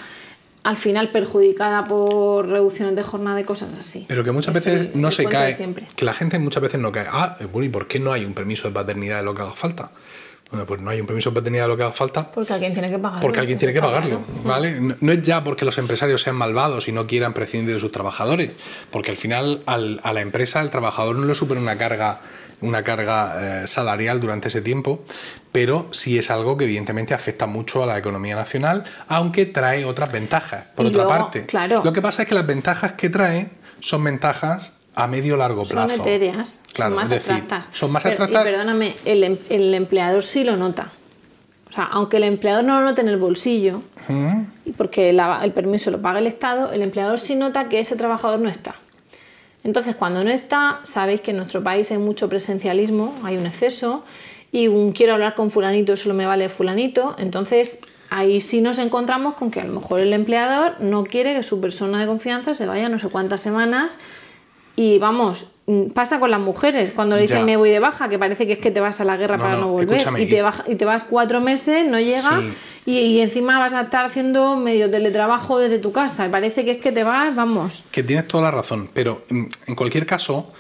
al 0.64 0.76
final 0.78 1.10
perjudicada 1.12 1.86
por 1.86 2.50
reducciones 2.50 2.96
de 2.96 3.04
jornada 3.04 3.40
y 3.40 3.44
cosas 3.44 3.70
así. 3.80 4.04
Pero 4.10 4.24
que 4.26 4.32
muchas 4.32 4.54
Es 4.56 4.66
veces 4.66 4.82
el- 4.94 5.00
no 5.02 5.08
el 5.10 5.14
se 5.14 5.24
cae, 5.26 5.54
siempre. 5.54 5.86
que 5.96 6.04
la 6.04 6.14
gente 6.14 6.38
muchas 6.40 6.64
veces 6.64 6.82
no 6.82 6.92
cae. 6.92 7.06
Ah, 7.10 7.38
bueno, 7.54 7.66
¿y 7.68 7.70
por 7.70 7.88
qué 7.88 8.00
no 8.00 8.12
hay 8.12 8.26
un 8.26 8.34
permiso 8.34 8.68
de 8.68 8.74
paternidad 8.74 9.20
de 9.20 9.24
lo 9.24 9.34
que 9.36 9.44
haga 9.44 9.52
falta? 9.54 9.92
Bueno, 10.52 10.66
pues 10.68 10.80
no 10.80 10.90
hay 10.92 11.02
un 11.02 11.08
permiso 11.08 11.32
de 11.32 11.36
paternidad 11.36 11.68
lo 11.68 11.76
que 11.76 11.84
haga 11.84 11.92
falta 11.92 12.32
Porque 12.32 12.54
alguien 12.54 12.72
tiene 12.74 12.90
que 12.90 13.00
pagarlo. 13.00 13.22
porque 13.22 13.40
alguien 13.40 13.58
tiene 13.58 13.74
que 13.74 13.82
pagarlo. 13.82 14.22
¿vale? 14.44 14.80
No, 14.80 14.96
no 15.00 15.12
es 15.12 15.22
ya 15.24 15.44
porque 15.44 15.66
los 15.66 15.78
empresarios 15.80 16.22
sean 16.22 16.36
malvados 16.36 16.88
y 16.88 16.92
no 16.92 17.08
quieran 17.08 17.34
prescindir 17.34 17.74
de 17.74 17.80
sus 17.80 17.92
trabajadores, 17.92 18.52
porque 18.92 19.12
al 19.12 19.18
final 19.18 19.62
al- 19.66 20.00
a 20.04 20.14
la 20.14 20.22
empresa, 20.22 20.60
al 20.60 20.70
trabajador 20.70 21.16
no 21.16 21.26
le 21.26 21.34
supone 21.36 21.60
una 21.60 21.78
carga, 21.78 22.22
una 22.62 22.84
carga 22.84 23.64
eh, 23.64 23.68
salarial 23.68 24.22
durante 24.22 24.48
ese 24.50 24.62
tiempo, 24.62 25.04
pero 25.52 25.88
sí 25.92 26.18
es 26.18 26.30
algo 26.30 26.56
que 26.56 26.66
evidentemente 26.66 27.14
afecta 27.16 27.48
mucho 27.48 27.84
a 27.84 27.88
la 27.88 27.98
economía 27.98 28.36
nacional, 28.36 28.84
aunque 29.08 29.48
trae 29.48 29.84
otras 29.84 30.12
ventajas. 30.12 30.66
Por 30.76 30.86
Y 30.86 30.90
otra 30.90 31.04
luego, 31.06 31.20
parte, 31.20 31.46
claro. 31.48 31.82
lo 31.84 31.92
que 31.92 32.02
pasa 32.04 32.22
es 32.22 32.30
que 32.30 32.36
las 32.36 32.46
ventajas 32.46 32.92
que 32.94 33.10
trae 33.10 33.50
son 33.80 34.04
ventajas 34.04 34.74
a 34.96 35.08
medio 35.08 35.36
largo 35.38 35.66
Son 35.66 35.76
plazo. 35.76 36.02
etéreas, 36.02 36.60
Claro, 36.74 36.92
son 36.92 36.96
más 37.02 37.10
decir, 37.10 37.32
abstractas. 37.34 37.70
son 37.78 37.92
más 37.92 38.04
Pero- 38.04 38.14
abstractas. 38.24 38.42
Y 38.42 38.46
perdóname, 38.52 38.96
el, 39.06 39.24
em- 39.24 39.38
el 39.50 39.74
empleador 39.74 40.24
sí 40.24 40.44
lo 40.44 40.56
nota. 40.58 40.92
O 41.70 41.72
sea, 41.74 41.84
aunque 41.92 42.18
el 42.18 42.24
empleador 42.24 42.64
no 42.64 42.80
lo 42.80 42.86
note 42.86 43.02
en 43.02 43.10
el 43.10 43.18
bolsillo, 43.18 43.82
Ujú. 44.08 44.46
y 44.66 44.72
porque 44.72 45.12
la- 45.12 45.42
el 45.44 45.52
permiso 45.52 45.92
lo 45.92 46.02
paga 46.02 46.20
el 46.20 46.28
Estado, 46.28 46.72
el 46.72 46.82
empleador 46.82 47.20
sí 47.20 47.36
nota 47.36 47.68
que 47.68 47.80
ese 47.80 47.96
trabajador 47.98 48.40
no 48.40 48.50
está. 48.50 48.76
Entonces, 49.64 49.96
cuando 49.96 50.24
no 50.24 50.30
está, 50.30 50.80
sabéis 50.84 51.22
que 51.22 51.32
en 51.32 51.38
nuestro 51.38 51.64
país 51.64 51.90
hay 51.92 51.98
mucho 51.98 52.30
presencialismo, 52.30 53.14
hay 53.24 53.36
un 53.38 53.46
exceso, 53.48 54.06
y 54.52 54.68
un 54.68 54.92
quiero 54.94 55.14
hablar 55.14 55.36
con 55.36 55.52
fulanito, 55.52 55.98
solo 55.98 56.14
me 56.16 56.26
vale 56.26 56.48
fulanito. 56.50 57.16
Entonces, 57.18 57.80
ahí 58.10 58.40
sí 58.42 58.62
nos 58.62 58.78
encontramos 58.78 59.34
con 59.34 59.52
que 59.52 59.60
a 59.60 59.66
lo 59.66 59.74
mejor 59.74 60.00
el 60.00 60.14
empleador 60.14 60.80
no 60.80 61.04
quiere 61.04 61.34
que 61.36 61.44
su 61.44 61.60
persona 61.60 62.00
de 62.00 62.06
confianza 62.08 62.54
se 62.56 62.66
vaya 62.68 62.88
no 62.88 63.00
sé 63.00 63.10
cuántas 63.10 63.42
semanas. 63.42 63.98
Y 64.78 65.00
vamos, 65.00 65.48
mm, 65.68 65.92
pasa 65.92 66.20
con 66.20 66.30
las 66.32 66.40
mujeres, 66.40 66.92
cuando 66.96 67.16
le 67.16 67.22
dicen 67.24 67.40
Ya. 67.40 67.46
me 67.46 67.56
voy 67.58 67.70
de 67.70 67.80
baja, 67.80 68.10
que 68.10 68.20
parece 68.20 68.46
que 68.46 68.54
es 68.54 68.60
que 68.60 68.72
te 68.72 68.82
vas 68.82 69.00
a 69.00 69.06
la 69.06 69.16
guerra 69.16 69.38
No, 69.38 69.44
para 69.44 69.56
no, 69.56 69.62
no, 69.62 69.68
volver. 69.70 70.02
y, 70.20 70.26
te 70.26 70.42
baja- 70.42 70.66
y 70.68 70.76
te 70.76 70.84
vas 70.86 71.04
cuatro 71.06 71.40
meses, 71.40 71.88
no 71.88 71.98
llega, 72.00 72.42
Sí. 72.42 72.54
y, 72.86 72.98
y 73.00 73.22
encima 73.22 73.58
vas 73.58 73.74
a 73.74 73.82
estar 73.82 74.04
haciendo 74.06 74.58
medio 74.58 74.92
teletrabajo 74.92 75.60
desde 75.60 75.80
tu 75.80 75.92
casa. 75.94 76.26
Y 76.26 76.30
parece 76.30 76.66
que 76.66 76.72
es 76.72 76.78
que 76.82 76.92
te 76.92 77.04
vas, 77.06 77.34
vamos. 77.36 77.86
Que 77.92 78.04
tienes 78.04 78.28
toda 78.28 78.44
la 78.44 78.52
razón, 78.52 78.90
pero 78.94 79.24
mm, 79.30 79.44
en 79.68 79.76
cualquier 79.76 80.06
caso, 80.06 80.52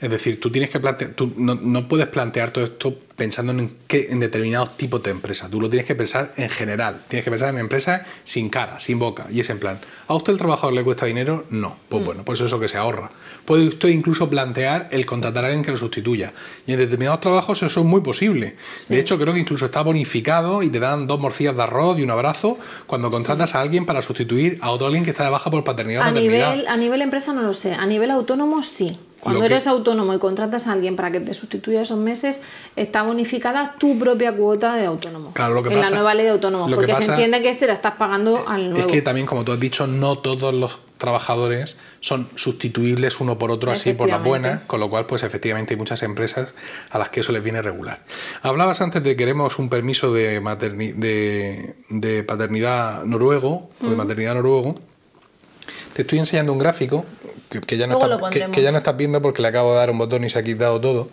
es 0.00 0.10
decir, 0.10 0.38
tú 0.40 0.50
tienes 0.50 0.70
que 0.70 0.80
plantear, 0.80 1.12
tú 1.14 1.32
no, 1.36 1.54
no 1.54 1.88
puedes 1.88 2.06
plantear 2.08 2.50
todo 2.50 2.64
esto 2.64 2.98
pensando 3.16 3.52
en, 3.52 3.74
qué, 3.86 4.08
en 4.10 4.18
determinados 4.20 4.76
tipos 4.76 5.02
de 5.04 5.10
empresas. 5.12 5.48
Tú 5.50 5.60
lo 5.60 5.70
tienes 5.70 5.86
que 5.86 5.94
pensar 5.94 6.32
en 6.36 6.50
general. 6.50 7.00
Tienes 7.08 7.24
que 7.24 7.30
pensar 7.30 7.48
en 7.50 7.58
empresas 7.58 8.02
sin 8.24 8.50
cara, 8.50 8.80
sin 8.80 8.98
boca. 8.98 9.28
Y 9.30 9.38
es 9.40 9.48
en 9.50 9.60
plan, 9.60 9.78
¿a 10.08 10.14
usted 10.14 10.32
el 10.32 10.38
trabajador 10.38 10.74
le 10.74 10.82
cuesta 10.82 11.06
dinero? 11.06 11.44
No. 11.50 11.76
Pues 11.88 12.02
Mm. 12.02 12.04
bueno, 12.04 12.24
pues 12.24 12.40
eso 12.40 12.58
que 12.58 12.66
se 12.68 12.76
ahorra. 12.76 13.08
Puede 13.44 13.68
usted 13.68 13.88
incluso 13.90 14.28
plantear 14.28 14.88
el 14.90 15.06
contratar 15.06 15.44
a 15.44 15.46
alguien 15.46 15.64
que 15.64 15.70
lo 15.70 15.76
sustituya. 15.76 16.32
Y 16.66 16.72
en 16.72 16.78
determinados 16.80 17.20
trabajos 17.20 17.62
eso 17.62 17.80
es 17.80 17.86
muy 17.86 18.00
posible. 18.00 18.56
De 18.88 18.98
hecho, 18.98 19.16
creo 19.18 19.32
que 19.32 19.40
incluso 19.40 19.64
está 19.64 19.80
bonificado 19.82 20.62
y 20.64 20.68
te 20.70 20.80
dan 20.80 21.06
dos 21.06 21.20
morcillas 21.20 21.56
de 21.56 21.62
arroz 21.62 21.98
y 21.98 22.02
un 22.02 22.10
abrazo 22.10 22.58
cuando 22.86 23.10
contratas 23.12 23.54
a 23.54 23.60
alguien 23.60 23.86
para 23.86 24.02
sustituir 24.02 24.58
a 24.60 24.70
otro 24.70 24.88
alguien 24.88 25.04
que 25.04 25.10
está 25.10 25.22
de 25.24 25.30
baja 25.30 25.50
por 25.52 25.62
paternidad 25.62 26.00
o 26.02 26.04
A 26.04 26.08
maternidad. 26.08 26.50
nivel, 26.56 26.66
a 26.68 26.76
nivel 26.76 27.00
empresa 27.00 27.32
no 27.32 27.42
lo 27.42 27.54
sé, 27.54 27.72
a 27.74 27.86
nivel 27.86 28.10
autónomo 28.10 28.62
sí. 28.64 28.98
Cuando 29.24 29.40
que- 29.40 29.46
eres 29.46 29.66
autónomo 29.66 30.14
y 30.14 30.18
contratas 30.18 30.66
a 30.68 30.72
alguien 30.72 30.94
para 30.96 31.10
que 31.10 31.18
te 31.18 31.34
sustituya 31.34 31.82
esos 31.82 31.98
meses, 31.98 32.42
está 32.76 33.02
bonificada 33.02 33.74
tu 33.78 33.98
propia 33.98 34.32
cuota 34.32 34.76
de 34.76 34.86
autónomo. 34.86 35.32
Claro, 35.32 35.54
lo 35.54 35.62
que 35.62 35.70
en 35.70 35.78
pasa- 35.80 35.90
la 35.90 35.96
nueva 35.96 36.14
ley 36.14 36.24
de 36.26 36.30
autónomos, 36.30 36.70
porque 36.72 36.94
se 36.94 37.10
entiende 37.10 37.42
que 37.42 37.54
se 37.54 37.66
la 37.66 37.72
estás 37.72 37.94
pagando 37.96 38.44
al 38.46 38.70
nuevo. 38.70 38.78
Es 38.78 38.86
que 38.86 39.02
también, 39.02 39.26
como 39.26 39.44
tú 39.44 39.50
has 39.52 39.58
dicho, 39.60 39.86
no 39.88 40.18
todos 40.18 40.54
los 40.54 40.78
trabajadores 40.98 41.76
son 42.00 42.28
sustituibles 42.36 43.20
uno 43.20 43.36
por 43.38 43.50
otro 43.50 43.70
así 43.72 43.92
por 43.94 44.08
la 44.08 44.14
Efectivamente. 44.16 44.48
buena, 44.48 44.66
con 44.66 44.80
lo 44.80 44.88
cual, 44.88 45.06
pues 45.06 45.22
efectivamente 45.22 45.74
hay 45.74 45.78
muchas 45.78 46.02
empresas 46.02 46.54
a 46.90 46.98
las 46.98 47.08
que 47.08 47.20
eso 47.20 47.32
les 47.32 47.42
viene 47.42 47.60
regular. 47.62 48.04
Hablabas 48.42 48.80
antes 48.80 49.02
de 49.02 49.10
que 49.10 49.16
queremos 49.16 49.58
un 49.58 49.68
permiso 49.68 50.12
de, 50.12 50.40
materni- 50.40 50.94
de, 50.94 51.74
de 51.90 52.22
paternidad 52.22 53.04
noruego 53.04 53.70
o 53.82 53.86
de 53.90 53.96
maternidad 53.96 54.34
noruego. 54.34 54.76
Te 55.94 56.02
estoy 56.02 56.18
enseñando 56.18 56.52
un 56.52 56.58
gráfico 56.58 57.04
que, 57.48 57.60
que 57.60 57.76
ya 57.76 57.86
no 57.86 57.94
estás, 57.94 58.30
que, 58.30 58.50
que 58.50 58.62
ya 58.62 58.72
no 58.72 58.78
estás 58.78 58.96
viendo 58.96 59.20
porque 59.22 59.42
le 59.42 59.48
acabo 59.48 59.72
de 59.72 59.78
dar 59.78 59.90
un 59.90 59.98
botón 59.98 60.24
y 60.24 60.30
se 60.30 60.38
ha 60.38 60.42
quitado 60.42 60.80
todo. 60.80 61.08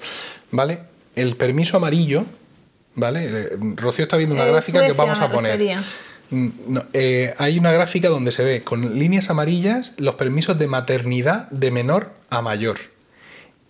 ¿Vale? 0.51 0.79
El 1.15 1.35
permiso 1.35 1.77
amarillo, 1.77 2.25
¿vale? 2.95 3.25
Eh, 3.25 3.49
Rocío 3.75 4.03
está 4.03 4.17
viendo 4.17 4.35
una 4.35 4.45
Eh, 4.45 4.51
gráfica 4.51 4.79
que 4.79 4.87
Suecia 4.87 5.03
vamos 5.03 5.19
a 5.19 5.31
poner. 5.31 5.77
Mm, 6.29 6.47
no, 6.67 6.83
eh, 6.93 7.33
hay 7.37 7.59
una 7.59 7.71
gráfica 7.71 8.07
donde 8.07 8.31
se 8.31 8.43
ve 8.43 8.63
con 8.63 8.97
líneas 8.97 9.29
amarillas 9.29 9.93
los 9.97 10.15
permisos 10.15 10.57
de 10.57 10.67
maternidad 10.67 11.49
de 11.49 11.71
menor 11.71 12.11
a 12.29 12.41
mayor. 12.41 12.77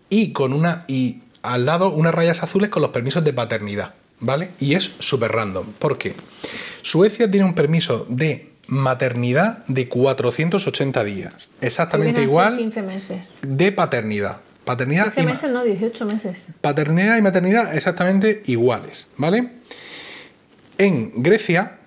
Y 0.10 0.32
con 0.32 0.54
una. 0.54 0.86
y 0.88 1.22
al 1.42 1.66
lado 1.66 1.90
unas 1.90 2.14
rayas 2.14 2.44
azules 2.44 2.70
con 2.70 2.82
los 2.84 2.92
permisos 2.92 3.24
de 3.24 3.34
paternidad. 3.34 3.94
¿Vale? 4.20 4.52
Y 4.60 4.76
es 4.76 4.92
súper 5.00 5.32
random. 5.32 5.66
¿Por 5.80 5.98
qué? 5.98 6.14
Suecia 6.84 7.30
tiene 7.32 7.46
un 7.46 7.56
permiso 7.56 8.06
de 8.08 8.51
maternidad 8.72 9.66
de 9.68 9.90
480 9.90 11.04
días. 11.04 11.50
Exactamente 11.60 12.22
igual 12.24 12.58
15 12.58 12.82
meses. 12.82 13.20
de 13.42 13.72
paternidad. 13.74 14.38
Paternidad 14.64 15.06
15 15.14 15.22
y 15.22 15.26
meses, 15.26 15.52
no, 15.52 15.64
18 15.64 16.06
meses. 16.06 16.46
paternidad 16.62 17.18
y 17.18 17.22
maternidad 17.22 17.76
exactamente 17.76 18.44
iguales, 18.46 19.08
¿vale? 19.18 19.50
En 20.78 21.12
Grecia, 21.22 21.78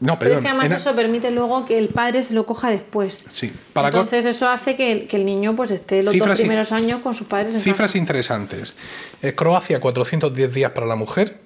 no, 0.00 0.18
Pero 0.18 0.32
es 0.32 0.36
perdón, 0.38 0.42
que 0.42 0.48
además 0.48 0.66
en- 0.66 0.72
eso 0.72 0.96
permite 0.96 1.30
luego 1.30 1.66
que 1.66 1.78
el 1.78 1.88
padre 1.88 2.22
se 2.22 2.32
lo 2.34 2.46
coja 2.46 2.70
después. 2.70 3.24
sí, 3.28 3.52
para 3.74 3.88
Entonces 3.88 4.24
eso 4.24 4.48
hace 4.48 4.74
que 4.74 4.90
el, 4.90 5.06
que 5.08 5.16
el 5.16 5.26
niño 5.26 5.54
pues 5.54 5.70
esté 5.70 6.02
los 6.02 6.12
Cifras 6.14 6.30
dos 6.30 6.40
in- 6.40 6.46
primeros 6.46 6.72
años 6.72 7.00
con 7.00 7.14
sus 7.14 7.26
padres 7.26 7.54
en 7.54 7.60
cifras 7.60 7.90
casa. 7.92 7.98
interesantes. 7.98 8.74
Croacia 9.36 9.80
410 9.80 10.54
días 10.54 10.70
para 10.72 10.86
la 10.86 10.96
mujer 10.96 11.41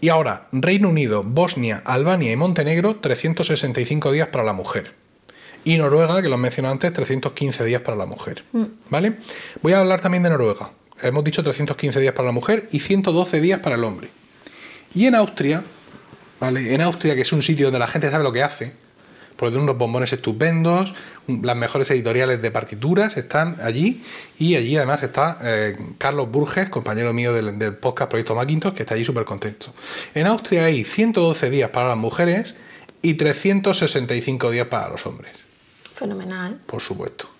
y 0.00 0.08
ahora 0.08 0.48
Reino 0.52 0.88
Unido, 0.88 1.22
Bosnia, 1.22 1.82
Albania 1.84 2.32
y 2.32 2.36
Montenegro 2.36 2.96
365 2.96 4.12
días 4.12 4.28
para 4.28 4.44
la 4.44 4.52
mujer. 4.52 4.94
Y 5.64 5.76
Noruega, 5.76 6.22
que 6.22 6.28
lo 6.28 6.38
mencioné 6.38 6.68
antes, 6.68 6.92
315 6.92 7.64
días 7.64 7.82
para 7.82 7.96
la 7.96 8.06
mujer. 8.06 8.44
Mm. 8.52 8.64
¿Vale? 8.88 9.14
Voy 9.62 9.74
a 9.74 9.80
hablar 9.80 10.00
también 10.00 10.22
de 10.22 10.30
Noruega. 10.30 10.70
Hemos 11.02 11.24
dicho 11.24 11.42
315 11.42 12.00
días 12.00 12.14
para 12.14 12.26
la 12.26 12.32
mujer 12.32 12.68
y 12.72 12.80
112 12.80 13.40
días 13.40 13.60
para 13.60 13.76
el 13.76 13.84
hombre. 13.84 14.08
Y 14.94 15.06
en 15.06 15.14
Austria, 15.14 15.62
¿vale? 16.40 16.74
En 16.74 16.80
Austria, 16.80 17.14
que 17.14 17.22
es 17.22 17.32
un 17.32 17.42
sitio 17.42 17.66
donde 17.66 17.78
la 17.78 17.86
gente 17.86 18.10
sabe 18.10 18.24
lo 18.24 18.32
que 18.32 18.42
hace, 18.42 18.72
tiene 19.48 19.62
unos 19.62 19.78
bombones 19.78 20.12
estupendos, 20.12 20.94
las 21.26 21.56
mejores 21.56 21.90
editoriales 21.90 22.42
de 22.42 22.50
partituras 22.50 23.16
están 23.16 23.56
allí, 23.62 24.02
y 24.38 24.56
allí 24.56 24.76
además 24.76 25.02
está 25.02 25.38
eh, 25.42 25.78
Carlos 25.96 26.30
Burges, 26.30 26.68
compañero 26.68 27.12
mío 27.12 27.32
del, 27.32 27.58
del 27.58 27.74
podcast 27.76 28.10
Proyecto 28.10 28.34
Macintosh, 28.34 28.74
que 28.74 28.82
está 28.82 28.94
allí 28.94 29.04
súper 29.04 29.24
contento. 29.24 29.72
En 30.14 30.26
Austria 30.26 30.64
hay 30.64 30.84
112 30.84 31.48
días 31.48 31.70
para 31.70 31.88
las 31.88 31.98
mujeres 31.98 32.56
y 33.02 33.14
365 33.14 34.50
días 34.50 34.66
para 34.68 34.88
los 34.90 35.06
hombres, 35.06 35.44
Fenomenal. 35.94 36.58
por 36.66 36.82
supuesto. 36.82 37.30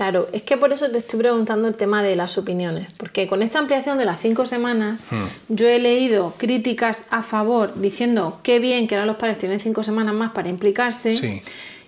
Claro, 0.00 0.28
es 0.32 0.40
que 0.44 0.56
por 0.56 0.72
eso 0.72 0.88
te 0.90 0.96
estoy 0.96 1.18
preguntando 1.20 1.68
el 1.68 1.76
tema 1.76 2.02
de 2.02 2.16
las 2.16 2.38
opiniones, 2.38 2.90
porque 2.96 3.26
con 3.26 3.42
esta 3.42 3.58
ampliación 3.58 3.98
de 3.98 4.06
las 4.06 4.18
cinco 4.18 4.46
semanas, 4.46 5.02
Hmm. 5.10 5.24
yo 5.50 5.68
he 5.68 5.78
leído 5.78 6.32
críticas 6.38 7.04
a 7.10 7.22
favor 7.22 7.74
diciendo 7.74 8.40
qué 8.42 8.60
bien 8.60 8.88
que 8.88 8.94
ahora 8.94 9.04
los 9.04 9.16
padres 9.16 9.36
tienen 9.36 9.60
cinco 9.60 9.82
semanas 9.82 10.14
más 10.14 10.30
para 10.30 10.48
implicarse, 10.48 11.10
Sí. 11.10 11.42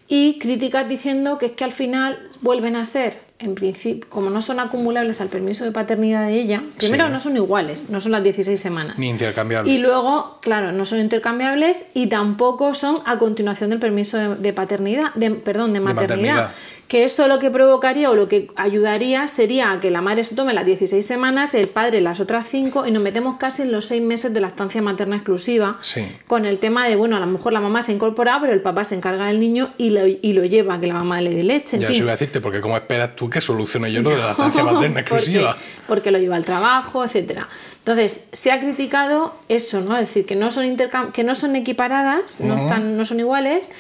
y 0.08 0.38
críticas 0.38 0.86
diciendo 0.90 1.38
que 1.38 1.46
es 1.46 1.52
que 1.52 1.64
al 1.64 1.72
final 1.72 2.18
vuelven 2.42 2.76
a 2.76 2.84
ser, 2.84 3.18
en 3.38 3.54
principio, 3.54 4.06
como 4.10 4.28
no 4.28 4.42
son 4.42 4.60
acumulables 4.60 5.22
al 5.22 5.28
permiso 5.28 5.64
de 5.64 5.70
paternidad 5.70 6.26
de 6.26 6.34
ella, 6.38 6.62
primero 6.76 7.06
Sí. 7.06 7.12
no 7.12 7.18
son 7.18 7.36
iguales, 7.38 7.88
no 7.88 7.98
son 7.98 8.12
las 8.12 8.22
16 8.22 8.60
semanas. 8.60 8.98
Ni 8.98 9.08
intercambiables. 9.08 9.72
Y 9.74 9.78
luego, 9.78 10.38
claro, 10.42 10.70
no 10.70 10.84
son 10.84 11.00
intercambiables 11.00 11.80
y 11.94 12.08
tampoco 12.08 12.74
son 12.74 12.98
a 13.06 13.18
continuación 13.18 13.70
del 13.70 13.78
permiso 13.78 14.18
de, 14.18 14.34
de 14.36 14.52
paternidad, 14.52 15.14
de, 15.14 15.30
perdón, 15.30 15.72
de 15.72 15.80
maternidad. 15.80 16.34
maternidad. 16.34 16.54
Que 16.93 17.05
eso 17.05 17.26
lo 17.26 17.38
que 17.38 17.51
provocaría 17.51 18.11
o 18.11 18.14
lo 18.14 18.28
que 18.28 18.51
ayudaría 18.55 19.26
sería 19.26 19.72
a 19.72 19.80
que 19.80 19.90
la 19.90 20.03
madre 20.03 20.24
se 20.24 20.34
tome 20.34 20.53
las 20.53 20.66
16 20.66 21.07
semanas, 21.07 21.55
el 21.55 21.68
padre 21.68 22.03
las 22.03 22.20
otras 22.20 22.47
5 22.47 22.86
y 22.86 22.90
nos 22.90 23.03
metemos 23.03 23.38
casi 23.38 23.62
en 23.62 23.72
los 23.72 23.86
6 23.86 24.03
meses 24.03 24.34
de 24.34 24.43
lactancia 24.43 24.82
materna 24.82 25.16
exclusiva. 25.16 25.78
Sí. 25.80 26.03
Con 26.26 26.45
el 26.45 26.59
tema 26.59 26.86
de, 26.86 26.97
bueno, 26.97 27.16
a 27.16 27.20
lo 27.20 27.24
mejor 27.28 27.55
la 27.55 27.61
mamá 27.61 27.82
se 27.82 27.93
incorpora, 27.93 28.38
pero 28.43 28.53
el 28.53 28.61
papá 28.61 28.84
se 28.84 28.95
encarga 28.95 29.28
del 29.28 29.40
niño 29.40 29.72
y 29.78 29.88
lo, 29.88 30.07
y 30.07 30.34
lo 30.34 30.45
lleva 30.45 30.74
a 30.74 30.80
que 30.80 30.86
la 30.86 30.93
mamá 30.93 31.22
le 31.22 31.34
dé 31.34 31.45
leche. 31.45 31.76
En 31.76 31.80
ya 31.80 31.88
fin. 31.88 31.95
eso 31.95 32.03
iba 32.03 32.12
a 32.12 32.16
decirte, 32.16 32.43
porque 32.43 32.61
¿cómo 32.61 32.76
esperas 32.76 33.16
tú 33.16 33.30
que 33.30 33.40
solucione 33.40 33.90
yo 33.90 34.03
lo 34.03 34.11
de 34.11 34.18
la 34.18 34.30
estancia 34.32 34.62
materna 34.62 35.01
exclusiva? 35.01 35.53
Porque, 35.57 35.86
porque 35.86 36.11
lo 36.11 36.18
lleva 36.18 36.36
al 36.36 36.45
trabajo, 36.45 37.07
etcétera. 37.07 37.49
Entonces, 37.78 38.26
se 38.32 38.53
ha 38.53 38.61
criticado 38.61 39.34
eso, 39.49 39.80
¿no? 39.80 39.97
Es 39.97 40.09
decir, 40.09 40.26
que 40.26 40.36
no 40.36 40.51
son 40.51 40.76
que 41.12 41.24
no 41.24 41.34
son 41.34 41.57
equiparadas, 41.57 42.38
no, 42.38 42.55
están, 42.55 42.99
no 42.99 43.05
son 43.07 43.18
iguales, 43.18 43.70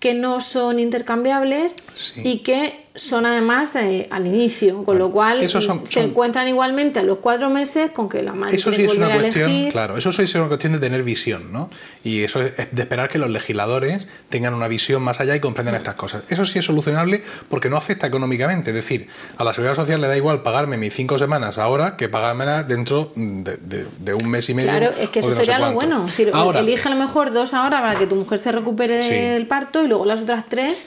que 0.00 0.14
no 0.14 0.40
son 0.40 0.80
intercambiables 0.80 1.76
Sí. 1.94 2.22
y 2.24 2.38
que 2.38 2.86
son 2.94 3.24
además 3.24 3.74
eh, 3.76 4.08
al 4.10 4.26
inicio, 4.26 4.82
con 4.84 4.98
lo 4.98 5.10
cual 5.12 5.48
son- 5.48 5.86
se 5.86 6.00
encuentran 6.00 6.48
igualmente 6.48 6.98
a 6.98 7.02
los 7.04 7.18
cuatro 7.18 7.48
meses 7.48 7.92
con 7.92 8.08
que 8.08 8.20
la 8.22 8.32
madre 8.32 8.56
Eso 8.56 8.72
sí 8.72 8.84
es 8.84 8.96
una 8.96 9.12
cuestión, 9.14 9.48
elegir. 9.48 9.72
claro, 9.72 9.96
eso 9.96 10.10
sí 10.10 10.22
es 10.22 10.34
una 10.34 10.48
cuestión 10.48 10.72
de 10.72 10.80
tener 10.80 11.04
visión, 11.04 11.52
¿no? 11.52 11.70
Y 12.02 12.24
eso 12.24 12.42
es 12.42 12.54
de 12.72 12.82
esperar 12.82 13.08
que 13.08 13.18
los 13.18 13.30
legisladores 13.30 14.08
tengan 14.28 14.54
una 14.54 14.66
visión 14.66 15.02
más 15.02 15.20
allá 15.20 15.36
y 15.36 15.40
comprendan 15.40 15.76
estas 15.76 15.94
cosas. 15.94 16.24
Eso 16.28 16.44
sí 16.44 16.58
es 16.58 16.64
solucionable 16.64 17.22
porque 17.48 17.70
no 17.70 17.76
afecta 17.76 18.08
económicamente. 18.08 18.70
Es 18.70 18.74
decir, 18.76 19.06
a 19.38 19.44
la 19.44 19.52
seguridad 19.52 19.76
social 19.76 20.00
le 20.00 20.08
da 20.08 20.16
igual 20.16 20.42
pagarme 20.42 20.76
mis 20.76 20.92
cinco 20.92 21.16
semanas 21.16 21.58
ahora 21.58 21.96
que 21.96 22.08
pagármela 22.08 22.64
dentro 22.64 23.12
de, 23.14 23.56
de- 23.56 23.86
de 23.98 24.14
un 24.14 24.28
mes 24.28 24.48
y 24.50 24.54
medio. 24.54 24.70
Claro, 24.70 24.90
es 24.98 25.10
que 25.10 25.20
eso 25.20 25.28
de 25.28 25.34
no 25.36 25.40
sé 25.40 25.46
sería 25.46 25.58
lo 25.64 25.72
bueno. 25.74 26.04
Es 26.04 26.10
decir, 26.10 26.30
ahora, 26.34 26.58
elige 26.60 26.88
a 26.88 26.90
lo 26.90 26.96
mejor 26.98 27.32
dos 27.32 27.54
ahora 27.54 27.80
para 27.80 27.96
que 27.98 28.06
tu 28.08 28.16
mujer 28.16 28.38
se 28.40 28.50
recupere 28.50 29.02
Sí. 29.04 29.14
del 29.14 29.46
parto 29.46 29.84
y 29.84 29.86
luego 29.88 30.04
las 30.04 30.20
otras 30.22 30.44
tres 30.48 30.84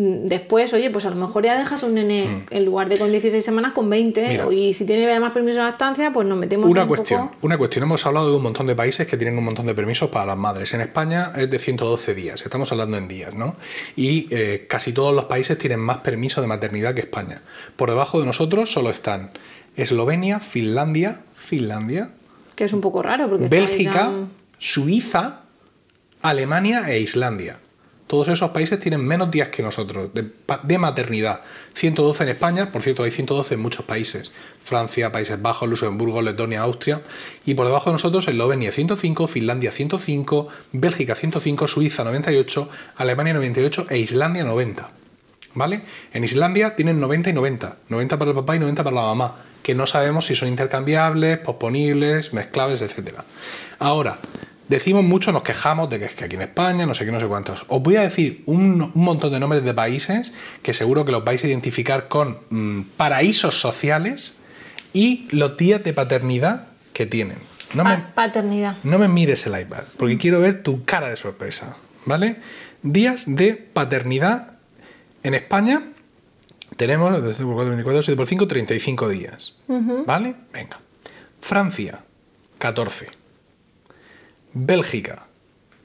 después, 0.00 0.72
oye, 0.74 0.90
pues 0.90 1.04
a 1.06 1.10
lo 1.10 1.16
mejor 1.16 1.44
ya 1.44 1.58
dejas 1.58 1.82
un 1.82 1.94
nene 1.94 2.44
en 2.50 2.64
lugar 2.64 2.88
de 2.88 2.98
con 2.98 3.10
16 3.10 3.44
semanas 3.44 3.72
con 3.72 3.90
20 3.90 4.20
Hmm. 4.24 4.28
Mira. 4.28 4.46
y 4.52 4.72
si 4.72 4.84
tiene 4.86 5.10
además 5.10 5.32
permiso 5.32 5.58
de 5.58 5.64
lactancia, 5.64 6.12
pues 6.12 6.24
nos 6.28 6.38
metemos 6.38 6.70
Una 6.70 6.82
un 6.82 6.88
cuestión, 6.88 7.28
poco... 7.28 7.38
una 7.42 7.58
cuestión. 7.58 7.82
Hemos 7.82 8.06
hablado 8.06 8.30
de 8.30 8.36
un 8.36 8.42
montón 8.44 8.66
de 8.68 8.76
países 8.76 9.08
que 9.08 9.16
tienen 9.16 9.36
un 9.36 9.44
montón 9.44 9.66
de 9.66 9.74
permisos 9.74 10.08
para 10.10 10.24
las 10.26 10.36
madres. 10.38 10.72
En 10.74 10.80
España 10.82 11.32
es 11.36 11.50
de 11.50 11.58
112 11.58 12.14
días, 12.14 12.42
estamos 12.42 12.70
hablando 12.70 12.96
en 12.96 13.08
días, 13.08 13.34
¿no? 13.34 13.56
Y 13.96 14.28
eh, 14.30 14.66
casi 14.68 14.92
todos 14.92 15.12
los 15.12 15.24
países 15.24 15.58
tienen 15.58 15.80
más 15.80 15.98
permiso 15.98 16.40
de 16.40 16.46
maternidad 16.46 16.94
que 16.94 17.00
España. 17.00 17.42
Por 17.74 17.90
debajo 17.90 18.20
de 18.20 18.26
nosotros 18.26 18.70
solo 18.70 18.90
están 18.90 19.30
Eslovenia, 19.76 20.38
Finlandia, 20.38 21.22
Finlandia, 21.34 22.10
que 22.54 22.64
es 22.64 22.72
un 22.72 22.80
poco 22.80 23.02
raro 23.02 23.28
porque 23.28 23.48
Bélgica, 23.48 23.92
tan- 23.92 24.30
Suiza, 24.58 25.40
Alemania 26.22 26.88
e 26.90 27.00
Islandia. 27.00 27.58
Todos 28.08 28.28
esos 28.28 28.50
países 28.52 28.80
tienen 28.80 29.04
menos 29.04 29.30
días 29.30 29.50
que 29.50 29.62
nosotros 29.62 30.10
de, 30.14 30.78
maternidad. 30.78 31.42
112 31.74 32.22
en 32.22 32.28
España, 32.30 32.70
por 32.70 32.82
cierto, 32.82 33.02
hay 33.02 33.10
112 33.10 33.54
en 33.54 33.60
muchos 33.60 33.84
países. 33.84 34.32
Francia, 34.64 35.12
Países 35.12 35.40
Bajos, 35.40 35.68
Luxemburgo, 35.68 36.22
Letonia, 36.22 36.62
Austria. 36.62 37.02
Y 37.44 37.52
por 37.52 37.66
debajo 37.66 37.90
de 37.90 37.92
nosotros, 37.92 38.26
Eslovenia 38.26 38.72
105, 38.72 39.28
Finlandia 39.28 39.70
105, 39.70 40.48
Bélgica 40.72 41.14
105, 41.14 41.68
Suiza 41.68 42.02
98, 42.02 42.70
Alemania 42.96 43.34
98 43.34 43.86
e 43.90 43.98
Islandia 43.98 44.42
90. 44.42 44.88
¿Vale? 45.52 45.82
En 46.14 46.24
Islandia 46.24 46.76
tienen 46.76 47.00
90 47.00 47.28
y 47.28 47.32
90. 47.34 47.76
90 47.90 48.18
para 48.18 48.30
el 48.30 48.36
papá 48.36 48.56
y 48.56 48.58
90 48.58 48.84
para 48.84 48.96
la 48.96 49.02
mamá. 49.02 49.36
Que 49.62 49.74
no 49.74 49.86
sabemos 49.86 50.24
si 50.24 50.34
son 50.34 50.48
intercambiables, 50.48 51.38
posponibles, 51.40 52.32
mezclables, 52.32 52.80
etc. 52.80 53.16
Ahora, 53.78 54.16
decimos 54.68 55.04
mucho, 55.04 55.32
nos 55.32 55.42
quejamos 55.42 55.88
de 55.90 55.98
que 55.98 56.04
es 56.06 56.14
que 56.14 56.24
aquí 56.24 56.36
en 56.36 56.42
España, 56.42 56.86
no 56.86 56.94
sé 56.94 57.04
qué, 57.04 57.12
no 57.12 57.20
sé 57.20 57.26
cuántos. 57.26 57.64
Os 57.68 57.82
voy 57.82 57.96
a 57.96 58.02
decir 58.02 58.42
un, 58.46 58.82
un 58.82 59.04
montón 59.04 59.32
de 59.32 59.40
nombres 59.40 59.64
de 59.64 59.74
países 59.74 60.32
que 60.62 60.72
seguro 60.72 61.04
que 61.04 61.12
los 61.12 61.24
vais 61.24 61.42
a 61.44 61.48
identificar 61.48 62.08
con 62.08 62.38
mm, 62.50 62.82
paraísos 62.96 63.60
sociales 63.60 64.34
y 64.92 65.28
los 65.30 65.56
días 65.56 65.82
de 65.84 65.92
paternidad 65.92 66.66
que 66.92 67.06
tienen. 67.06 67.38
No 67.74 67.84
me, 67.84 67.96
Pa- 67.98 68.14
paternidad. 68.14 68.76
no 68.82 68.98
me 68.98 69.08
mires 69.08 69.46
el 69.46 69.60
iPad, 69.60 69.82
porque 69.98 70.16
quiero 70.16 70.40
ver 70.40 70.62
tu 70.62 70.84
cara 70.84 71.08
de 71.08 71.16
sorpresa, 71.16 71.76
¿vale? 72.06 72.36
Días 72.82 73.24
de 73.26 73.54
paternidad 73.54 74.52
en 75.22 75.34
España 75.34 75.82
tenemos, 76.76 77.10
12 77.22 77.42
por 77.44 77.54
4, 77.54 77.70
24, 77.72 78.02
7 78.02 78.16
por 78.16 78.26
5, 78.26 78.48
35 78.48 79.08
días, 79.08 79.54
¿vale? 80.06 80.34
Venga. 80.52 80.78
Francia, 81.40 82.00
14. 82.58 83.06
Bélgica, 84.60 85.24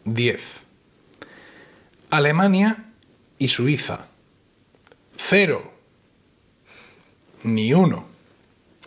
10. 0.06 0.42
Alemania 2.10 2.86
y 3.38 3.48
Suiza, 3.48 4.08
0. 5.16 5.72
Ni 7.44 7.72
uno. 7.72 8.08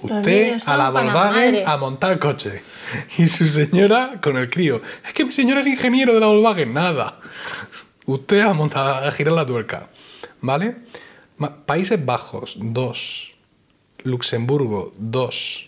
Usted 0.03 0.61
a 0.67 0.77
la 0.77 0.91
Volkswagen 0.91 1.63
a 1.67 1.77
montar 1.77 2.19
coche. 2.19 2.63
Y 3.19 3.29
su 3.29 3.47
señora 3.47 4.21
con 4.21 4.37
el 4.37 4.51
crío. 4.51 4.81
Es 5.05 5.13
que 5.13 5.25
mi 5.25 5.33
señora 5.33 5.61
es 5.61 5.67
ingeniero 5.67 6.15
de 6.15 6.21
la 6.21 6.27
Volkswagen. 6.27 6.75
Nada. 6.75 7.21
Usted 8.07 8.41
a 8.41 8.53
montar 8.55 9.05
a 9.05 9.11
girar 9.13 9.35
la 9.35 9.47
tuerca. 9.47 9.89
¿Vale? 10.41 10.77
Países 11.65 12.05
Bajos, 12.05 12.59
2. 12.61 13.35
Luxemburgo, 14.03 14.93
2. 14.99 15.66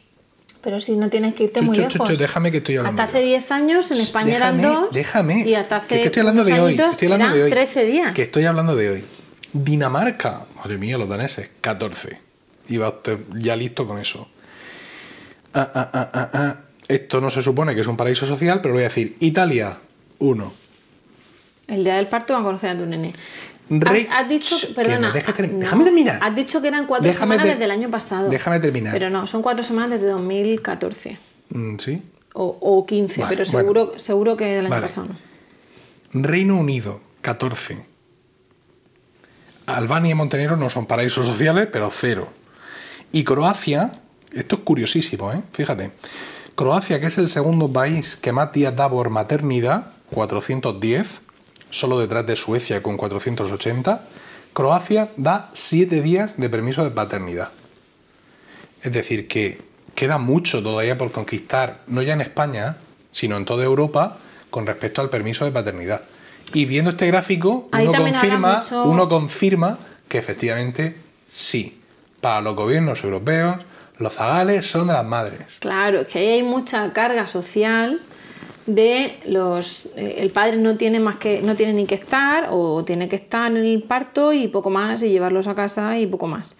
Pero 0.69 0.83
si 0.83 0.99
no 0.99 1.09
tienes 1.09 1.33
que 1.33 1.45
irte 1.45 1.63
muy 1.63 1.75
chu, 1.75 1.81
lejos. 1.81 2.19
déjame 2.19 2.51
que 2.51 2.59
estoy 2.59 2.77
hablando. 2.77 3.01
Hasta 3.01 3.17
hace 3.17 3.25
10 3.25 3.51
años 3.53 3.91
en 3.91 4.01
España 4.01 4.37
eran 4.37 4.59
Déjame, 4.59 4.75
dos. 4.75 4.93
Déjame. 4.93 5.49
Y 5.49 5.55
hasta 5.55 5.77
hace 5.77 5.89
Que 5.89 5.95
es 5.95 6.01
que 6.03 6.07
estoy 6.09 6.21
hablando 6.21 6.45
de 6.45 6.61
hoy. 6.61 6.73
Estoy 6.75 7.07
hablando 7.07 7.25
eran 7.25 7.33
de 7.39 7.43
hoy. 7.45 7.51
13 7.51 7.85
días. 7.87 8.13
Que 8.13 8.21
estoy 8.21 8.45
hablando 8.45 8.77
de 8.77 8.91
hoy. 8.91 9.05
Dinamarca, 9.55 10.45
madre 10.57 10.77
mía, 10.77 10.99
los 10.99 11.09
daneses, 11.09 11.49
14. 11.63 12.21
Iba 12.69 12.89
usted 12.89 13.19
ya 13.39 13.57
listo 13.57 13.87
con 13.87 13.99
eso. 13.99 14.29
Ah, 15.55 15.73
ah, 15.75 15.91
ah, 15.91 16.11
ah, 16.13 16.31
ah. 16.35 16.57
Esto 16.87 17.23
no 17.23 17.31
se 17.31 17.41
supone 17.41 17.75
que 17.75 17.81
es 17.81 17.87
un 17.87 17.97
paraíso 17.97 18.27
social, 18.27 18.61
pero 18.61 18.75
lo 18.75 18.81
voy 18.81 18.85
a 18.85 18.89
decir. 18.89 19.17
Italia, 19.21 19.75
1. 20.19 20.53
El 21.69 21.83
día 21.83 21.97
del 21.97 22.09
parto 22.09 22.35
van 22.35 22.43
a 22.43 22.45
conocer 22.45 22.69
a 22.69 22.77
tu 22.77 22.85
nene. 22.85 23.15
Has, 23.87 23.99
has 24.11 24.29
dicho, 24.29 24.57
perdona, 24.75 25.09
me 25.09 25.15
dejes 25.15 25.35
termi- 25.35 25.53
no, 25.53 25.59
déjame 25.59 25.85
terminar. 25.85 26.19
Has 26.23 26.35
dicho 26.35 26.63
que 26.63 26.69
eran 26.69 26.87
cuatro 26.87 27.07
Déjame 27.07 27.35
semanas 27.35 27.47
desde 27.53 27.65
el 27.65 27.71
año 27.71 27.91
pasado. 27.91 28.29
Déjame 28.31 28.61
terminar. 28.61 28.93
Pero 28.95 29.11
no, 29.11 29.27
son 29.27 29.43
cuatro 29.43 29.63
semanas 29.63 29.91
desde 29.91 30.07
2014 30.07 31.19
Mm, 31.51 31.77
Sí. 31.79 32.03
o, 32.35 32.57
o 32.61 32.87
15, 32.87 33.21
Vale, 33.23 33.37
pero 33.37 33.51
bueno. 33.51 33.67
seguro, 33.75 33.99
seguro 33.99 34.37
que 34.37 34.45
del 34.47 34.59
año 34.67 34.71
Vale. 34.71 34.83
pasado 34.83 35.09
no. 35.09 36.23
Reino 36.23 36.57
Unido, 36.59 37.01
14. 37.21 37.79
Albania 39.67 40.13
y 40.13 40.15
Montenegro 40.15 40.57
no 40.57 40.71
son 40.71 40.87
paraísos 40.87 41.27
sociales, 41.27 41.69
pero 41.71 41.91
cero. 41.91 42.29
Y 43.13 43.25
Croacia, 43.25 43.93
esto 44.33 44.57
es 44.57 44.63
curiosísimo, 44.63 45.31
¿eh? 45.33 45.43
Fíjate. 45.53 45.91
Croacia, 46.55 46.99
que 47.01 47.07
es 47.07 47.19
el 47.19 47.29
segundo 47.29 47.71
país 47.73 48.17
que 48.17 48.33
más 48.33 48.53
días 48.53 48.75
da 48.75 48.89
por 48.89 49.11
maternidad, 49.11 49.93
410, 50.11 51.21
solo 51.71 51.99
detrás 51.99 52.27
de 52.27 52.37
Suecia 52.37 52.83
con 52.83 52.97
480, 52.97 54.05
Croacia 54.53 55.09
da 55.17 55.51
7 55.53 56.03
días 56.03 56.37
de 56.37 56.49
permiso 56.49 56.83
de 56.85 56.91
paternidad. 56.91 57.51
Es 58.83 58.93
decir, 58.93 59.29
que 59.29 59.61
queda 59.95 60.19
mucho 60.19 60.63
todavía 60.63 60.97
por 60.99 61.11
conquistar, 61.13 61.81
no 61.87 62.03
ya 62.03 62.13
en 62.15 62.21
España, 62.21 62.77
sino 63.11 63.37
en 63.37 63.45
toda 63.45 63.65
Europa, 63.65 64.19
con 64.51 64.67
respecto 64.67 65.01
al 65.01 65.11
permiso 65.11 65.45
de 65.45 65.53
paternidad. 65.53 66.03
Y 66.55 66.65
viendo 66.65 66.91
este 66.91 67.07
gráfico, 67.07 67.69
Ahí 67.73 67.87
uno 67.87 67.99
confirma, 67.99 68.61
mucho- 68.63 68.85
uno 68.85 69.09
confirma 69.09 69.79
que 70.09 70.19
efectivamente 70.19 70.97
sí. 71.31 71.81
Para 72.21 72.41
los 72.41 72.57
gobiernos 72.57 73.05
europeos, 73.05 73.57
los 73.99 74.15
zagales 74.15 74.69
son 74.69 74.87
de 74.89 74.95
las 74.95 75.05
madres. 75.05 75.41
Claro, 75.61 76.01
es 76.01 76.09
que 76.09 76.19
ahí 76.21 76.29
hay 76.29 76.43
mucha 76.43 76.93
carga 76.93 77.27
social 77.27 78.01
de 78.69 79.19
los 79.27 79.87
eh, 79.97 80.17
el 80.19 80.31
padre 80.31 80.59
no 80.59 80.77
tiene 80.77 81.01
más 81.01 81.17
que 81.17 81.41
no 81.43 81.57
tiene 81.57 81.73
ni 81.73 81.87
que 81.87 81.95
estar 81.95 82.49
o 82.51 82.85
tiene 82.85 83.09
que 83.09 83.17
estar 83.17 83.51
en 83.51 83.57
el 83.57 83.83
parto 83.83 84.33
y 84.33 84.47
poco 84.49 84.69
más 84.69 85.03
y 85.03 85.09
llevarlos 85.09 85.49
a 85.49 85.55
casa 85.55 85.99
y 85.99 86.07
poco 86.07 86.27
más. 86.27 86.57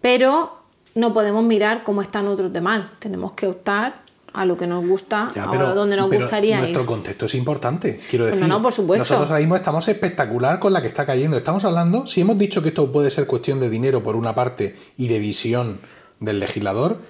Pero 0.00 0.58
no 0.94 1.12
podemos 1.14 1.42
mirar 1.42 1.82
cómo 1.84 2.02
están 2.02 2.28
otros 2.28 2.52
de 2.52 2.60
mal. 2.60 2.90
Tenemos 2.98 3.32
que 3.32 3.46
optar 3.46 4.02
a 4.34 4.44
lo 4.44 4.58
que 4.58 4.66
nos 4.66 4.86
gusta, 4.86 5.30
Ya, 5.34 5.44
a 5.44 5.74
donde 5.74 5.96
nos 5.96 6.10
pero 6.10 6.22
gustaría 6.22 6.58
nuestro 6.58 6.82
ir. 6.82 6.86
contexto 6.86 7.26
es 7.26 7.34
importante, 7.34 7.98
quiero 8.10 8.26
decir. 8.26 8.46
no, 8.46 8.60
por 8.60 8.72
supuesto. 8.72 9.00
Nosotros 9.00 9.30
ahora 9.30 9.40
mismo 9.40 9.56
estamos 9.56 9.88
espectacular 9.88 10.60
con 10.60 10.74
la 10.74 10.82
que 10.82 10.86
está 10.86 11.06
cayendo. 11.06 11.36
Estamos 11.38 11.64
hablando, 11.64 12.06
si 12.06 12.20
hemos 12.20 12.36
dicho 12.36 12.62
que 12.62 12.68
esto 12.68 12.92
puede 12.92 13.08
ser 13.10 13.26
cuestión 13.26 13.58
de 13.58 13.70
dinero 13.70 14.02
por 14.02 14.16
una 14.16 14.34
parte 14.34 14.76
y 14.98 15.08
de 15.08 15.18
visión 15.18 15.80
del 16.20 16.40
legislador, 16.40 17.00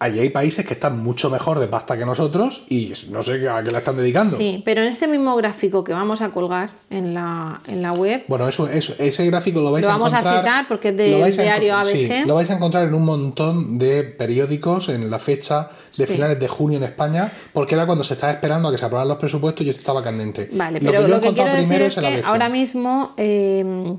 allí 0.00 0.18
hay 0.18 0.30
países 0.30 0.64
que 0.66 0.72
están 0.74 0.98
mucho 0.98 1.28
mejor 1.28 1.58
de 1.58 1.68
pasta 1.68 1.96
que 1.96 2.06
nosotros 2.06 2.64
y 2.70 2.92
no 3.10 3.22
sé 3.22 3.46
a 3.48 3.62
qué 3.62 3.70
la 3.70 3.78
están 3.78 3.98
dedicando. 3.98 4.36
Sí, 4.36 4.62
pero 4.64 4.80
en 4.80 4.88
este 4.88 5.06
mismo 5.06 5.36
gráfico 5.36 5.84
que 5.84 5.92
vamos 5.92 6.22
a 6.22 6.30
colgar 6.30 6.70
en 6.88 7.12
la, 7.14 7.60
en 7.68 7.82
la 7.82 7.92
web, 7.92 8.24
Bueno, 8.26 8.48
eso, 8.48 8.66
eso- 8.66 8.94
ese 8.98 9.26
gráfico 9.26 9.60
lo 9.60 9.70
vais 9.70 9.84
Lo 9.84 9.90
a 9.92 9.94
vamos 9.96 10.14
a 10.14 10.20
encontrar. 10.20 10.42
citar 10.44 10.68
porque 10.68 10.88
es 10.88 10.96
del 10.96 11.20
lo 11.20 11.26
diario 11.26 11.84
sí, 11.84 12.06
ABC. 12.06 12.26
lo 12.26 12.34
vais 12.34 12.48
a 12.48 12.54
encontrar 12.54 12.88
en 12.88 12.94
un 12.94 13.04
montón 13.04 13.78
de 13.78 14.02
periódicos 14.04 14.88
en 14.88 15.10
la 15.10 15.18
fecha 15.18 15.68
de 15.96 16.06
Sí. 16.06 16.14
finales 16.14 16.40
de 16.40 16.48
junio 16.48 16.78
en 16.78 16.84
España, 16.84 17.30
porque 17.52 17.74
era 17.74 17.84
cuando 17.84 18.02
se 18.02 18.14
estaba 18.14 18.32
esperando 18.32 18.68
a 18.68 18.72
que 18.72 18.78
se 18.78 18.86
aprobaran 18.86 19.08
los 19.08 19.18
presupuestos 19.18 19.66
y 19.66 19.70
esto 19.70 19.80
estaba 19.80 20.02
candente. 20.02 20.48
Vale, 20.52 20.80
Lo 20.80 20.90
pero 20.90 21.02
yo 21.02 21.06
he 21.06 21.10
lo 21.10 21.20
que 21.20 21.34
quiero 21.34 21.52
decir 21.52 21.82
es 21.82 21.96
el 21.98 22.02
que 22.04 22.22
ahora 22.24 22.48
mismo 22.48 23.12
eh, 23.18 23.96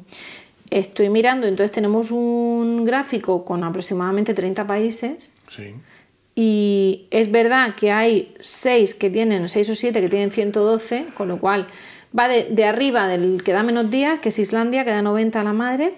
estoy 0.71 1.09
mirando, 1.09 1.45
entonces 1.47 1.71
tenemos 1.71 2.09
un 2.11 2.85
gráfico 2.85 3.45
con 3.45 3.63
aproximadamente 3.63 4.33
30 4.33 4.65
países 4.65 5.31
Sí. 5.49 5.73
Y 6.35 7.07
es 7.11 7.29
verdad 7.31 7.75
que 7.75 7.91
hay 7.91 8.33
6 8.39 8.93
que 8.93 9.09
tienen, 9.09 9.49
6 9.49 9.69
o 9.69 9.75
7 9.75 9.99
que 10.01 10.09
tienen 10.09 10.31
112, 10.31 11.07
con 11.13 11.27
lo 11.27 11.39
cual 11.39 11.67
va 12.17 12.27
de, 12.27 12.63
arriba 12.65 13.07
del 13.07 13.43
que 13.43 13.51
da 13.53 13.63
menos 13.63 13.89
días, 13.91 14.19
que 14.19 14.29
es 14.29 14.39
Islandia, 14.39 14.85
que 14.85 14.91
da 14.91 15.01
90 15.01 15.39
a 15.41 15.43
la 15.43 15.53
madre, 15.53 15.93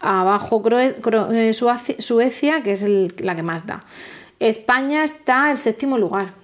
abajo 0.00 0.62
eh, 0.78 1.52
Suecia, 1.52 2.62
que 2.62 2.72
es 2.72 2.82
la 3.20 3.34
que 3.36 3.42
más 3.42 3.66
da. 3.66 3.84
España 4.40 5.04
está 5.04 5.50
el 5.50 5.58
séptimo 5.58 5.98
lugar. 5.98 6.34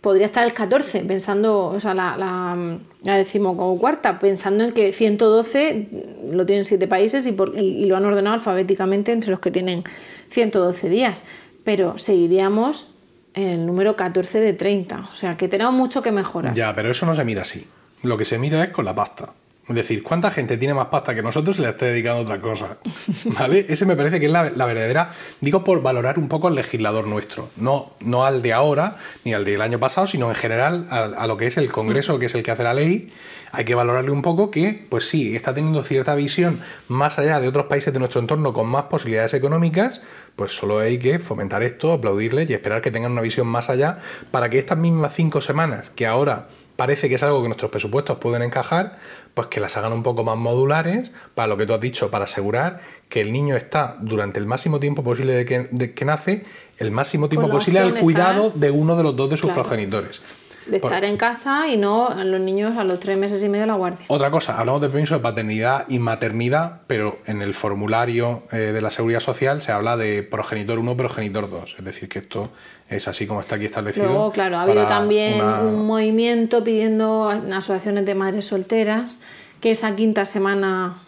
Podría 0.00 0.26
estar 0.26 0.44
el 0.44 0.52
14, 0.52 1.00
pensando, 1.00 1.66
o 1.66 1.80
sea, 1.80 1.92
la, 1.92 2.16
la, 2.16 2.56
la 3.02 4.18
pensando 4.20 4.64
en 4.64 4.72
que 4.72 4.92
112 4.92 5.88
lo 6.32 6.46
tienen 6.46 6.64
7 6.64 6.86
países 6.86 7.26
y- 7.26 7.30
y 7.58 7.86
lo 7.86 7.96
han 7.96 8.04
ordenado 8.04 8.34
alfabéticamente 8.34 9.10
entre 9.12 9.30
los 9.30 9.40
que 9.40 9.50
tienen 9.50 9.82
112 10.30 10.88
días. 10.88 11.22
Pero 11.68 11.98
seguiríamos 11.98 12.94
en 13.34 13.50
el 13.50 13.66
número 13.66 13.94
14 13.94 14.40
de 14.40 14.54
30. 14.54 15.10
O 15.12 15.14
sea, 15.14 15.36
que 15.36 15.48
tenemos 15.48 15.74
mucho 15.74 16.00
que 16.00 16.10
mejorar. 16.10 16.54
Ya, 16.54 16.74
pero 16.74 16.90
eso 16.90 17.04
no 17.04 17.14
se 17.14 17.26
mira 17.26 17.42
así. 17.42 17.68
Lo 18.02 18.16
que 18.16 18.24
se 18.24 18.38
mira 18.38 18.64
es 18.64 18.70
con 18.70 18.86
la 18.86 18.94
pasta. 18.94 19.34
Es 19.68 19.74
decir, 19.74 20.02
¿cuánta 20.02 20.30
gente 20.30 20.56
tiene 20.56 20.72
más 20.72 20.86
pasta 20.86 21.14
que 21.14 21.22
nosotros 21.22 21.58
y 21.58 21.60
le 21.60 21.68
está 21.68 21.84
dedicando 21.84 22.20
a 22.20 22.22
otra 22.22 22.40
cosa? 22.40 22.78
¿Vale? 23.38 23.66
Ese 23.68 23.84
me 23.84 23.96
parece 23.96 24.18
que 24.18 24.24
es 24.24 24.32
la, 24.32 24.48
la 24.48 24.64
verdadera. 24.64 25.10
Digo 25.42 25.62
por 25.62 25.82
valorar 25.82 26.18
un 26.18 26.28
poco 26.28 26.48
al 26.48 26.54
legislador 26.54 27.06
nuestro. 27.06 27.50
No, 27.58 27.92
no 28.00 28.24
al 28.24 28.40
de 28.40 28.54
ahora 28.54 28.96
ni 29.26 29.34
al 29.34 29.44
del 29.44 29.60
año 29.60 29.78
pasado, 29.78 30.06
sino 30.06 30.30
en 30.30 30.36
general 30.36 30.86
a, 30.88 31.02
a 31.02 31.26
lo 31.26 31.36
que 31.36 31.48
es 31.48 31.58
el 31.58 31.70
Congreso, 31.70 32.18
que 32.18 32.26
es 32.26 32.34
el 32.34 32.42
que 32.42 32.50
hace 32.50 32.62
la 32.62 32.72
ley. 32.72 33.12
Hay 33.52 33.66
que 33.66 33.74
valorarle 33.74 34.10
un 34.10 34.22
poco 34.22 34.50
que, 34.50 34.86
pues 34.88 35.06
sí, 35.06 35.36
está 35.36 35.54
teniendo 35.54 35.82
cierta 35.82 36.14
visión 36.14 36.60
más 36.88 37.18
allá 37.18 37.38
de 37.40 37.48
otros 37.48 37.66
países 37.66 37.92
de 37.92 37.98
nuestro 37.98 38.22
entorno 38.22 38.54
con 38.54 38.68
más 38.68 38.84
posibilidades 38.84 39.34
económicas. 39.34 40.00
Pues 40.38 40.52
solo 40.56 40.78
hay 40.78 41.00
que 41.00 41.18
fomentar 41.18 41.64
esto, 41.64 41.92
aplaudirle 41.92 42.46
y 42.48 42.52
esperar 42.54 42.80
que 42.80 42.92
tengan 42.92 43.10
una 43.10 43.22
visión 43.22 43.48
más 43.48 43.68
allá 43.70 43.98
para 44.30 44.48
que 44.48 44.60
estas 44.60 44.78
mismas 44.78 45.12
cinco 45.12 45.40
semanas 45.40 45.90
que 45.90 46.06
ahora 46.06 46.46
parece 46.76 47.08
que 47.08 47.16
es 47.16 47.22
algo 47.24 47.42
que 47.42 47.48
nuestros 47.48 47.72
presupuestos 47.72 48.18
pueden 48.18 48.42
encajar, 48.42 48.98
pues 49.34 49.48
que 49.48 49.58
las 49.58 49.76
hagan 49.76 49.92
un 49.92 50.04
poco 50.04 50.22
más 50.22 50.36
modulares 50.36 51.10
para 51.34 51.48
lo 51.48 51.56
que 51.56 51.66
tú 51.66 51.72
has 51.74 51.80
dicho, 51.80 52.08
para 52.12 52.26
asegurar 52.26 52.80
que 53.08 53.20
el 53.20 53.32
niño 53.32 53.56
está 53.56 53.96
durante 54.00 54.38
el 54.38 54.46
máximo 54.46 54.78
tiempo 54.78 55.02
posible 55.02 55.32
de 55.32 55.44
que, 55.44 55.66
de 55.72 55.92
que 55.92 56.04
nace, 56.04 56.44
el 56.76 56.92
máximo 56.92 57.28
tiempo 57.28 57.50
posible 57.50 57.80
al 57.80 57.94
cuidado 57.96 58.46
estar- 58.50 58.60
de 58.60 58.70
uno 58.70 58.94
de 58.96 59.02
los 59.02 59.16
dos 59.16 59.28
de 59.30 59.36
sus 59.36 59.50
Claro. 59.50 59.62
progenitores. 59.62 60.20
De 60.68 60.76
estar 60.76 61.04
en 61.04 61.16
casa 61.16 61.66
y 61.68 61.76
no 61.76 62.08
a 62.08 62.24
los 62.24 62.40
niños 62.40 62.76
a 62.76 62.84
los 62.84 63.00
tres 63.00 63.16
meses 63.18 63.42
y 63.42 63.48
medio 63.48 63.62
de 63.62 63.66
la 63.68 63.74
guardia. 63.74 64.04
Otra 64.08 64.30
cosa, 64.30 64.58
hablamos 64.58 64.80
de 64.80 64.88
permiso 64.88 65.14
de 65.14 65.20
paternidad 65.20 65.86
y 65.88 65.98
maternidad, 65.98 66.80
pero 66.86 67.18
en 67.26 67.42
el 67.42 67.54
formulario 67.54 68.42
eh, 68.52 68.56
de 68.56 68.80
la 68.80 68.90
Seguridad 68.90 69.20
Social 69.20 69.62
se 69.62 69.72
habla 69.72 69.96
de 69.96 70.22
progenitor 70.22 70.78
1, 70.78 70.96
progenitor 70.96 71.48
2. 71.50 71.76
Es 71.78 71.84
decir, 71.84 72.08
que 72.08 72.18
esto 72.20 72.50
es 72.88 73.08
así 73.08 73.26
como 73.26 73.40
está 73.40 73.56
aquí 73.56 73.64
establecido. 73.66 74.06
Luego, 74.06 74.30
claro, 74.32 74.58
ha 74.58 74.62
habido 74.62 74.86
también 74.86 75.34
una- 75.36 75.60
un 75.60 75.86
movimiento 75.86 76.62
pidiendo 76.64 77.32
en 77.32 77.52
asociaciones 77.52 78.04
de 78.06 78.14
madres 78.14 78.46
solteras 78.46 79.20
que 79.60 79.70
esa 79.70 79.96
quinta 79.96 80.24
semana 80.26 80.98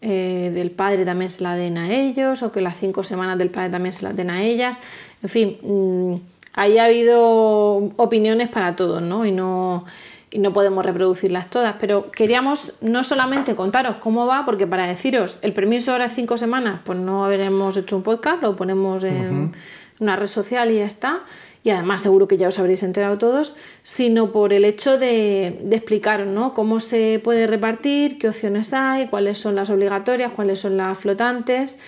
eh, 0.00 0.52
del 0.54 0.70
padre 0.70 1.04
también 1.04 1.28
se 1.30 1.42
la 1.42 1.56
den 1.56 1.76
a 1.76 1.90
ellos 1.92 2.42
o 2.44 2.52
que 2.52 2.60
las 2.60 2.76
cinco 2.78 3.02
semanas 3.02 3.36
del 3.36 3.50
padre 3.50 3.70
también 3.70 3.92
se 3.92 4.04
las 4.04 4.14
den 4.14 4.30
a 4.30 4.42
ellas. 4.44 4.78
En 5.24 5.28
fin, 5.28 5.56
mm, 5.60 6.14
ahí 6.58 6.78
ha 6.78 6.84
habido 6.84 7.90
opiniones 7.96 8.48
para 8.48 8.76
todos, 8.76 9.00
¿no? 9.00 9.24
Y 9.24 9.32
no 9.32 9.84
y 10.30 10.38
no 10.40 10.52
podemos 10.52 10.84
reproducirlas 10.84 11.48
todas, 11.48 11.76
pero 11.80 12.10
queríamos 12.10 12.72
no 12.80 13.02
solamente 13.02 13.54
contaros 13.54 13.96
cómo 13.96 14.26
va, 14.26 14.44
porque 14.44 14.66
para 14.66 14.86
deciros 14.86 15.38
el 15.42 15.54
permiso 15.54 15.92
ahora 15.92 16.06
es 16.06 16.12
cinco 16.12 16.36
semanas, 16.36 16.80
pues 16.84 16.98
no 16.98 17.24
habremos 17.24 17.76
hecho 17.76 17.96
un 17.96 18.02
podcast, 18.02 18.42
lo 18.42 18.54
ponemos 18.54 19.04
en 19.04 19.52
una 20.00 20.16
red 20.16 20.26
social 20.26 20.70
y 20.70 20.76
ya 20.76 20.84
está, 20.84 21.20
y 21.64 21.70
además 21.70 22.02
seguro 22.02 22.28
que 22.28 22.36
ya 22.36 22.48
os 22.48 22.58
habréis 22.58 22.82
enterado 22.82 23.16
todos, 23.16 23.56
sino 23.82 24.30
por 24.30 24.52
el 24.52 24.64
hecho 24.64 24.98
de, 24.98 25.60
de 25.62 25.76
explicaros 25.76 26.26
¿no? 26.26 26.52
cómo 26.52 26.78
se 26.78 27.20
puede 27.24 27.46
repartir, 27.46 28.18
qué 28.18 28.28
opciones 28.28 28.74
hay, 28.74 29.06
cuáles 29.08 29.38
son 29.38 29.54
las 29.54 29.70
obligatorias, 29.70 30.32
cuáles 30.32 30.60
son 30.60 30.76
las 30.76 30.98
flotantes, 30.98 31.78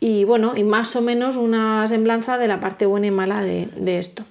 y 0.00 0.24
bueno, 0.24 0.56
y 0.56 0.64
más 0.64 0.96
o 0.96 1.02
menos 1.02 1.36
una 1.36 1.86
semblanza 1.86 2.38
de 2.38 2.48
la 2.48 2.58
parte 2.58 2.86
buena 2.86 3.06
y 3.06 3.10
mala 3.10 3.42
de, 3.42 3.68
de 3.76 3.98
esto. 3.98 4.24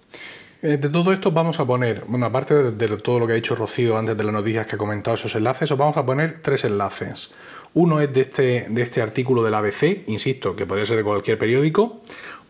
Eh, 0.61 0.77
De 0.77 0.89
todo 0.89 1.13
esto 1.13 1.31
vamos 1.31 1.59
a 1.59 1.65
poner, 1.65 2.03
bueno, 2.07 2.25
aparte 2.25 2.53
de, 2.53 2.71
de 2.71 2.97
todo 2.97 3.19
lo 3.19 3.27
que 3.27 3.33
ha 3.33 3.35
dicho 3.35 3.55
Rocío 3.55 3.97
antes 3.97 4.17
de 4.17 4.23
las 4.23 4.33
noticias 4.33 4.65
que 4.65 4.75
ha 4.75 4.79
comentado 4.79 5.15
esos 5.15 5.33
enlaces, 5.35 5.71
os 5.71 5.77
vamos 5.77 5.95
a 5.95 6.05
poner 6.05 6.41
tres 6.41 6.65
enlaces. 6.65 7.31
Uno 7.75 8.01
es 8.01 8.11
de 8.11 8.21
este, 8.21 8.65
de 8.67 8.81
este 8.81 9.01
artículo 9.01 9.43
del 9.43 9.53
ABC, 9.53 10.03
insisto, 10.07 10.55
que 10.55 10.65
podría 10.65 10.85
ser 10.85 10.97
de 10.97 11.03
cualquier 11.03 11.37
periódico. 11.37 12.01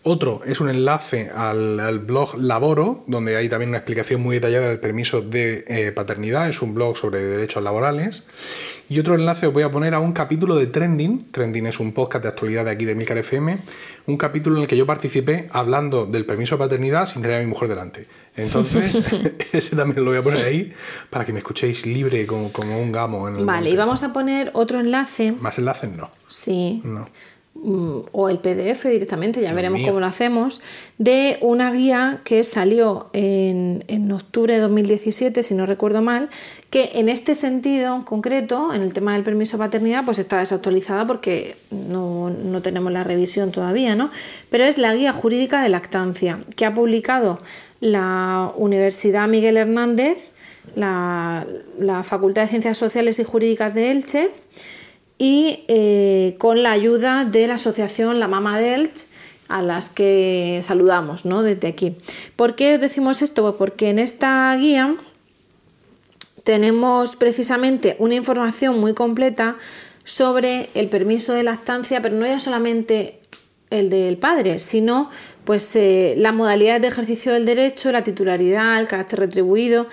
Otro 0.03 0.41
es 0.45 0.61
un 0.61 0.69
enlace 0.69 1.29
al, 1.35 1.77
al 1.79 1.99
blog 1.99 2.37
Laboro, 2.37 3.03
donde 3.07 3.35
hay 3.35 3.49
también 3.49 3.69
una 3.69 3.79
explicación 3.79 4.21
muy 4.21 4.35
detallada 4.35 4.69
del 4.69 4.79
permiso 4.79 5.21
de 5.21 5.65
eh, 5.67 5.91
paternidad. 5.91 6.47
Es 6.47 6.61
un 6.61 6.73
blog 6.73 6.97
sobre 6.97 7.21
derechos 7.21 7.61
laborales. 7.61 8.23
Y 8.87 8.97
otro 8.99 9.15
enlace 9.15 9.47
os 9.47 9.53
voy 9.53 9.63
a 9.63 9.69
poner 9.69 9.93
a 9.93 9.99
un 9.99 10.13
capítulo 10.13 10.55
de 10.55 10.67
Trending. 10.67 11.31
Trending 11.31 11.67
es 11.67 11.81
un 11.81 11.91
podcast 11.91 12.23
de 12.23 12.29
actualidad 12.29 12.63
de 12.63 12.71
aquí 12.71 12.85
de 12.85 12.95
Milcar 12.95 13.17
FM. 13.17 13.57
Un 14.07 14.17
capítulo 14.17 14.55
en 14.55 14.63
el 14.63 14.67
que 14.69 14.77
yo 14.77 14.85
participé 14.85 15.49
hablando 15.51 16.05
del 16.05 16.25
permiso 16.25 16.55
de 16.55 16.63
paternidad 16.63 17.05
sin 17.05 17.21
tener 17.21 17.37
a 17.37 17.41
mi 17.41 17.47
mujer 17.47 17.67
delante. 17.67 18.07
Entonces, 18.37 19.13
ese 19.51 19.75
también 19.75 20.05
lo 20.05 20.11
voy 20.11 20.19
a 20.19 20.23
poner 20.23 20.45
ahí 20.45 20.73
para 21.09 21.25
que 21.25 21.33
me 21.33 21.39
escuchéis 21.39 21.85
libre 21.85 22.25
como, 22.25 22.53
como 22.53 22.81
un 22.81 22.93
gamo. 22.93 23.27
En 23.27 23.35
el 23.35 23.45
Vale, 23.45 23.69
y 23.69 23.75
vamos 23.75 24.01
a 24.01 24.13
poner 24.13 24.49
otro 24.53 24.79
enlace. 24.79 25.33
Más 25.33 25.57
enlaces 25.59 25.89
no. 25.91 26.09
Sí. 26.29 26.81
No. 26.85 27.05
Mm, 27.63 27.99
o 28.11 28.29
el 28.29 28.39
PDF 28.39 28.85
directamente, 28.85 29.41
ya 29.41 29.53
veremos 29.53 29.81
cómo 29.85 29.99
lo 29.99 30.05
hacemos, 30.05 30.61
de 30.97 31.37
una 31.41 31.71
guía 31.71 32.21
que 32.23 32.43
salió 32.43 33.09
en, 33.13 33.83
en 33.87 34.11
octubre 34.11 34.53
de 34.53 34.59
2017, 34.59 35.43
si 35.43 35.53
no 35.53 35.65
recuerdo 35.65 36.01
mal, 36.01 36.29
que 36.69 36.91
en 36.95 37.09
este 37.09 37.35
sentido 37.35 37.95
en 37.95 38.03
concreto, 38.03 38.73
en 38.73 38.81
el 38.81 38.93
tema 38.93 39.13
del 39.13 39.23
permiso 39.23 39.57
de 39.57 39.63
paternidad, 39.63 40.05
pues 40.05 40.19
está 40.19 40.37
desactualizada 40.37 41.07
porque 41.07 41.55
no, 41.71 42.29
no 42.29 42.61
tenemos 42.61 42.91
la 42.91 43.03
revisión 43.03 43.51
todavía, 43.51 43.95
¿no? 43.95 44.11
Pero 44.49 44.65
es 44.65 44.77
la 44.77 44.93
guía 44.93 45.11
jurídica 45.11 45.63
de 45.63 45.69
lactancia 45.69 46.39
que 46.55 46.65
ha 46.65 46.73
publicado 46.73 47.39
la 47.79 48.51
Universidad 48.55 49.27
Miguel 49.27 49.57
Hernández, 49.57 50.31
la, 50.75 51.47
la 51.79 52.03
Facultad 52.03 52.43
de 52.43 52.49
Ciencias 52.49 52.77
Sociales 52.77 53.17
y 53.19 53.23
Jurídicas 53.23 53.73
de 53.73 53.91
Elche, 53.91 54.29
y 55.19 55.65
eh, 55.67 56.35
con 56.39 56.63
la 56.63 56.71
ayuda 56.71 57.25
de 57.25 57.45
la 57.45 57.55
asociación 57.55 58.19
La 58.19 58.27
Mama 58.27 58.57
de 58.57 58.73
Elche, 58.73 59.05
a 59.49 59.61
las 59.61 59.89
que 59.89 60.61
saludamos 60.63 61.25
¿no? 61.25 61.43
desde 61.43 61.67
aquí. 61.67 61.97
¿Por 62.35 62.55
qué 62.55 62.75
os 62.75 62.81
decimos 62.81 63.21
esto? 63.21 63.43
Pues 63.43 63.55
porque 63.57 63.89
en 63.89 63.99
esta 63.99 64.55
guía 64.55 64.95
tenemos 66.43 67.15
precisamente 67.15 67.95
una 67.99 68.15
información 68.15 68.79
muy 68.79 68.93
completa 68.93 69.57
sobre 70.05 70.69
el 70.73 70.87
permiso 70.87 71.33
de 71.33 71.43
lactancia, 71.43 72.01
pero 72.01 72.15
no 72.15 72.25
ya 72.25 72.39
solamente 72.39 73.19
el 73.69 73.89
del 73.89 74.17
padre, 74.17 74.59
sino 74.59 75.09
pues 75.45 75.75
eh, 75.75 76.15
las 76.17 76.33
modalidades 76.33 76.81
de 76.81 76.87
ejercicio 76.87 77.33
del 77.33 77.45
derecho, 77.45 77.91
la 77.91 78.03
titularidad, 78.03 78.79
el 78.79 78.87
carácter 78.87 79.19
retribuido 79.19 79.87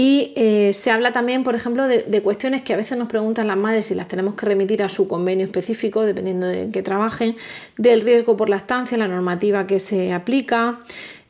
y 0.00 0.32
eh, 0.36 0.74
se 0.74 0.92
habla 0.92 1.10
también, 1.10 1.42
por 1.42 1.56
ejemplo, 1.56 1.88
de, 1.88 2.22
cuestiones 2.22 2.62
que 2.62 2.72
a 2.72 2.76
veces 2.76 2.96
nos 2.96 3.08
preguntan 3.08 3.48
las 3.48 3.56
madres 3.56 3.86
si 3.86 3.96
las 3.96 4.06
tenemos 4.06 4.36
que 4.36 4.46
remitir 4.46 4.84
a 4.84 4.88
su 4.88 5.08
convenio 5.08 5.44
específico, 5.44 6.02
dependiendo 6.02 6.46
de 6.46 6.70
qué 6.70 6.84
trabajen, 6.84 7.34
del 7.78 8.02
riesgo 8.02 8.36
por 8.36 8.48
lactancia, 8.48 8.96
la 8.96 9.08
normativa 9.08 9.66
que 9.66 9.80
se 9.80 10.12
aplica, 10.12 10.78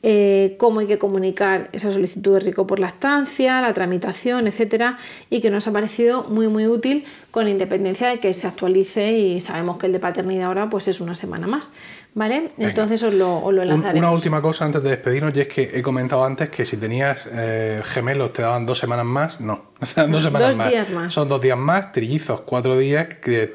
eh, 0.03 0.57
cómo 0.59 0.81
hay 0.81 0.87
que 0.87 0.99
comunicar 0.99 1.71
esa 1.73 1.91
solicitud 1.91 2.35
de 2.35 2.41
riesgo 2.41 2.67
por 2.67 2.79
lactancia, 2.79 3.59
la 3.63 3.73
tramitación, 3.73 4.47
etcétera, 4.47 4.99
y 5.31 5.41
que 5.41 5.51
nos 5.51 5.67
ha 5.67 5.73
parecido 5.73 6.25
muy 6.25 6.49
muy 6.49 6.67
útil 6.67 7.07
con 7.31 7.49
independencia 7.49 8.09
de 8.09 8.19
que 8.21 8.35
se 8.35 8.47
actualice 8.47 9.19
y 9.19 9.41
sabemos 9.41 9.79
que 9.79 9.87
el 9.87 9.93
de 9.93 9.99
paternidad 9.99 10.49
ahora 10.49 10.69
pues 10.69 10.89
es 10.89 11.01
una 11.01 11.15
semana 11.15 11.47
más, 11.47 11.73
¿vale? 12.19 12.51
Venga. 12.57 12.71
Entonces 12.71 13.03
os 13.03 13.15
lo, 13.15 13.37
os 13.43 13.55
lo 13.55 13.63
Un- 13.63 13.69
enlazaremos. 13.69 13.99
una 13.99 14.11
última 14.11 14.43
cosa 14.43 14.65
antes 14.65 14.83
de 14.83 14.91
despedirnos, 14.91 15.35
y 15.37 15.41
es 15.41 15.49
que 15.49 15.71
he 15.73 15.81
comentado 15.83 16.25
antes 16.25 16.51
que 16.51 16.65
si 16.65 16.77
tenías 16.77 17.29
eh, 17.33 17.81
gemelos 17.85 18.33
te 18.33 18.43
daban 18.43 18.67
dos 18.67 18.79
semanas 18.79 19.07
más. 19.07 19.41
No, 19.41 19.71
te 19.95 20.07
dos 20.09 20.23
semanas 20.25 20.49
dos 20.49 20.57
más. 20.57 20.71
días 20.71 20.91
más. 20.91 21.15
Son 21.15 21.29
dos 21.29 21.41
días 21.41 21.57
más, 21.57 21.93
trillizos 21.93 22.41
cuatro 22.43 22.77
días, 22.77 23.07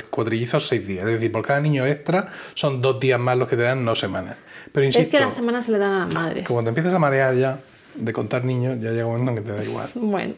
cuatrillizos 0.10 0.68
seis 0.68 0.88
días. 0.88 1.06
Es 1.06 1.12
decir, 1.12 1.32
por 1.32 1.46
cada 1.46 1.60
niño 1.60 1.86
extra 1.86 2.28
son 2.56 2.82
dos 2.82 3.00
días 3.00 3.20
más 3.20 3.38
los 3.38 3.48
que 3.50 3.58
te 3.58 3.64
dan, 3.64 3.84
no 3.86 3.94
semanas. 3.96 4.38
Pero 4.72 4.88
es 4.88 4.96
insisto, 4.96 5.18
que 5.18 5.24
las 5.24 5.34
semanas 5.34 5.66
se 5.66 5.72
le 5.74 5.78
dan 5.78 5.92
a 5.92 6.00
las 6.06 6.14
madres. 6.14 6.48
que 6.48 6.54
cuando 6.54 6.70
empiezas 6.70 6.94
a 6.94 7.00
marear 7.00 7.36
ya 7.36 7.60
de 7.96 8.12
contar 8.14 8.44
niños, 8.44 8.78
ya 8.82 8.90
llega 8.92 9.06
un 9.06 9.20
momento 9.24 9.32
en 9.42 9.46
que 9.46 9.52
te 9.52 9.58
da 9.58 9.64
igual. 9.64 9.90
Bueno, 9.96 10.34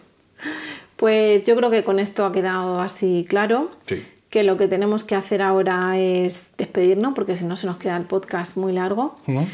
pues 0.95 1.43
yo 1.43 1.55
creo 1.55 1.69
que 1.69 1.83
con 1.83 1.99
esto 1.99 2.25
ha 2.25 2.31
quedado 2.31 2.79
así 2.81 3.25
claro. 3.29 3.71
Sí. 3.85 4.05
Que 4.35 4.43
lo 4.43 4.57
que 4.57 4.67
tenemos 4.67 5.05
que 5.05 5.15
hacer 5.15 5.41
ahora 5.41 5.97
es 5.97 6.49
despedirnos, 6.57 7.13
porque 7.13 7.37
si 7.37 7.45
no 7.45 7.55
se 7.55 7.67
nos 7.67 7.77
queda 7.77 7.95
el 7.95 8.03
podcast 8.03 8.57
muy 8.57 8.73
largo. 8.73 9.15
¿No? 9.27 9.47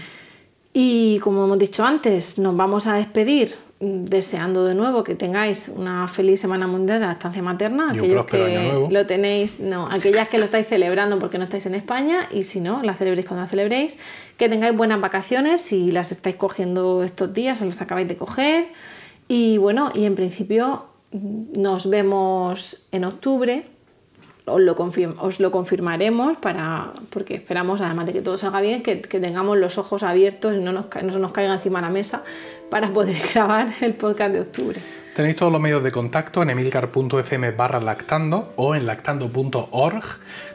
Y 0.73 1.19
como 1.19 1.45
hemos 1.45 1.59
dicho 1.59 1.85
antes, 1.85 2.39
nos 2.39 2.57
vamos 2.57 2.87
a 2.87 2.95
despedir 2.95 3.55
mm, 3.79 4.05
deseando 4.05 4.65
de 4.65 4.73
nuevo 4.73 5.03
que 5.03 5.13
tengáis 5.13 5.69
una 5.69 6.07
feliz 6.07 6.41
Semana 6.41 6.65
Mundial 6.65 6.99
de 6.99 7.05
la 7.05 7.11
Estancia 7.11 7.43
Materna. 7.43 7.91
Y 7.93 7.99
Aquellos 7.99 8.25
que 8.25 8.87
lo 8.89 9.05
tenéis, 9.05 9.59
no, 9.59 9.87
aquellas 9.87 10.29
que 10.29 10.39
lo 10.39 10.45
estáis 10.45 10.67
celebrando 10.67 11.19
porque 11.19 11.37
no 11.37 11.43
estáis 11.43 11.67
en 11.67 11.75
España 11.75 12.27
y 12.31 12.43
si 12.43 12.59
no, 12.59 12.81
la 12.81 12.95
celebréis 12.95 13.27
cuando 13.27 13.43
la 13.43 13.49
celebréis. 13.49 13.99
Que 14.35 14.49
tengáis 14.49 14.75
buenas 14.75 14.99
vacaciones 14.99 15.61
si 15.61 15.91
las 15.91 16.11
estáis 16.11 16.37
cogiendo 16.37 17.03
estos 17.03 17.31
días 17.35 17.61
o 17.61 17.65
las 17.65 17.81
acabáis 17.83 18.07
de 18.07 18.17
coger. 18.17 18.65
Y 19.27 19.59
bueno, 19.59 19.91
y 19.93 20.05
en 20.05 20.15
principio 20.15 20.85
mm, 21.11 21.61
nos 21.61 21.87
vemos 21.87 22.87
en 22.91 23.03
octubre 23.03 23.65
os 24.45 24.59
lo, 24.61 24.75
confirm- 24.75 25.15
os 25.19 25.39
lo 25.39 25.51
confirmaremos 25.51 26.37
para, 26.37 26.91
porque 27.09 27.35
esperamos, 27.35 27.81
además 27.81 28.05
de 28.07 28.13
que 28.13 28.21
todo 28.21 28.37
salga 28.37 28.61
bien, 28.61 28.81
que, 28.83 29.01
que 29.01 29.19
tengamos 29.19 29.57
los 29.57 29.77
ojos 29.77 30.03
abiertos 30.03 30.55
y 30.55 30.59
no, 30.59 30.71
nos, 30.71 30.85
no 31.03 31.11
se 31.11 31.19
nos 31.19 31.31
caiga 31.31 31.53
encima 31.53 31.81
la 31.81 31.89
mesa 31.89 32.23
para 32.69 32.89
poder 32.89 33.17
grabar 33.33 33.73
el 33.81 33.93
podcast 33.93 34.33
de 34.33 34.41
octubre. 34.41 34.81
Tenéis 35.15 35.35
todos 35.35 35.51
los 35.51 35.59
medios 35.59 35.83
de 35.83 35.91
contacto 35.91 36.41
en 36.41 36.51
emilcar.fm 36.51 37.51
barra 37.51 37.81
lactando 37.81 38.53
o 38.55 38.75
en 38.75 38.85
lactando.org, 38.85 40.03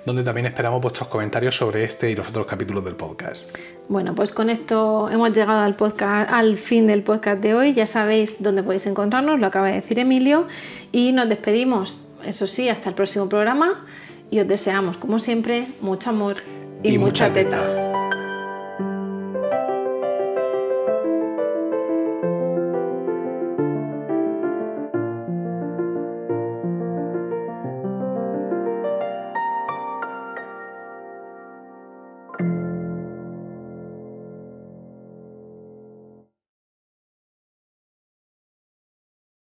donde 0.07 0.25
también 0.25 0.47
esperamos 0.47 0.81
vuestros 0.81 1.09
comentarios 1.09 1.55
sobre 1.59 1.85
este 1.85 2.11
y 2.11 2.15
los 2.17 2.29
otros 2.29 2.47
capítulos 2.47 2.83
del 2.83 2.95
podcast. 2.97 3.55
Bueno, 3.91 4.15
pues 4.15 4.33
con 4.33 4.49
esto 4.49 5.11
hemos 5.11 5.33
llegado 5.35 5.61
al, 5.61 5.75
podcast, 5.75 6.33
al 6.33 6.57
fin 6.57 6.87
del 6.87 7.03
podcast 7.03 7.43
de 7.43 7.55
hoy. 7.55 7.75
Ya 7.75 7.87
sabéis 7.87 8.43
dónde 8.43 8.63
podéis 8.63 8.87
encontrarnos, 8.87 9.39
lo 9.41 9.47
acaba 9.47 9.67
de 9.67 9.75
decir 9.75 9.99
Emilio. 9.99 10.47
Y 10.91 11.13
nos 11.13 11.29
despedimos, 11.29 12.06
eso 12.27 12.47
sí, 12.47 12.69
hasta 12.69 12.89
el 12.91 12.95
próximo 12.95 13.29
programa. 13.29 13.85
Y 14.31 14.41
os 14.41 14.49
deseamos, 14.49 14.97
como 14.99 15.19
siempre, 15.19 15.69
mucho 15.81 16.11
amor 16.11 16.37
y, 16.83 16.95
Y 16.95 16.99
mucha 16.99 17.29
mucha 17.29 17.33
teta. 17.33 17.61
teta. 17.61 18.06